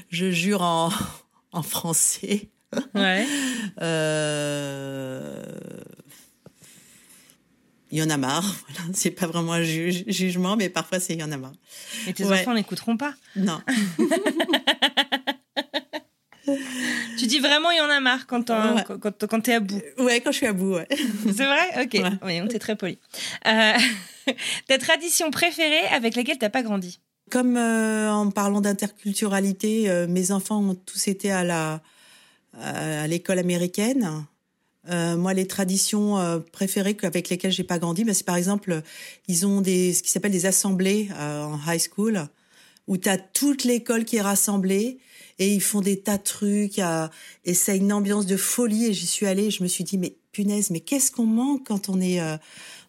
je 0.10 0.32
jure 0.32 0.62
en 0.62 0.90
en 1.52 1.64
français 1.64 2.50
Ouais. 2.96 3.26
Euh, 3.82 5.44
il 7.92 7.98
y 7.98 8.04
en 8.04 8.10
a 8.12 8.18
marre 8.18 8.44
voilà 8.70 8.92
c'est 8.94 9.10
pas 9.12 9.26
vraiment 9.28 9.54
un 9.54 9.64
juge- 9.64 10.04
jugement 10.08 10.56
mais 10.56 10.70
parfois 10.70 11.00
c'est 11.00 11.14
il 11.14 11.20
y 11.20 11.24
en 11.24 11.32
a 11.32 11.38
marre 11.38 11.54
Et 12.08 12.14
tes 12.14 12.24
Ouais. 12.26 12.40
enfants 12.42 12.54
n'écouteront 12.54 12.98
pas. 12.98 13.14
non 13.36 13.60
Tu 17.18 17.28
dis 17.28 17.40
vraiment 17.40 17.70
il 17.72 17.78
y 17.78 17.82
en 17.82 17.90
a 17.90 18.00
marre 18.00 18.26
quand, 18.28 18.50
Ouais. 18.50 18.84
quand, 18.88 18.98
quand, 19.00 19.28
quand 19.28 19.42
t'es 19.42 19.54
à 19.54 19.60
bout. 19.60 19.82
ouais 20.00 20.22
quand 20.22 20.32
je 20.32 20.38
suis 20.38 20.48
à 20.48 20.54
bout 20.54 20.76
ouais 20.76 20.88
C'est 21.26 21.46
vrai? 21.46 21.84
Ok. 21.84 22.02
Ouais. 22.24 22.40
Donc 22.40 22.50
t'es 22.50 22.60
très 22.60 22.76
poli. 22.76 22.98
Euh, 23.48 23.74
ta 24.68 24.78
tradition 24.78 25.30
préférée 25.32 25.86
avec 25.92 26.16
laquelle 26.16 26.38
t'as 26.38 26.50
pas 26.50 26.64
grandi? 26.64 27.00
Comme 27.30 27.58
euh, 27.58 28.12
en 28.12 28.32
parlant 28.32 28.62
d'interculturalité, 28.62 29.90
euh, 29.90 30.08
mes 30.08 30.32
enfants 30.32 30.62
ont 30.64 30.76
tous 30.76 31.08
été 31.08 31.32
à 31.32 31.44
la 31.44 31.82
à 32.62 33.08
l'école 33.08 33.38
américaine. 33.38 34.26
Euh, 34.90 35.18
moi, 35.18 35.34
les 35.34 35.46
traditions 35.46 36.18
euh, 36.18 36.40
préférées 36.40 36.98
avec 37.04 37.30
lesquelles 37.30 37.52
j'ai 37.52 37.64
pas 37.64 37.80
grandi, 37.80 38.04
ben, 38.04 38.14
c'est 38.14 38.26
par 38.26 38.38
exemple, 38.38 38.82
ils 39.28 39.46
ont 39.46 39.62
des 39.62 39.94
ce 39.94 40.02
qui 40.02 40.10
s'appelle 40.10 40.32
des 40.32 40.46
assemblées 40.46 41.10
euh, 41.20 41.44
en 41.44 41.60
high 41.68 41.82
school 41.82 42.28
où 42.88 42.98
tu 42.98 43.08
as 43.08 43.18
toute 43.18 43.66
l'école 43.66 44.04
qui 44.04 44.16
est 44.16 44.22
rassemblée 44.22 44.98
et 45.38 45.54
ils 45.54 45.62
font 45.62 45.82
des 45.82 46.00
tas 46.00 46.18
de 46.18 46.24
trucs 46.24 46.80
et 46.80 47.54
c'est 47.54 47.78
une 47.78 47.94
ambiance 47.94 48.26
de 48.26 48.36
folie 48.36 48.88
et 48.88 48.94
j'y 48.94 49.06
suis 49.06 49.28
allée 49.28 49.46
et 49.46 49.52
je 49.52 49.62
me 49.62 49.68
suis 49.68 49.84
dit 49.84 50.00
mais 50.00 50.16
punaise 50.32 50.72
mais 50.72 50.80
qu'est-ce 50.80 51.12
qu'on 51.12 51.28
manque 51.28 51.68
quand 51.68 51.90
on 51.90 52.02
est 52.02 52.20
euh, 52.20 52.36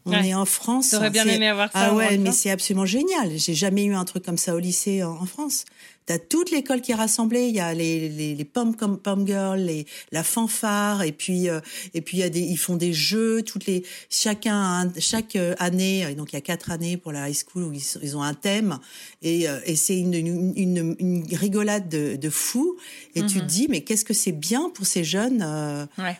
on 0.07 0.13
Ouais. 0.13 0.29
est 0.29 0.35
en 0.35 0.47
France 0.47 0.91
T'aurais 0.91 1.11
bien 1.11 1.27
aimé 1.27 1.49
avoir 1.49 1.71
ça 1.73 1.79
ah 1.91 1.95
ouais 1.95 2.17
mais 2.19 2.33
c'est 2.33 2.51
absolument 2.51 2.87
génial 2.87 3.31
j'ai 3.37 3.55
jamais 3.55 3.85
eu 3.85 3.95
un 3.95 4.05
truc 4.05 4.25
comme 4.25 4.39
ça 4.39 4.55
au 4.55 4.59
lycée 4.59 5.03
en, 5.03 5.13
en 5.13 5.27
France 5.27 5.65
T'as 6.07 6.19
toute 6.19 6.51
l'école 6.51 6.81
qui 6.81 6.91
est 6.91 6.97
rassemblée. 6.97 7.47
Il 7.47 7.55
y 7.55 7.61
a 7.61 7.73
les 7.73 8.09
les, 8.09 8.35
les 8.35 8.45
pom 8.45 8.75
comme 8.75 8.99
pom 8.99 9.25
girls, 9.25 9.61
les 9.61 9.87
la 10.11 10.25
fanfare, 10.25 11.03
et 11.05 11.13
puis 11.13 11.49
euh, 11.49 11.61
et 11.95 12.01
puis 12.01 12.17
il 12.17 12.21
y 12.21 12.25
a 12.25 12.31
des 12.31 12.41
ils 12.41 12.57
font 12.57 12.75
des 12.75 12.93
jeux 12.93 13.43
toutes 13.43 13.67
les 13.67 13.85
chacun 14.09 14.91
chaque 14.99 15.37
euh, 15.37 15.55
année. 15.61 16.05
euh, 16.05 16.15
Donc 16.15 16.33
il 16.33 16.37
y 16.37 16.39
a 16.39 16.41
quatre 16.41 16.73
années 16.73 16.97
pour 16.97 17.13
la 17.13 17.29
high 17.29 17.37
school 17.37 17.63
où 17.65 17.73
ils, 17.73 18.17
ont 18.17 18.23
un 18.23 18.35
thème 18.35 18.79
et 19.23 19.49
euh, 19.49 19.61
et 19.67 19.77
c'est 19.77 19.97
une, 19.99 20.15
une 20.15 20.53
une 20.57 20.97
une 20.99 21.25
rigolade 21.37 21.89
de 21.89 22.17
de 22.17 22.31
fou. 22.31 22.77
Et 23.15 23.25
tu 23.27 23.39
te 23.41 23.45
dis 23.45 23.67
mais 23.69 23.83
qu'est-ce 23.83 24.05
que 24.05 24.15
c'est 24.15 24.33
bien 24.33 24.69
pour 24.75 24.87
ces 24.87 25.05
jeunes. 25.05 25.43
euh, 25.47 25.87
Ouais. 25.99 26.17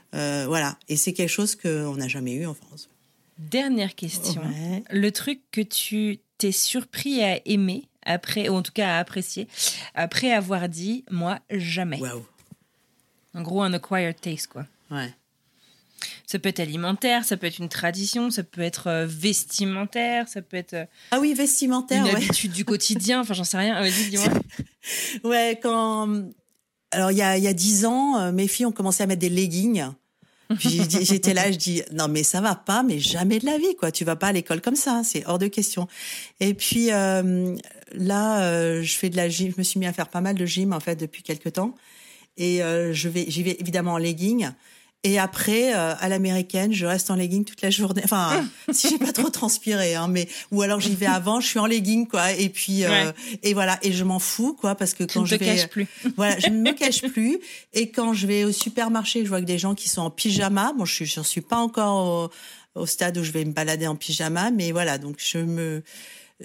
voilà. 0.47 0.77
Et 0.89 0.97
c'est 0.97 1.13
quelque 1.15 1.31
chose 1.31 1.57
qu'on 1.57 1.97
n'a 1.97 2.07
jamais 2.09 2.35
eu 2.35 2.47
en 2.47 2.55
France. 2.55 2.89
Dernière 3.41 3.95
question. 3.95 4.43
Ouais. 4.43 4.85
Le 4.91 5.11
truc 5.13 5.41
que 5.51 5.61
tu 5.63 6.19
t'es 6.39 6.53
surpris 6.53 7.23
à 7.23 7.41
aimer 7.47 7.89
après, 8.05 8.49
ou 8.49 8.55
en 8.55 8.63
tout 8.63 8.73
cas 8.73 8.97
à 8.97 8.99
apprécier, 8.99 9.49
après 9.95 10.33
avoir 10.33 10.69
dit 10.69 11.05
moi 11.11 11.39
jamais. 11.51 12.01
En 13.35 13.43
gros, 13.43 13.63
un 13.63 13.73
acquired 13.73 14.21
taste, 14.21 14.49
quoi. 14.49 14.67
Ouais. 14.91 15.13
Ça 16.27 16.39
peut 16.39 16.49
être 16.49 16.61
alimentaire, 16.61 17.25
ça 17.25 17.37
peut 17.37 17.47
être 17.47 17.59
une 17.59 17.69
tradition, 17.69 18.31
ça 18.31 18.43
peut 18.43 18.61
être 18.63 18.87
euh, 18.89 19.07
vestimentaire, 19.07 20.29
ça 20.29 20.43
peut 20.43 20.57
être 20.57 20.75
euh, 20.75 20.85
Ah 21.11 21.21
oui, 21.21 21.35
vestimentaire. 21.35 22.05
une 22.05 22.13
ouais. 22.13 22.17
habitude 22.17 22.53
du 22.53 22.65
quotidien. 22.65 23.21
Enfin, 23.21 23.35
j'en 23.35 23.45
sais 23.45 23.59
rien. 23.59 23.81
Vas-y, 23.81 24.11
dis-moi. 24.11 24.29
Ouais, 25.25 25.59
quand 25.63 26.09
alors 26.91 27.11
il 27.11 27.19
y 27.19 27.23
a 27.23 27.37
il 27.37 27.45
y 27.45 27.49
a 27.49 27.53
dix 27.53 27.85
ans, 27.85 28.19
euh, 28.19 28.33
mes 28.33 28.49
filles 28.49 28.67
ont 28.67 28.73
commencé 28.73 29.03
à 29.03 29.07
mettre 29.07 29.21
des 29.21 29.29
leggings. 29.29 29.85
J'étais 30.59 31.35
là, 31.35 31.51
je 31.53 31.57
dis 31.57 31.83
non 31.93 32.09
mais 32.09 32.23
ça 32.23 32.41
va 32.41 32.55
pas, 32.55 32.83
mais 32.83 32.99
jamais 32.99 33.39
de 33.39 33.47
la 33.47 33.59
vie 33.59 33.77
quoi. 33.79 33.93
Tu 33.93 34.05
vas 34.05 34.17
pas 34.17 34.29
à 34.29 34.33
l'école 34.33 34.61
comme 34.61 34.77
ça, 34.77 35.03
c'est 35.05 35.25
hors 35.27 35.39
de 35.39 35.47
question. 35.47 35.87
Et 36.41 36.55
puis 36.55 36.91
euh, 36.93 37.55
là, 37.93 38.43
euh, 38.43 38.83
je 38.83 38.97
fais 38.97 39.11
de 39.11 39.17
la 39.17 39.29
gym. 39.29 39.53
Je 39.53 39.59
me 39.59 39.63
suis 39.63 39.79
mis 39.79 39.87
à 39.87 39.93
faire 39.93 40.09
pas 40.09 40.21
mal 40.21 40.35
de 40.35 40.47
gym 40.47 40.73
en 40.73 40.81
fait 40.81 40.97
depuis 40.97 41.23
quelques 41.23 41.53
temps. 41.53 41.75
Et 42.37 42.63
euh, 42.63 42.93
je 42.93 43.09
vais, 43.09 43.27
j'y 43.29 43.43
vais 43.43 43.57
évidemment 43.61 43.93
en 43.93 43.99
leggings. 43.99 44.51
Et 45.03 45.19
après, 45.19 45.75
euh, 45.75 45.95
à 45.99 46.09
l'américaine, 46.11 46.75
je 46.75 46.85
reste 46.85 47.11
en 47.11 47.15
legging 47.15 47.47
toute 47.47 47.63
la 47.63 47.71
journée. 47.71 48.03
Enfin, 48.05 48.45
si 48.71 48.91
j'ai 48.91 48.99
pas 48.99 49.13
trop 49.13 49.31
transpiré, 49.31 49.95
hein, 49.95 50.09
mais 50.09 50.29
ou 50.51 50.61
alors 50.61 50.79
j'y 50.79 50.95
vais 50.95 51.07
avant, 51.07 51.41
je 51.41 51.47
suis 51.47 51.59
en 51.59 51.65
legging 51.65 52.07
quoi. 52.07 52.33
Et 52.33 52.51
puis 52.51 52.85
euh, 52.85 52.89
Ouais. 52.91 53.15
et 53.43 53.55
voilà, 53.55 53.79
et 53.83 53.93
je 53.93 54.05
m'en 54.05 54.19
fous 54.19 54.53
quoi 54.53 54.75
parce 54.75 54.93
que 54.93 55.05
Tu 55.05 55.15
quand 55.15 55.23
te 55.25 55.29
je 55.31 55.37
vais, 55.37 55.47
caches 55.47 55.69
plus. 55.69 55.87
voilà, 56.17 56.39
je 56.39 56.49
ne 56.49 56.61
me 56.61 56.73
cache 56.73 57.01
plus. 57.03 57.39
Et 57.73 57.91
quand 57.91 58.13
je 58.13 58.27
vais 58.27 58.45
au 58.45 58.53
supermarché, 58.53 59.25
je 59.25 59.29
vois 59.31 59.41
que 59.41 59.47
des 59.47 59.59
gens 59.59 59.75
qui 59.75 59.89
sont 59.89 60.03
en 60.03 60.11
pyjama. 60.11 60.75
Bon, 60.77 60.85
je 60.85 60.93
suis, 60.95 61.07
j'en 61.07 61.23
suis 61.23 61.41
pas 61.41 61.57
encore 61.57 62.31
au, 62.77 62.81
au 62.83 62.85
stade 62.87 63.17
où 63.17 63.25
je 63.25 63.31
vais 63.31 63.45
me 63.47 63.53
balader 63.53 63.87
en 63.87 63.97
pyjama, 63.97 64.51
mais 64.51 64.71
voilà. 64.71 64.99
Donc 64.99 65.17
je 65.19 65.39
me, 65.39 65.83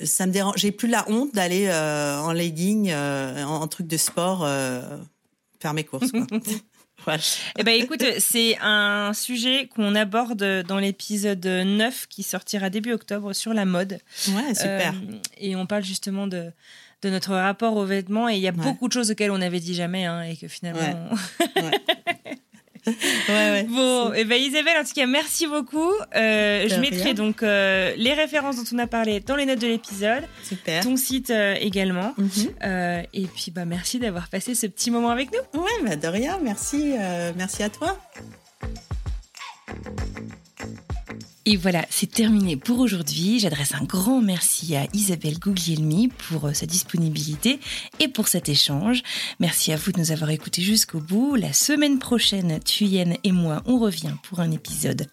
ça 0.06 0.26
me 0.28 0.32
dérange. 0.32 0.54
J'ai 0.56 0.72
plus 0.72 0.88
la 0.88 1.04
honte 1.10 1.36
d'aller 1.36 1.66
euh, 1.68 2.20
en 2.20 2.32
legging, 2.32 2.90
euh, 2.90 3.44
en, 3.44 3.56
en 3.64 3.68
truc 3.68 3.88
de 3.88 3.98
sport, 3.98 4.44
euh, 4.46 4.82
faire 5.60 5.74
mes 5.74 5.84
courses. 5.84 6.12
Quoi. 6.12 6.26
voilà. 7.06 7.22
Eh 7.58 7.64
ben, 7.64 7.80
écoute, 7.82 8.04
c'est 8.20 8.58
un 8.62 9.14
sujet 9.14 9.68
qu'on 9.68 9.96
aborde 9.96 10.64
dans 10.68 10.80
l'épisode 10.80 11.46
9 11.46 12.08
qui 12.08 12.24
sortira 12.24 12.70
début 12.70 12.92
octobre 12.94 13.34
sur 13.34 13.54
la 13.54 13.66
mode. 13.66 14.00
Ouais, 14.30 14.54
super. 14.54 14.94
Euh, 14.94 15.18
et 15.38 15.56
on 15.56 15.66
parle 15.66 15.84
justement 15.84 16.28
de, 16.28 16.52
de 17.02 17.10
notre 17.10 17.32
rapport 17.36 17.76
aux 17.78 17.86
vêtements. 17.86 18.28
Et 18.30 18.34
il 18.36 18.42
y 18.42 18.48
a 18.48 18.52
Ouais. 18.52 18.58
beaucoup 18.58 18.88
de 18.88 18.94
choses 18.94 19.12
auxquelles 19.12 19.32
on 19.32 19.38
n'avait 19.38 19.60
dit 19.60 19.76
jamais 19.76 20.06
hein, 20.06 20.22
et 20.24 20.36
que 20.36 20.48
finalement. 20.48 21.10
ouais, 21.56 21.62
ouais. 21.64 21.82
Bon, 23.70 24.14
eh 24.16 24.24
ben 24.26 24.42
Isabelle, 24.42 24.78
en 24.80 24.84
tout 24.84 24.94
cas, 24.94 25.06
merci 25.06 25.48
beaucoup. 25.48 25.92
Euh, 26.16 26.68
je 26.68 26.80
mettrai 26.80 27.04
rien. 27.04 27.14
donc 27.14 27.44
euh, 27.44 27.94
les 27.98 28.14
références 28.14 28.58
dont 28.58 28.76
on 28.76 28.80
a 28.80 28.88
parlé 28.88 29.20
dans 29.20 29.36
les 29.36 29.46
notes 29.46 29.60
de 29.60 29.68
l'épisode, 29.68 30.24
super. 30.44 30.84
ton 30.84 30.96
site 30.96 31.30
euh, 31.30 31.56
également. 31.60 32.14
Mhm. 32.18 33.04
Et 33.14 33.28
puis, 33.28 33.52
bah, 33.52 33.66
merci 33.66 34.00
d'avoir 34.00 34.30
passé 34.30 34.56
ce 34.56 34.68
petit 34.68 34.92
moment 34.92 35.10
avec 35.10 35.30
nous. 35.32 35.62
Ouais, 35.62 35.70
bah 35.84 35.96
de 35.96 36.08
rien. 36.08 36.40
Merci, 36.42 36.94
merci 37.36 37.64
à 37.64 37.70
toi. 37.70 37.98
Et 41.48 41.58
voilà, 41.58 41.86
c'est 41.92 42.10
terminé 42.10 42.58
pour 42.58 42.80
aujourd'hui. 42.80 43.40
J'adresse 43.40 43.76
un 43.76 43.84
grand 43.84 44.20
merci 44.20 44.76
à 44.76 44.88
Isabelle 44.94 45.38
Guglielmi 45.38 46.08
pour 46.08 46.48
euh, 46.48 46.54
sa 46.54 46.66
disponibilité 46.66 47.60
et 48.00 48.08
pour 48.08 48.28
cet 48.28 48.50
échange. 48.50 49.04
Merci 49.40 49.72
à 49.72 49.76
vous 49.76 49.92
de 49.92 50.00
nous 50.00 50.12
avoir 50.12 50.32
écoutés 50.32 50.64
jusqu'au 50.64 51.00
bout. 51.00 51.36
La 51.36 51.54
semaine 51.54 52.00
prochaine, 52.00 52.60
Thuyen 52.62 53.14
et 53.24 53.32
moi, 53.32 53.62
on 53.68 53.78
revient 53.78 54.14
pour 54.24 54.40
un 54.40 54.50
épisode 54.50 55.06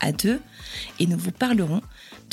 à 0.00 0.12
deux 0.12 0.40
et 1.00 1.06
nous 1.06 1.18
vous 1.18 1.32
parlerons 1.32 1.82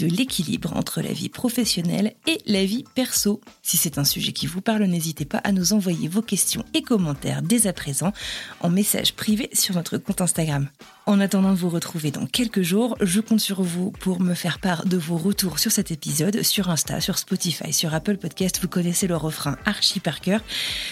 de 0.01 0.07
l'équilibre 0.07 0.75
entre 0.75 1.01
la 1.01 1.13
vie 1.13 1.29
professionnelle 1.29 2.13
et 2.27 2.39
la 2.45 2.65
vie 2.65 2.83
perso. 2.95 3.39
Si 3.61 3.77
c'est 3.77 3.97
un 3.97 4.03
sujet 4.03 4.31
qui 4.31 4.47
vous 4.47 4.61
parle, 4.61 4.83
n'hésitez 4.83 5.25
pas 5.25 5.37
à 5.37 5.51
nous 5.51 5.73
envoyer 5.73 6.07
vos 6.07 6.21
questions 6.21 6.65
et 6.73 6.81
commentaires 6.81 7.41
dès 7.41 7.67
à 7.67 7.73
présent 7.73 8.11
en 8.61 8.69
message 8.69 9.13
privé 9.13 9.49
sur 9.53 9.75
notre 9.75 9.97
compte 9.97 10.21
Instagram. 10.21 10.69
En 11.05 11.19
attendant 11.19 11.51
de 11.51 11.57
vous 11.57 11.69
retrouver 11.69 12.09
dans 12.09 12.25
quelques 12.25 12.61
jours, 12.61 12.97
je 13.01 13.21
compte 13.21 13.39
sur 13.39 13.61
vous 13.61 13.91
pour 13.91 14.21
me 14.21 14.33
faire 14.33 14.59
part 14.59 14.85
de 14.85 14.97
vos 14.97 15.17
retours 15.17 15.59
sur 15.59 15.71
cet 15.71 15.91
épisode 15.91 16.41
sur 16.41 16.69
Insta, 16.69 16.99
sur 16.99 17.17
Spotify, 17.17 17.71
sur 17.71 17.93
Apple 17.93 18.17
Podcast. 18.17 18.59
Vous 18.61 18.67
connaissez 18.67 19.07
le 19.07 19.17
refrain 19.17 19.57
archi 19.65 19.99
par 19.99 20.19
cœur. 20.21 20.41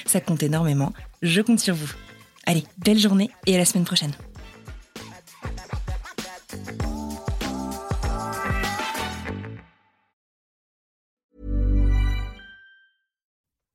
Ça 0.05 0.21
compte 0.21 0.43
énormément. 0.43 0.93
Je 1.21 1.41
compte 1.41 1.59
sur 1.59 1.75
vous. 1.75 1.91
Allez, 2.45 2.63
belle 2.77 2.99
journée 2.99 3.29
et 3.47 3.55
à 3.55 3.57
la 3.57 3.65
semaine 3.65 3.85
prochaine. 3.85 4.13